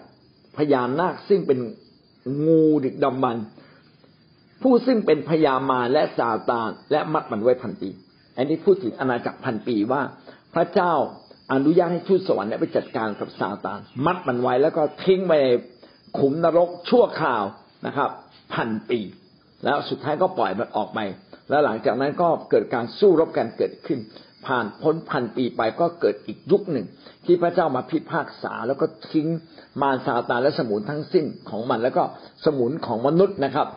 [0.57, 1.59] พญานาคซึ่งเป็น
[2.45, 3.37] งูดึกดำบรร
[4.61, 7.89] ผู้ซึ่งเป็นพญามาและซาตานและมัดมันไว้พันปี
[8.37, 10.01] อันนี้พูดถึงอาณาจักรพันปีว่า
[10.53, 10.93] พระเจ้า
[11.53, 15.33] อนุญาตให้ทูตสวรรค์ไปจัดการกับซาตาน มัดมันไว้แล้วก็ทิ้งไป
[16.17, 17.43] ขุมนรกชั่วคราว
[17.87, 18.09] นะครับ
[18.53, 18.99] พันปี
[19.63, 20.99] แล้วสุดท้ายก็ปล่อยมันออกไป
[21.49, 23.99] แล้วหลังจากนั้นก็เกิดการสู้รบกันเกิดขึ้น
[24.47, 26.85] ผ่านพ้นพันปีไปก็เกิดอีกยุคหนึ่ง
[27.25, 29.27] ที่พระเจ้ามาพิพากษาแล้วก็ทิ้ง
[29.81, 32.03] มารซาตานและสมุนทั้งสิ้นของมัน แล้วก็
[32.45, 33.67] สมุนของมนุษย์นะครับ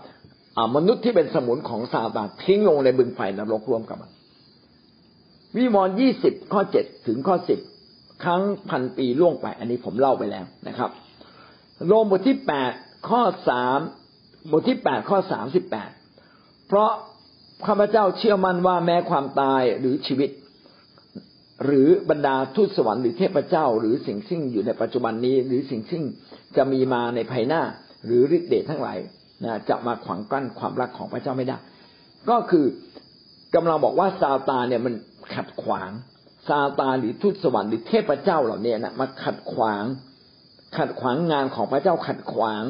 [0.76, 4.10] มนุษย์ที่เป็นสมุนของซาตานทิ้งลงในบึงไฟนรกร่วมกับมัน
[5.56, 7.58] วิมรยี่สิบข้อเจ็ดถึงข้อสิบ
[8.24, 10.90] ครั้งพันปีล่วงไป อันนี้ผมเล่าไปแล้วนะครับ
[11.86, 12.72] โรมบทที่แปด
[13.08, 13.78] ข้อสาม
[14.50, 15.90] บทที่แปดข้อสามสิบแปด
[16.68, 16.90] เพราะ
[17.66, 20.30] ข้าพเจ้าเชื่อมั่นว่าแม้ความตายหรือชีวิต
[21.64, 26.02] หรือบรรดาทูตสวรรค์หรือเทพเจ้า หรือสิ่งซึ่งอยู่ในปัจจุบันนี้ หรือสิ่งซึ่ง
[26.56, 27.62] จะมีมาในภายหน้า
[28.04, 28.98] หรือฤทธิ์เดชทั้งหลาย
[29.44, 31.56] นะจะมาขวางกั้นความรักของพระเจ้าไม่ได้
[32.30, 32.64] ก็คือ
[33.54, 34.94] กำลังบอกว่าซาตานเนี่ยมัน
[35.34, 35.90] ขัดขวาง
[36.48, 39.84] ซาตานหรือทูตสวรรค์หรือเทพเจ้าเหล่านี้นะมาขัดขวาง
[40.76, 42.62] ขัดขวางงานของพระเจ้าขัดขวาง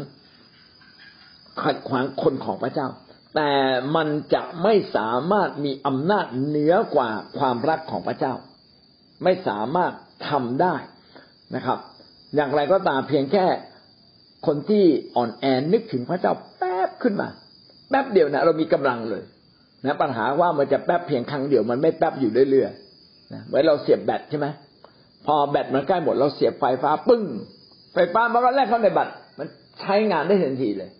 [1.62, 2.88] ขัดขวางคนของพระเจ้า
[3.36, 3.52] แต่
[3.96, 8.34] มันจะไม่สามารถมีอำนาจเหนือกว่าความรักของพระเจ้า
[9.24, 9.92] ไม่สามารถ
[10.28, 10.74] ทำได้
[11.56, 11.78] นะครับ
[12.36, 13.46] อย่างไรก็ตามเพียงแค่
[14.46, 14.84] คนที่
[15.16, 17.28] อ่อนแอนึกถึงพระเจ้าแป๊บขึ้นมา
[17.90, 19.22] แป๊บเดียวนะเรามีกำลังเลย
[19.86, 24.46] นะปัญหาว่ามันจะแป๊บเพียงครั้งเดียวมันไม่แป๊บอยู่เรื่อยๆนะเหมือนเราเสียบแบตใช่ไหม
[25.26, 27.24] พอแบตมันใกล้หมดเราเสียบไฟฟ้าปึ้ง
[27.94, 29.46] ไฟฟ้ามันก็แลกเข้าในบัตรมัน
[29.80, 30.90] ใช้งานได้ทันทีเลย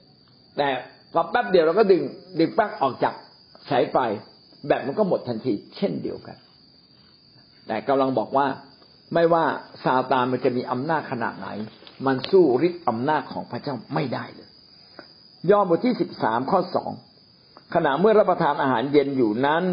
[0.57, 0.69] แต่
[1.13, 2.03] พอแป๊บเดียวเราก็ดึง
[2.39, 3.15] ดึงปลั๊กออกจาก
[3.71, 3.97] สายไฟ
[4.67, 6.37] แบตมันก็หมดทันที เช่นเดียวกัน
[7.69, 8.47] แต่กำลังบอกว่า
[9.15, 9.45] ไม่ว่า
[9.85, 11.49] ซาตานมันจะมีอำนาจขนาดไหน
[12.07, 14.51] มันสู้ฤทธิ์อำนาจของพระเจ้าไม่ได้เลย
[15.51, 16.93] ยอห์นบทที่สิบสามข้อสอง
[17.75, 19.65] ขณะเมื่อรับประทานอาหารเย็นอยู่นั้น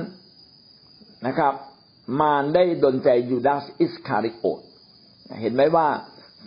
[1.28, 1.54] นะครับ
[2.20, 4.60] มารได้ดนใจยูดาสอิสคาริโอต
[5.42, 5.88] เห็นไหมว่า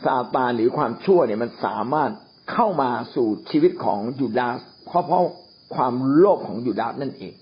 [0.05, 2.11] ซาตานหรือความชั่วเนี่ยมันสามารถ
[2.53, 5.23] เข้ามาสู่ชีวิตของยูดาสเพราะเพราะ
[5.75, 7.35] ความโลภของยูดาสนั่นเอง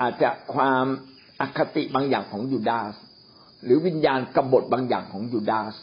[0.00, 0.84] อาจจะความ
[1.40, 2.94] อคติบางอย่างของยูดาส
[3.64, 5.74] หรือวิญญาณกบฏบางอย่างของยูดาส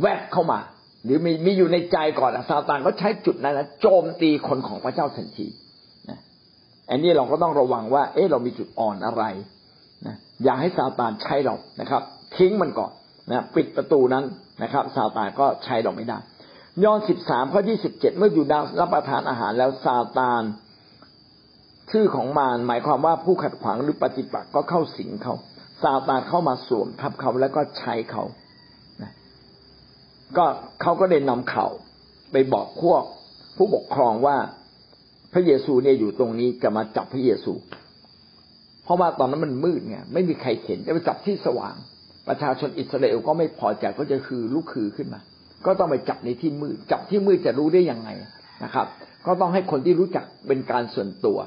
[0.00, 0.60] แวบเข้ามา
[1.04, 5.46] หรือมีมีอยู่ในใจก่อนซาตานก็ใช้จุดนั้นนะโจมตีคนของพระเจ้าทันที
[6.90, 9.22] อันนี้เราก็ต้องระวังว่า เอ๊ะเรามีจุดอ่อนอะไร
[10.06, 12.02] นะอย่าให้ซาตานใช้เรานะครับ
[12.36, 12.92] ทิ้งมันก่อน
[13.30, 14.24] นะปิดประตูนั้น
[14.62, 16.18] นะครับซาตานก็ใช้เราไม่ได้
[16.84, 20.42] ยอห์นสิบสามข้อยี่สิบเจ็ดเมื่ออยูดาสรับประทานอาหารแล้วซาตาน
[21.90, 25.34] ชื่อของมารหมายความว่าผู้ขัดขวางหรือปฏิปักษ์ก็เข้าสิงเขา
[25.82, 28.22] ซาตานเข้ามาสวมทับเขาแล้วก็ใช้เขา
[30.36, 30.44] ก็
[30.82, 31.66] เขาก็ได้นำเขา
[32.32, 33.02] ไปบอกพวก
[33.56, 34.36] ผู้ปกครองว่า
[35.32, 37.52] พระเยซูเนี่ยอยู่ตรงนี้จะมาจับพระเยซู
[38.84, 41.74] เพราะว่าตอนนั้นมันมืดไงไม่มีใครเห็นจะไปจับที่สว่าง
[42.28, 45.20] ประชาชนอิสราเอลก็ไม่พอใจก็จะคือลูกคือขึ้นมา
[45.66, 48.10] ก็ต้องไปจับในที่มืด จับที่มืดจะรู้ได้ยังไง
[48.64, 48.86] นะครับ
[49.26, 51.38] ก็ต้องให้คนที่รู้จักเป็นการส่วนตัว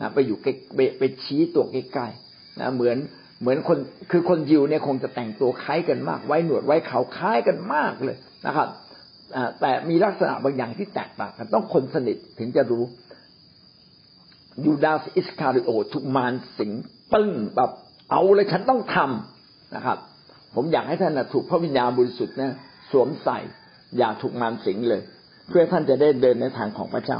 [0.00, 0.52] นะไปอยู่ใกล้
[0.98, 2.96] ไปชี้ตัวใกล้ๆนะเหมือน
[3.40, 3.78] เหมือนคน
[4.10, 8.68] คือคนยิวเนี่ยคงจะแต่งตัวคล้ายกันมาก ไว้หนวดไว้เขาคล้ายกันมากเลยนะครับ
[9.60, 12.84] แต่มีลักษณะบางอย่างที่แตกต่างกันต้องคนสนิทถึงจะรู้
[14.64, 16.72] ยูดาสอิสคาริโอถูกมารสิง
[17.12, 17.70] ปึ้งแบบ
[18.10, 19.98] เอาเลยฉันต้องทำนะครับ
[20.54, 22.56] ผมอยากให้ท่านถูกพระวิญญาณบริสุทธิ์นะ
[22.90, 23.38] สวมใส่
[23.98, 25.00] อย่าถูกมารสิงเลย
[25.48, 27.18] เพื่อท่านจะได้เดินในทางของพระเจ้า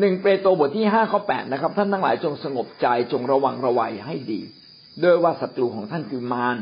[0.00, 4.40] หนึ่งเปโตรบทที่ห้าข้อแปดนะครับ ท่านทั้งหลายจงสงบใจจงระวังระวัยให้ดี
[5.02, 6.56] ด้วยว่าศัตรูของท่านคือมาร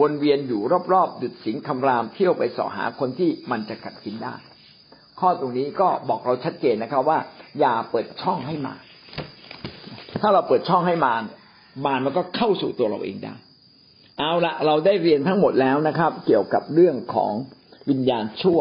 [0.00, 0.60] วนเวียนอยู่
[0.92, 4.34] รอบๆดุดสิงคำรามเที่ยวไปสอหาคนที่มันจะกัดกินได้
[5.20, 7.18] ข้อตรงนี้ก็บอกเราชัดเจนนะครับว่า
[7.60, 8.82] อย่าเปิดช่องให้มาร
[10.20, 11.22] ถ้าเราเปิดช่องให้มาร
[11.84, 13.34] มารมันก็เข้าสู่ตัวเราเองได้
[14.18, 17.32] เอาละเราได้เรียนทั้งหมดแล้วนะครับ เกี่ยวกับเรื่องของ
[17.90, 18.60] วิญญาณชั่ว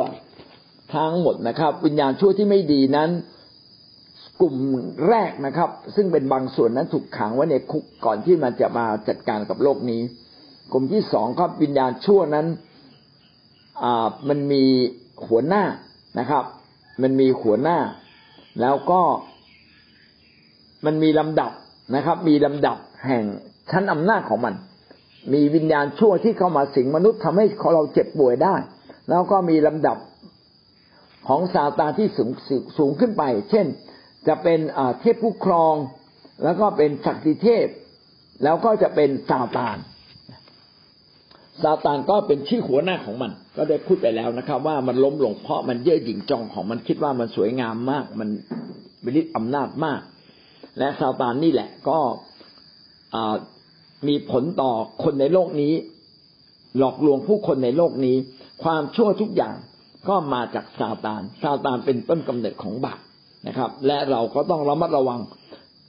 [0.95, 3.09] ทั้งหมดนะครับ วิญญาณชั่วที่ไม่ดีนั้น
[4.41, 4.55] กลุ่ม
[5.09, 10.01] แรกนะครับ ซึ่งเป็นบางส่วนนั้นถูกขังไว้ในคุกก่อนที่มันจะมาจัดการกับโลกนี้
[10.71, 12.47] กลุ่มที่สองครับวิญญาณชั่วนั้น
[13.83, 14.63] อ่ามันมี
[15.27, 15.63] หัวหน้า
[16.19, 16.43] นะครับ
[17.01, 17.77] มันมีหัวหน้า
[18.61, 19.01] แล้วก็
[20.85, 21.51] มันมีลำดับ
[21.95, 23.23] นะครับ มีลำดับแห่ง
[23.71, 24.53] ชั้นอำนาจของมัน
[25.33, 28.55] มีวิญญาณชั่วที่เข้ามาสิงมนุษย์ทำให้เราเจ็บป่วยได้
[29.09, 29.97] แล้วก็มีลำดับ
[31.27, 32.29] ของซาตานที่สูง
[32.77, 33.65] สูงขึ้นไป เช่น
[34.27, 34.59] จะเป็น
[34.99, 35.75] เทพผู้ครอง
[36.43, 37.67] แล้วก็เป็นศักดิเทพ
[38.43, 39.77] แล้วก็จะเป็นซาตาน
[41.63, 48.29] ซาตานก็เป็นชื่อหัวหน้าของมัน ก็ได้พูดไปแล้วนะครับ ว่ามันล้มลงเพราะมันเย่อหยิ่งจองของมันคิดว่ามันสวยงามมาก มัน
[49.03, 50.01] มีฤทธิ์อำนาจมาก
[50.79, 51.99] และซาตานนี่แหละ ก็
[54.07, 54.71] มีผลต่อ
[55.03, 55.73] คนในโลกนี้
[56.77, 58.17] หลอกลวงผู้คนในโลกนี้
[58.63, 59.55] ความชั่วทุกอย่าง
[60.09, 62.99] ก็มาจากซาตานซาตานเป็นต้นกำเนิดของบาป
[63.47, 65.19] นะครับ และเราก็ต้องระมัดระวัง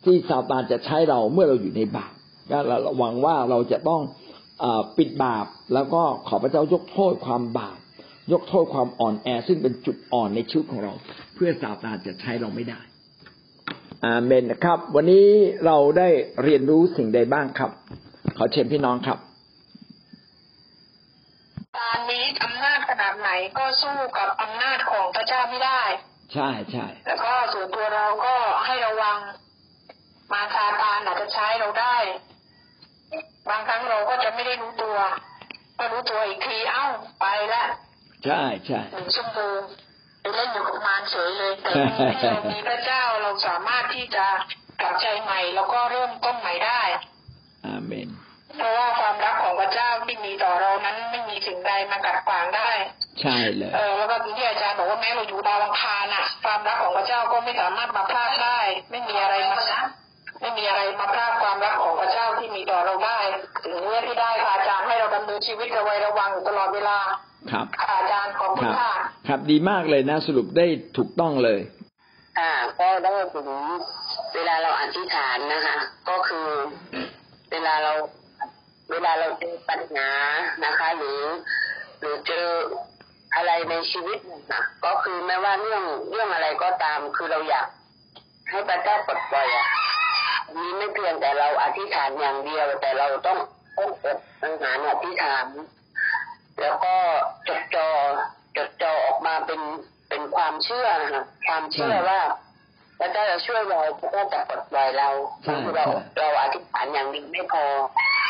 [0.04, 2.12] ที่ซาตานจะใช้เราเมื่อเราอยู่ในบาป
[2.48, 4.00] และระวังว่าเราจะต้อง
[4.96, 7.78] ปิดบาป แล้วก็ขอพระเจ้ายกโทษความบาป
[8.32, 10.92] ยกโทษความอ่อนแอ ซึ่งเป็นจุดอ่อนในชีวิตของเรา
[11.34, 12.80] เพื่อซาตานจะใช้เราไม่ได้
[14.04, 15.26] อาเมนนะครับ วันนี้
[15.66, 16.08] เราได้
[16.42, 17.70] เรียนรู้สิ่งใดบ้างครับ
[18.36, 19.18] ขอเชิญพี่น้องครับ
[21.76, 25.82] ตอนนี้อำนาจขนาดไหนก็สู้กับอำนาจของพระเจ้าไม่ได้
[26.34, 28.34] ใช่ใช่แล้วก็ส่วนตัวเราก็
[28.66, 29.18] ให้ระวัง
[30.32, 31.96] มารซาตานอาจจะใช้เราได้
[33.48, 34.96] บางครั้งเราก็จะไม่ได้รู้ตัว
[35.78, 36.86] ก็รู้ตัวอีกทีเอ้า
[37.20, 37.64] ไปละ
[38.24, 39.60] ใช่ใช่หนึ่งชั่วโมง
[40.20, 41.70] ไปเล่นอยู่กับมารเฉยเลยแต่
[42.22, 44.26] ถ้าเรามีพระเจ้าเราสามารถที่จะ
[44.80, 46.82] กลับใจใหม่ แล้วก็เริ่มต้นใหม่ได้
[47.66, 48.08] อาเมน
[48.58, 52.70] เพราะว่าความรักของพระเจ้าที่มีต่อเรานั้นไม่มีสิ่งใดมากัดขวางได้
[53.20, 58.58] ใช่เลยเออแล้วก็ที่อาจารย์บอกว่าแม้เราอยู่ดาวอังคารน่ะ ความรักของพระเจ้าก็ไม่สามารถมาพลาดได้
[58.90, 59.58] ไม่มีอะไรมา
[60.40, 63.18] ไม่มีอะไรมาพลาดความรักของพระเจ้าที่มีต่อเราได้
[63.64, 66.98] ถึงเรื่องที่ได้ค่ะอาจารย์ให้เราดำเนินชีวิตระไว้ระวังอยู่ตลอดเวลา
[67.52, 68.92] ครับค่ะอาจารย์ขอบคคุณรับค่ะ
[69.28, 71.60] ครับดีมากเลยนะ สรุปได้ถูกต้องเลย
[72.38, 73.48] อ่า ก็ได้ถึง
[74.34, 75.76] เวลาเราอธิษฐานนะคะ
[76.08, 76.48] ก็คือ
[77.50, 77.92] เวลาเรา
[78.90, 80.08] เวลาเราเจอปัญหา
[80.64, 81.22] นะคะ หรือ
[82.00, 82.46] หรือเจอ
[83.34, 84.18] อะไรในชีวิต
[84.52, 87.66] นะก็คือไม่ว่าเรื่องเรื่องอะไรก็ตาม คือเราอยาก
[88.50, 89.66] ให้พระเจ้าปลดปล่อยอะ
[90.56, 93.38] มีไม่เพียงแต่เราอธิษฐานอย่างเดียว แต่เราต้อง
[93.78, 95.46] ต้องอดอาหาอธิษฐาน
[96.60, 96.94] แล้วก็
[97.48, 97.88] จดจอ
[98.56, 99.60] จดจอออกมาเป็น
[100.08, 102.20] เป็นความเชื่อนะคะความเชื่อว่า
[102.98, 105.08] พระเจ้าจะช่วยเราพระเจ้าจะปลดปล่อยเรา
[105.44, 105.84] คือเรา
[106.18, 107.64] เราอธิษฐานอย่างเดียวไม่พอ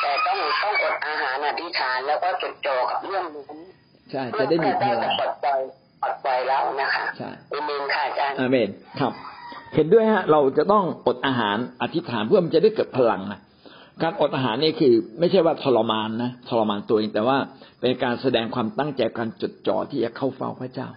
[0.01, 3.59] แต่ต้องต้องอดอาหารอธิษฐานแล้วก็จดจ่อกับเรื่องนั้น
[4.11, 5.61] ใช่เพื่จะอได้มีพระพเจ้าลัจะงปลดปล่อย
[6.03, 8.71] ปลดปล่อยเรานะคะใช่เอเมนค่ะอาจารย์อาเมน
[9.01, 9.13] ครับ
[9.75, 13.41] เห็นด้วยฮะ เราจะต้องอดอาหารอธิษฐานเพื่อมันจะได้เกิดพลังนะ
[14.03, 17.37] การอดอาหารนี่คือ ไม่ใช่ว่าทรมานนะทรมานตัวเองแต่ว่า
[17.81, 20.89] เป็นการแสดงความตั้งใจการจดจ่อที่จะเข้าเฝ้าพระเจ้า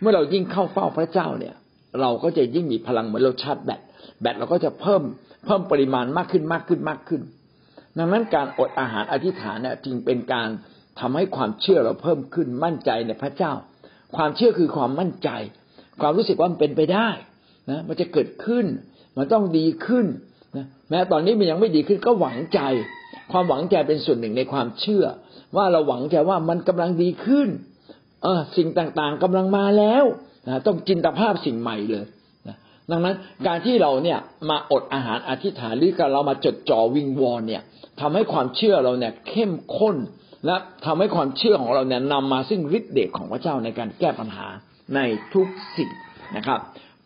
[0.00, 1.54] เมื่อเรายิ่งเข้าเฝ้าพระเจ้าเนี่ย
[2.00, 3.80] เราก็จะยิ่งมีพลังเหมือนเราชาร์จแบต
[4.20, 5.02] แบตเราก็จะเพิ่ม
[5.46, 7.22] เพิ่มปริมาณมากขึ้นมากขึ้นมากขึ้น
[7.98, 10.48] ดังนั้นการอดอาหารอธิษฐานเนี่ยจึงเป็นการ
[11.00, 13.52] ทำให้ความเชื่อเราเพิ่มขึ้นมั่นใจในพระเจ้า
[14.16, 15.28] ความเชื่อคือความมั่นใจ
[16.00, 17.08] ความรู้สึกว่ามันเป็นไปได้
[17.70, 18.66] นะมันจะเกิดขึ้น
[19.16, 20.06] มันต้องดีขึ้น
[20.56, 22.60] นะแม้ตอนนี้มันยังไม่ดีขึ้นก็หวังใจ
[23.32, 25.04] ความหวังใจเป็นส่วนหนึ่งในความเชื่อ
[25.56, 27.48] ว่าเราหวังใจว่ามันกำลังดีขึ้น
[28.22, 30.04] เออสิ่งต่างๆกำลังมาแล้ว
[30.48, 32.04] นะต้องจินตภาพสิ่งใหม่เลย
[32.90, 33.16] ดังนั้น
[33.46, 34.18] การที่เราเนี่ย
[34.50, 37.62] มาอดอาหารอธิษฐานหรือการเรามาจดจ่อวิงวอนเนี่ย
[38.00, 39.96] ทำให้ความเชื่อเราเนี่ยเข้มข้น
[40.46, 40.56] และ
[40.86, 44.46] ทำให้ความเชื่อของเราเนี่ยนำมาซึ่งฤทธิ์เดชของพระเจ้าในการแก้ปัญหา
[44.94, 45.00] ใน
[45.34, 45.90] ทุกสิ่ง
[46.36, 46.58] นะครับ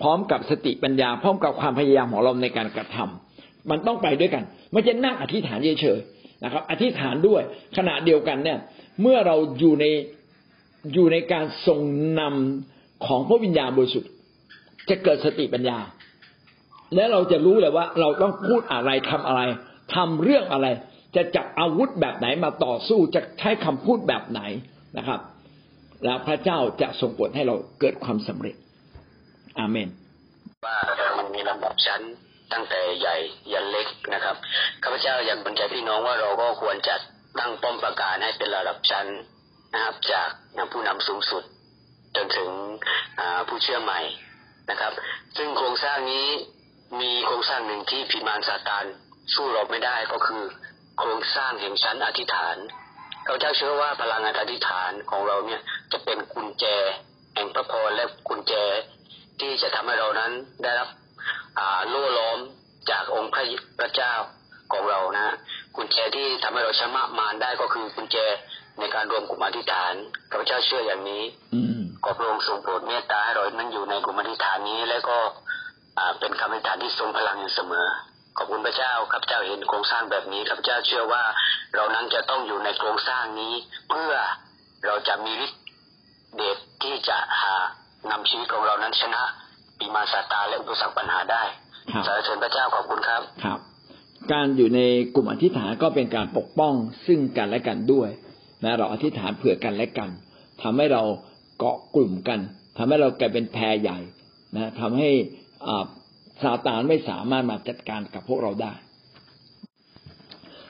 [0.02, 7.42] พร้อมกับสติปัญญา พร้อมกับความพยายามของเราในการกระทำมันต้องไปด้วยกัน ไม่ใช่นั่งอธิษฐานเฉยๆนะครับ อธิษฐานด้วย
[7.76, 8.58] ขณะเดียวกันเนี่ย
[9.02, 9.84] เมื่อเราอยู่ใน
[10.94, 11.80] อยู่ในการทรง
[12.20, 14.10] นำของพระวิญญาณบริสุทธิ์
[14.88, 15.78] จะเกิดสติปัญญา
[16.94, 19.42] และเราจะรู้เลยว่า เราต้องพูดอะไรทำอะไร
[19.94, 20.66] ทำเรื่องอะไร
[21.16, 24.40] จะจับอาวุธแบบไหนมาต่อสู้จะใช้คำพูดแบบไหน
[24.98, 25.20] นะครับ
[26.04, 28.56] แล้วพระเจ้าจะทรงโปรดให้เราเกิดความสำเร็จ
[29.58, 29.88] อาเมน
[30.66, 30.78] ว่า
[31.18, 32.02] มันมีลำดับชั้น
[32.52, 33.16] ตั้งแต่ใหญ่
[33.52, 34.36] ยันเล็กนะครับ
[34.82, 37.00] ข้าพเจ้าอยากบรรยายพี่น้องว่าเราก็ควรจัด
[37.38, 39.06] ตั้งป้อมประการให้เป็นระดับชั้น
[39.74, 40.28] นะครับ จาก
[40.72, 41.42] ผู้นำสูงสุด
[42.16, 42.50] จนถึง
[43.48, 44.00] ผู้เชื่อใหม่
[44.70, 44.92] นะครับ
[45.36, 46.28] ซึ่งโครงสร้างนี้
[47.00, 48.84] มีโครงสร้างหนึ่งที่พิมานซาตาน
[49.34, 50.42] สู้เราไม่ได้ก็คือ
[50.98, 52.56] โครงสร้างแห่งชั้นอธิษฐาน
[53.26, 55.60] ข้าเจ้าเชื่อว่าพลังงานอธิษฐานของเราเนี่ย
[55.92, 56.64] จะเป็นกุญแจ
[57.34, 58.54] แห่งพระพรและกุญแจ
[59.40, 60.88] ที่จะทำให้เรานั้นได้รับ
[61.58, 62.38] อ่าโล่ล้อม
[62.90, 63.42] จากองค์พระ
[63.80, 64.12] พระเจ้า
[64.72, 65.34] ของเรานะ
[65.76, 68.16] กุญแจที่ทำให้เราชนะมารได้ก็คือกุญแจ
[68.78, 69.94] ในการรวมกลุ่มอธิษฐาน
[70.30, 71.22] ข้าพเจ้าเชื่ออย่างนี้
[71.54, 71.60] อื
[72.04, 75.16] ขอพระองค์ทรงโปรดเมตตาให้เรานั้นอยู่ในกลุ่มอธิษฐานนี้ และก็
[75.98, 77.86] อ่าเป็นคำอธิษฐานที่ทรงพลังอยู่เสมอ
[78.36, 81.22] ขอบคุณพระเจ้าข้าพเจ้าเห็นโครงสร้างแบบนี้ข้าพเจ้าเชื่อว่า
[81.74, 83.54] เรานั้นจะต้องอยู่ในโครงสร้างนี้
[83.90, 84.12] เพื่อ
[84.86, 85.62] เราจะมีฤทธิ์
[86.36, 87.54] เดชที่จะหา
[88.10, 89.22] นำชีวิตของเรานั้นชนะ
[89.78, 91.42] ปีมารซาตานและอุปสรรคปัญหาได้
[91.92, 93.58] ครับสรรเสริญพระเจ้าขอบคุณครับครับ
[94.32, 94.80] การอยู่ใน
[95.14, 96.74] กลุ่มอธิษฐานก็เป็นการปกป้อง
[97.06, 98.08] ซึ่งกันและกันด้วย
[98.64, 100.10] นะเราอธิษฐานเผื่อกันและกัน
[100.62, 101.02] ทำให้เรา
[101.58, 102.38] เกาะกลุ่มกัน
[102.76, 103.98] ทำให้เรากลายเป็นแพรใหญ่
[104.54, 105.10] นะทำให้
[105.66, 105.84] อ่า
[106.42, 108.72] ซาตานไม่สามารถมาจัดการกับพวกเราได้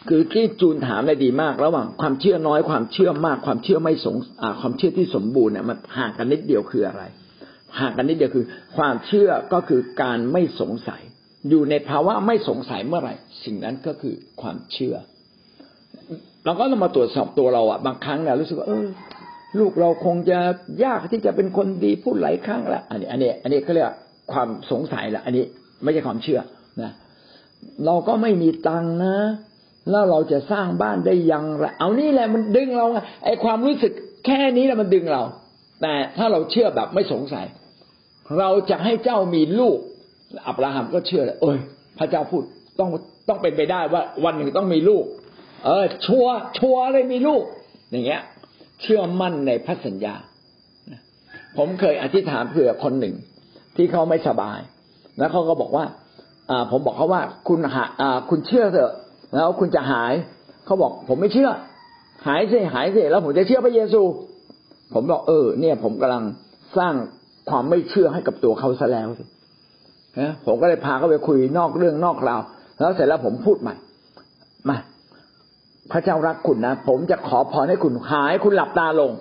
[0.08, 7.02] คือที่จูนถามเลยดีมาก ระหว่างความเชื่อน้อยความเชื่อมากความเชื่อไม่สงอ่าความเชื่อที่สมบูรณ์เนี่ยมันห่างกันนิดเดียวคืออะไร
[7.80, 11.02] ห่างกันนิดเดียวคือ ความเชื่อก็คือการไม่สงสัย
[11.48, 13.14] อยู่ในภาวะไม่สงสัยเมื่อไหร่
[13.44, 14.96] สิ่งนั้นก็คือความเชื่อ
[16.44, 18.86] เราก็ต้องมาตรวจสอบตัวเราอะบางครั้งเนี่ยรู้สึกว่าเออ
[19.58, 20.38] ลูกเราคงจะ
[20.84, 23.88] ยากที่จะเป็นคนดีพูดหลายครั้งละอันนี้ อันนี้ อันนี้เขาเรียก
[24.32, 25.44] ความสงสัยละอันนี้
[25.82, 26.40] ไม่ใช่ความเชื่อ
[26.82, 26.92] นะ
[27.86, 29.16] เราก็ไม่มีตังนะ
[29.90, 33.92] แล้วเราจะสร้างบ้านได้ยังไรเอานี่แหละมันดึงเราไงไอความรู้สึก
[34.26, 35.22] แค่นี้แหละมันดึงเรา
[35.82, 37.46] แต่ถ้าเราเชื่อแบบไม่สงสัย
[38.38, 39.78] เราจะให้เจ้ามีลูก
[40.46, 41.58] อับราฮัมก็เชื่อเลยเอ้ย
[41.98, 42.42] พระเจ้าพูด
[42.78, 42.88] ต้อง
[43.28, 45.04] ต้องเป็นไปได้ว่า วันหนึ่งต้องมีลูก
[45.66, 46.26] เออ ชัว
[46.58, 47.42] ชัวเลยมีลูก
[47.90, 48.22] อย่างเงี้ย
[48.82, 50.14] เชื่อมั่นในพระสัญญา
[51.56, 53.14] ผมเคยอธิษฐานเผื่อคนหนึ่ง
[53.76, 54.58] ที่เขาไม่สบาย
[55.18, 55.84] แล้วเขาก็บอกว่า
[56.50, 58.92] อ่า ผมบอกเขาว่าคุณหาอ่า คุณเชื่อเถอะ
[59.34, 60.12] แล้วคุณจะหาย
[60.66, 61.50] เขาบอก ผมไม่เชื่อ
[62.26, 64.02] หายสิหายสิแล้วผมจะเชื่อพระเยซู
[64.94, 66.24] ผมบอกเออ เนี่ย ผมกำลัง
[66.78, 66.94] สร้าง
[67.50, 69.08] ความไม่เชื่อให้กับตัวเขาซะแล้ว
[70.20, 72.40] นะผมก็เลยพาเขาไปคุยนอกเรื่องนอกราว
[72.78, 73.74] แล้วเสร็จแล้วผมพูดใหม่
[75.92, 79.12] พระเจ้ารักคุณนะผมจะขอพรให้คุณหายคุณหลับตาลง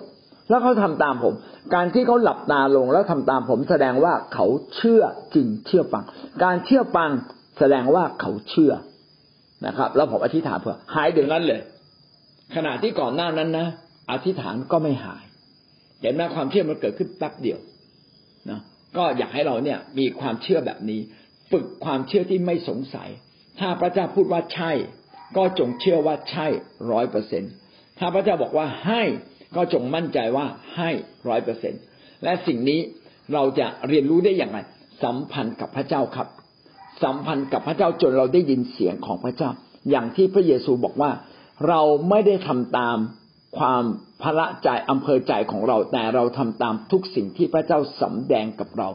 [0.48, 1.34] แล้วเขาทำตามผม
[1.74, 4.46] การที่เขาหลับตาลงแล้วทำตามผมแสดงว่าเขา
[4.76, 5.02] เชื่อ
[5.34, 6.04] จริงเชื่อฟัง
[6.44, 7.10] การเชื่อฟัง
[7.58, 8.72] แสดงว่าเขาเชื่อ
[9.66, 11.60] นะครับ แล้วผมอธิษฐานเพื่อหายเดี๋ยวนั้นเลย
[12.54, 13.66] ขณะที่ก่อนหน้านั้นนะ
[14.10, 15.24] อธิษฐานก็ไม่หาย
[16.00, 17.58] เห็นไหมความเชื่อมันเกิดขึ้นแป๊บเดียว
[18.50, 18.60] นะ
[18.96, 21.00] ก็อยากให้เราเนี่ยมีความเชื่อแบบนี้
[21.52, 23.08] ฝึกความเชื่อที่ไม่สงสัย
[23.60, 24.72] ถ้าพระเจ้าพูดว่าใช่
[25.36, 26.46] ก็จงเชื่อว่าใช่
[26.92, 27.42] ร้อยเปอร์เซ็น
[27.98, 29.02] ถ้าพระเจ้าบอกว่าให้
[29.56, 30.46] ก็จงมั่นใจว่า
[30.76, 30.90] ให้
[31.28, 31.74] ร้อยเปอร์เซ็น
[32.24, 32.80] และสิ่งนี้
[33.34, 34.58] เราจะเรียนรู้ได้อย่างไร
[35.02, 36.28] สัมพันธ์กับพระเจ้าครับ
[37.02, 39.50] สัมพันธ์กับพระเจ้าจนเราได้ยินเสียงของพระเจ้า
[39.90, 41.10] อย่างที่พระเยซูบอกว่า
[41.68, 42.98] เราไม่ได้ทำตาม
[43.58, 43.84] ความ
[44.22, 48.88] พระใจอำเภอใจของเรา แต่เราทำตามทุกสิ่งที่พระเจ้าสำแดงกับเรา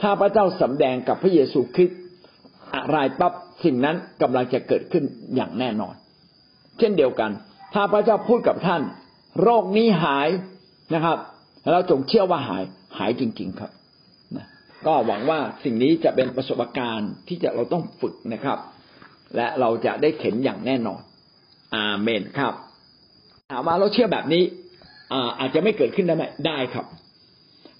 [0.00, 1.98] ถ้าพระเจ้าสำแดงกับพระเยซูคริสต์
[2.74, 5.04] อะไรปั๊บ สิ่งนั้นกำลังจะเกิดขึ้น
[5.36, 5.94] อย่างแน่นอน
[6.78, 7.30] เช่นเดียวกัน
[7.74, 8.82] ถ้าพระเจ้าพูดกับท่าน
[9.42, 10.28] โรคนี้หาย
[10.94, 11.18] นะครับ
[11.70, 12.62] เราจงเชื่อว่าหาย
[12.98, 13.70] หายจริง ๆครับ
[14.36, 14.46] นะ
[14.86, 18.58] ก็หวังว่าสิ่งนี้จะเป็นประสบการณ์ที่จะเราต้องฝึกนะครับ
[19.36, 21.00] และเราจะได้เข็นอย่างแน่นอน
[21.76, 22.54] อาเมนครับ
[23.52, 24.42] ถามว่าเราเชื่อแบบนี้
[25.12, 26.86] อาอาจจะไม่เกิดขึ้นได้ไหมได้ครับ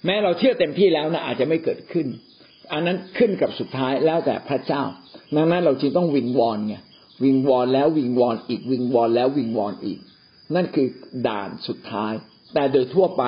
[0.05, 2.07] แม้เราเชื่อเต็มที่แล้วนะอาจจะไม่เกิดขึ้น
[2.73, 4.83] อันนั้นขึ้นกับสุดท้ายแล้วแต่พระเจ้า
[5.35, 6.75] ดังนั้นเราจึงต้องวิงวอนไง
[7.23, 9.99] วิงวอนแล้ววิงวอนอีกวิงวอนแล้ววิงวอนอีก
[10.55, 10.87] นั่นคือ
[11.27, 12.13] ด่านสุดท้าย
[12.53, 13.23] แต่โดยทั่วไป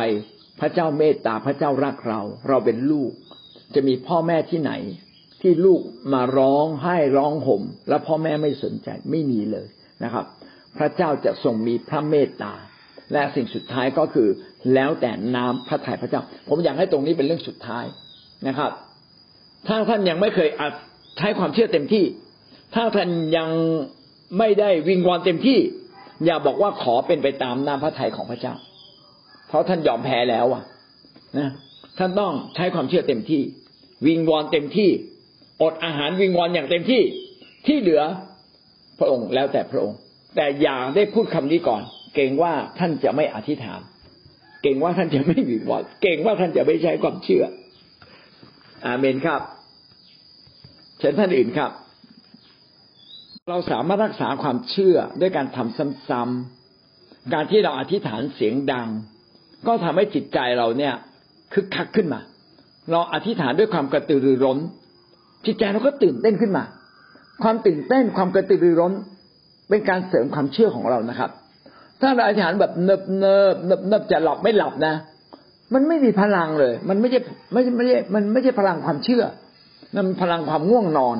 [0.60, 3.12] พระเจ้าเมตตาพระเจ้ารักเรา เราเป็นลูก
[3.76, 4.72] จะมีพ่อแม่ที่ไหน
[5.42, 5.82] ที่ลูก
[6.14, 9.68] มาร้องไห้ร้องห่ม แล้วพ่อแม่ไม่สนใจไม่มีเลย
[10.04, 10.26] นะครับ
[10.78, 12.54] พระเจ้าจะทรงมีพระเมตตา
[13.14, 14.30] และสิ่งสุดท้ายก็คือ
[14.74, 17.86] แล้วแต่น้ำพระทัยพระเจ้า ผมอยากให้ตรงนี้เป็นเรื่องสุดท้าย
[18.48, 18.72] นะครับ
[19.68, 20.50] ถ้าท่านยังไม่เคย
[21.18, 22.06] ใช้ความเชื่อเต็มที่
[22.76, 23.50] ถ้าท่านยัง
[24.38, 25.60] ไม่ได้วิงวอนเต็มที่
[26.26, 28.56] อย่าบอกว่าขอเป็นไปตามน้ำพระทัยของพระเจ้า
[29.48, 30.64] เพราะท่านยอมแพ้แล้วอะ
[31.38, 31.50] นะ
[31.98, 33.42] ท่านต้องใช้ความเชื่อเต็มที่
[34.08, 34.90] วิงวอนเต็มที่
[35.62, 37.02] อดอาหารวิงวอนอย่างเต็มที่
[37.68, 38.02] ที่เหลือ
[39.00, 39.98] พระองค์แล้วแต่พระองค์
[40.36, 41.82] แต่อย่าได้พูดคำนี้ก่อน
[42.16, 43.82] เกรงว่าท่านจะไม่อธิษฐาน
[44.62, 47.44] เกรงว่าท่านจะไม่วิงวอน เกรงว่าท่านจะไม่ใช้ความเชื่อ
[48.86, 49.42] อาเมนครับ
[51.00, 51.72] เชิญท่านอื่นครับ
[53.50, 58.88] เราสามารถรักษาความเชื่อด้วยการทำซ้ำๆการที่เราอธิษฐานเสียงดัง
[59.68, 60.94] ก็ทำให้จิตใจเราเนี่ย
[61.54, 62.20] คึกคักขึ้นมา
[62.92, 64.58] เราอธิษฐานด้วยความกระตือรือร้น
[65.46, 66.64] จิตใจเราก็ตื่นเต้นขึ้นมา
[67.44, 68.94] ความตื่นเต้นความกระตือรือร้น
[69.70, 71.30] เป็นการเสริมความเชื่อของเรานะครับ
[72.02, 74.94] ถ้าเราอธิษฐานแบบเนิบเนิบเนิบเนิบจะหลับไม่หลับนะ
[75.74, 77.20] มันไม่มีพลังเลย มันไม่ใช่
[77.54, 79.24] ไม่ใช่ไม่ใช่มันไม่ใช่พลังความเชื่อ
[79.96, 81.18] นั่นพลังความง่วงนอน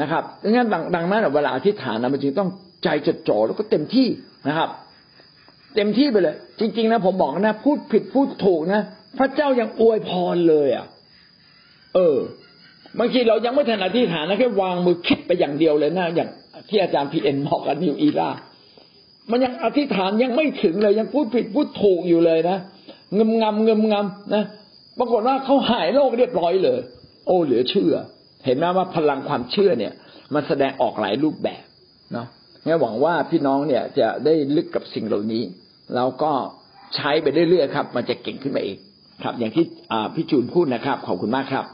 [0.00, 2.48] นะครับดังนั้นดังนั้นเวลาอธิษฐานนะมันจึงต้อง
[2.84, 4.08] ใจจดจ่อแล้วก็เต็มที่
[4.48, 4.68] นะครับ
[5.74, 8.80] เต็มที่ไปเลย จริง ๆ นะผมบอกนะพูดผิดพูดถูกนะ
[9.18, 10.86] พระเจ้ายังอวยพรเลยอะ
[11.94, 12.18] เออ
[12.98, 16.28] บางทีเรายังไม่ทันอธิษฐานนะแค่วางมือคิดไปอย่างเดียวเลยนะอย่าง
[16.68, 18.30] ที่อาจารย์พีเอ็นบอกกับนิวอีล่า
[19.30, 22.56] มันยังอธิษฐานยังไม่ถึงเลย ยังพูดผิดพูดถูกอยู่เลยนะ
[23.14, 24.42] เงมงำเงมงำนะ
[24.98, 26.80] ปรากฏว่าเขาหายโรคเรียบร้อยเลย
[27.26, 27.94] โอ้เหลือเชื่อ
[28.44, 29.92] เห็นไหมว่าพลังความเชื่อเนี่ย
[30.34, 31.64] มันแสดงออกหลายรูปแบบ
[32.12, 32.26] เนาะ
[32.66, 35.42] งั้นหวังว่าพี่น้องเนี่ยจะได้ลึกกับสิ่งเหล่านี้
[35.94, 36.32] แล้วก็
[36.96, 38.76] ใช้ไปเรื่อยๆครับ มันจะเก่งขึ้นมาเอง
[39.22, 39.64] ครับ อย่างที่
[40.14, 41.64] พี่จูนพูดนะครับ ขอบคุณมากครับ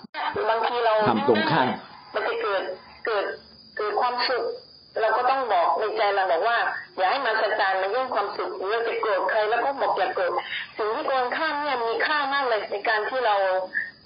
[0.48, 1.68] บางทีเราทำตรงข้าม
[2.14, 2.62] มันจะเกิด
[3.06, 3.24] เกิด
[3.76, 4.44] เกิดความสุข
[5.00, 6.58] เราก็ต้องบอกในใจเราบอกว่า
[6.96, 10.32] อย่าให้มันสะจานมาแย่งความสุขหรือเราจะโกรธใครแล้วก็บอกอย่าโกรธ
[10.76, 13.36] สิ่งที่โกรธข้ามเนี่ยมีค่ามากเลยในการที่เรา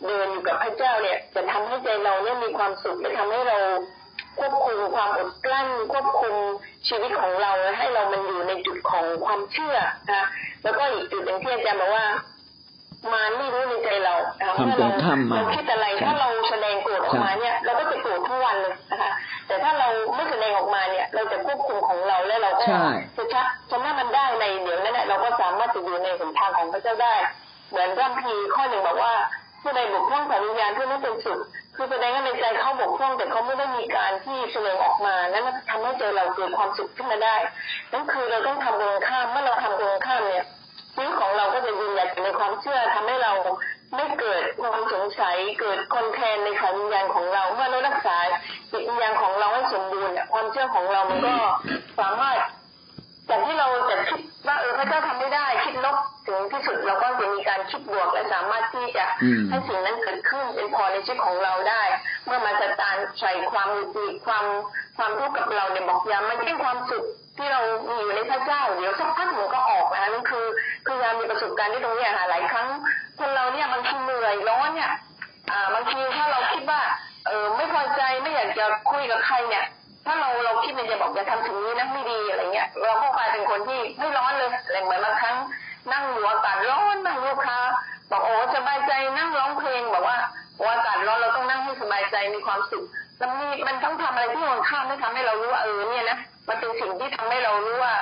[0.06, 3.58] เดินอยู่กับพระเจ้าเนี่ย จะทำให้ใจเราเนี่ยมีความสุขและทำให้เรา
[4.38, 6.34] ควบคุมความอดกลั้น ควบคุม
[6.88, 9.76] ชีวิตของเราให้เรามันอยู่ในจุดของความเชื่อ
[10.12, 10.26] นะ
[10.62, 12.06] แล้วก็อีกจุดหนึ่งที่อาจารย์บอกว่า
[13.12, 19.12] มารไม่รู้ในใจเรานะคะทำตรงข้ามมารเราคิดอะไรถ้าเราแสดงโกรธออกมาเนี่ยเราก็จะโกรธทั้งวันเลยนะคะ
[19.46, 27.14] แต่ถ้าเราไม่แสดงออกมาเนี่ย เราจะควบคุมของเราและเราก็ใช่จะชักชนะมันได้ในเดี๋ยวนั้นแหละเราก็สามารถจะอยู่ในหนทางของพระเจ้าได้
[27.70, 29.14] เหมือนพระคัมภีร์ข้อหนึ่งบอกว่า
[29.62, 31.38] ผู้ใดบกพร่องฝ่ายวิญญาณผู้นั้นเป็นสุข
[31.76, 37.36] คือแสดงว่าในใจเขาบกพร่องแต่เขาไม่ได้มีการที่แสดงออกมานั่นทำให้ใจเราเกิดความสุขขึ้นมาได้
[37.92, 40.44] นั่นคือเราต้องทำตรงข้ามเมื่อเราทำตรงข้ามเนี่ย
[40.94, 43.32] ชีวิตของเราก็จะยืนหยัดในความเชื่อทำให้เรา
[43.96, 48.16] ไม่เกิดความสงสัยเกิดคอนแทนในฝ่ายวิญญาณของเราเมื่อเรารักษา
[48.70, 51.34] จิตวิญญาณของเราให้สมบูรณ์เนี่ยความเชื่อของเรามันก็
[52.00, 52.38] สามารถ
[53.32, 55.96] จากที่เราจะคิดว่าเออพระเจ้าทำไม่ได้คิดลบ
[56.26, 61.82] ถึงที่สุดเราก็จะมีการคิดบวกและสามารถที่จะอืมให้สิ่งนั้นเกิดขึ้นเป็นพอในชีวิตของเราได้
[62.26, 64.44] เมื่อมันจะตานใส่ความมีความ
[64.96, 67.04] ความทุกข์กับเราเนี่ยบอกอย่ามันเป็นความสุข
[67.38, 70.46] ที่เรามีอยู่ในพระเจ้าเดี๋ยวสักพักมันก็ออกนะคะนั่นคือ
[70.86, 72.68] คือยามมีประสบการณ์ที่ตรงเนี้ยค่ะหลายครั้ง
[73.18, 74.90] คนเราเนี่ยบางทีเหนื่อยร้อนเนี่ย
[75.50, 76.80] อ่าบางทีถ้าเราคิดว่า
[77.26, 79.64] เออไม่พอใจไม่อยากจะคุยกับใครเนี่ย
[80.06, 85.36] ถ้าเราเราคิดในใจบอกอย่าทำถึงนี้นะไม่ดีอะไรเงี้ย เราก็กลายเป็นคนที่ไม่ร้อนเลยอะไรเหมือนบางครั้ง
[85.92, 87.58] นั่งอยู่อากาศร้อนนั่งลูกค้า
[88.10, 90.18] บอกโอ้สบายใจนั่งร้องเพลงบอกว่า
[90.56, 92.84] โอ้อากาศร้อนเราต้องนั่งให้สบายใจมีความสุข
[93.18, 96.18] แล้วมีมันต้องทำอะไรที่มันข้ามไม่ทำให้เรารู้ว่าเออเนี่ยนะ
[96.48, 97.94] มันเป็นสิ่งที่ทำให้เรารู้ว่า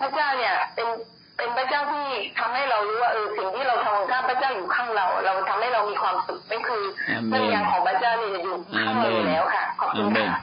[0.00, 0.88] พระเจ้าเนี่ยเป็น
[1.36, 2.06] เป็นพระเจ้าที่
[2.38, 8.56] ทำให้เรารู้ว่าเออสิ่งที่เราทำข้ามพระเจ้าอยู่ข้างเรา เราทำให้เรามีความสุขนั่นคืออาเมนพระวิญญาณของพระเจ้านี่จะอยู่
[8.86, 10.40] ข้างเราอยู่แล้วค่ะขอบคุอาณเมนค่ะ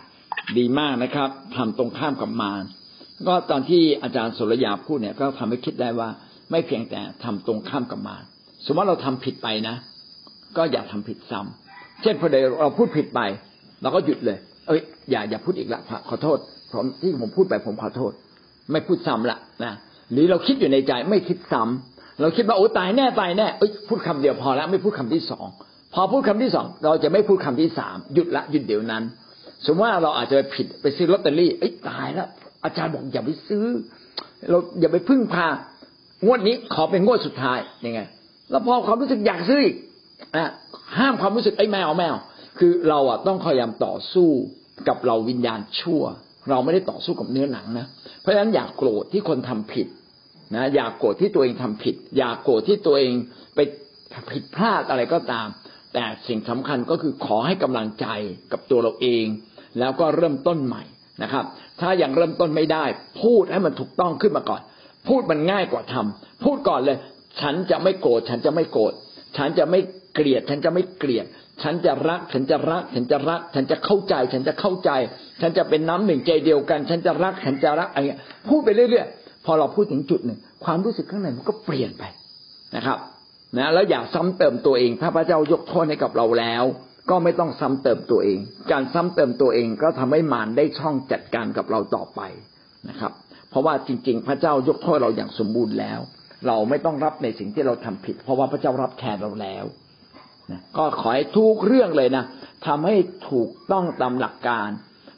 [0.58, 2.64] ดีมากนะครับทำตรงข้ามกับมาร
[3.28, 6.10] ก็ตอนที่อาจารย์สุรยาพูดเนี่ย ก็ทำให้คิดได้ว่า
[6.52, 8.24] ไม่เพียงแต่ทำตรงข้ามกับมาร
[8.66, 9.76] สมมติเราทำผิดไปนะ
[10.58, 13.20] ก็อย่าทำผิดซ้ำเช่นพอใดเราพูดผิดไป
[13.82, 14.82] เราก็หยุดเลย เอ้ย
[15.12, 16.38] อย่าอย่าพูดอีกละขอโทษ
[16.72, 18.12] ผมที่ผมพูดไปผมขอโทษ
[18.72, 19.74] ไม่พูดซ้ำละนะ
[20.12, 25.48] หรือเราคิดอยู่ในใจไม่คิดซ้ำเราคิดว่าโอ้ตายแน่ตายแน่เอ้ยพูดคำเดียวพอแล้วไม่พูดคำที่สอง
[25.94, 29.04] พอพูดคำที่สองเราจะไม่พูดคำที่สามหยุดละหยุดเดี๋ยวนั้น
[29.66, 32.28] สมมติว่าเราอาจจะไปผิดไปซื้อลอตเตอรี่เอ้ยตายแล้ว
[32.64, 33.66] อาจารย์บอกอย่าไปซื้อ
[34.50, 35.48] เราอย่าไปพึ่งพา
[36.26, 38.02] งวดนี้ขอเป็นงวดสุดท้ายยังไง
[38.52, 39.76] แล้วพอความรู้สึกอยากซื้ออีก
[40.36, 40.46] อะ
[40.98, 42.16] ห้ามความรู้สึกไอ้แมวแมว
[42.60, 44.30] คือเราอะต้องพยายามต่อสู้
[44.88, 46.02] กับเราวิญญาณชั่ว
[46.50, 47.86] เราไม่ได้ต่อสู้กับเนื้อหนังนะ
[48.22, 49.88] เพราะฉะนั้นอย่ากโกรธที่คนทำผิด
[50.56, 53.14] นะอย่ากโกรธที่ตัวเองทำผิด อย่ากโกรธที่ตัวเอง
[53.56, 53.60] ไป
[54.32, 55.48] ผิดพลาดอะไรก็ตาม
[55.94, 58.08] แต่สิ่งสำคัญก็คือขอให้กำลังใจ
[58.52, 59.26] กับตัวเราเอง
[59.80, 60.84] แล้วก็เริ่มต้นใหม่
[61.24, 61.46] นะครับ
[61.82, 62.86] ถ้ายังเริ่มต้นไม่ได้
[63.22, 64.62] พูดให้มันถูกต้องขึ้นมาก่อน
[65.10, 66.98] พูดมันง่ายกว่าทำพูดก่อนเลย
[67.42, 68.94] ฉันจะไม่โกรธฉันจะไม่โกรธ
[69.38, 69.80] ฉันจะไม่
[70.16, 71.26] เกลียด ฉันจะไม่เกลียด
[71.64, 74.92] ฉันจะรัก ฉันจะรัก ฉันจะรัก ฉันจะเข้าใจ ฉันจะเข้าใจ
[75.42, 82.04] ฉันจะเป็นน้ำหนึ่งใจเดียวกัน ฉันจะรัก ฉันจะรักอะไรเงี้ยพูดไปเรื่อยๆพอเราพูดถึงจุดหนึ่งความรู้สึกข้างในมันก็เปลี่ยนไป
[82.76, 82.98] นะครับ
[83.58, 86.64] นะแล้วอย่าซ้ำเติมตัวเอง ถ้าพระเจ้ายกโทษให้กับเราแล้ว
[87.10, 88.40] ก็ไม่ต้องซ้ำเติมตัวเอง
[88.72, 92.22] การซ้ำเติมตัวเองก็ทำให้มารได้ช่องจัดการกับเราต่อไป
[92.90, 93.12] นะครับ
[93.50, 96.00] เพราะว่าจริง ๆ พระเจ้ายกโทษเราอย่างสมบูรณ์แล้ว
[96.48, 99.66] เราไม่ต้องรับในสิ่งที่เราทำผิด เพราะว่าพระเจ้ารับแทนเราแล้ว
[100.52, 102.26] นะก็ขอให้ทุกเรื่องเลยนะ
[102.68, 102.96] ทำให้
[103.30, 104.70] ถูกต้องตามหลักการ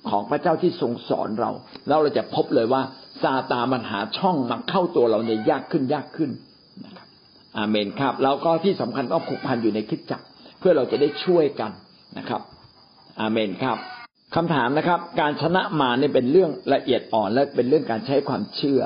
[0.10, 1.52] ของพระเจ้าที่ทรงสอนเรา
[1.88, 2.82] แล้วเราจะพบเลยว่า
[3.22, 6.51] ซาตามันหาช่องมาเข้าตัวเราเนี่ยยากขึ้นยากขึ้นน
[7.58, 10.26] อาเมนครับแล้วก็ที่สำคัญต้องผูกพันอยู่ในคิดจักร
[10.60, 11.72] เพื่อเราจะได้ช่วยกัน
[12.18, 12.42] นะครับ
[13.22, 13.78] อาเมนครับ
[14.36, 18.82] คำถามนะครับ การชนะมารเนี่ยเป็นเรื่องละเอียดอ่อนและเป็นเรื่องการใช้ความเชื่อ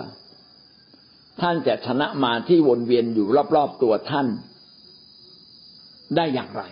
[1.41, 4.27] ท่านจะชนะมารที่วนเวียนอยู่รอบๆตัวท่าน
[6.15, 6.63] ได้อย่างไร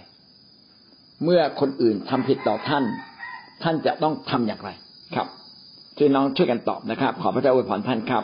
[1.23, 2.83] เมื่อคนอื่นทำผิดต่อท่าน
[3.63, 4.69] ท่านจะต้องทำอย่างไร
[5.15, 5.27] ครับ
[5.97, 8.23] ช่วยน้องช่วยกันตอบนะครับ ขอพระเจ้าอวยพรท่านครับ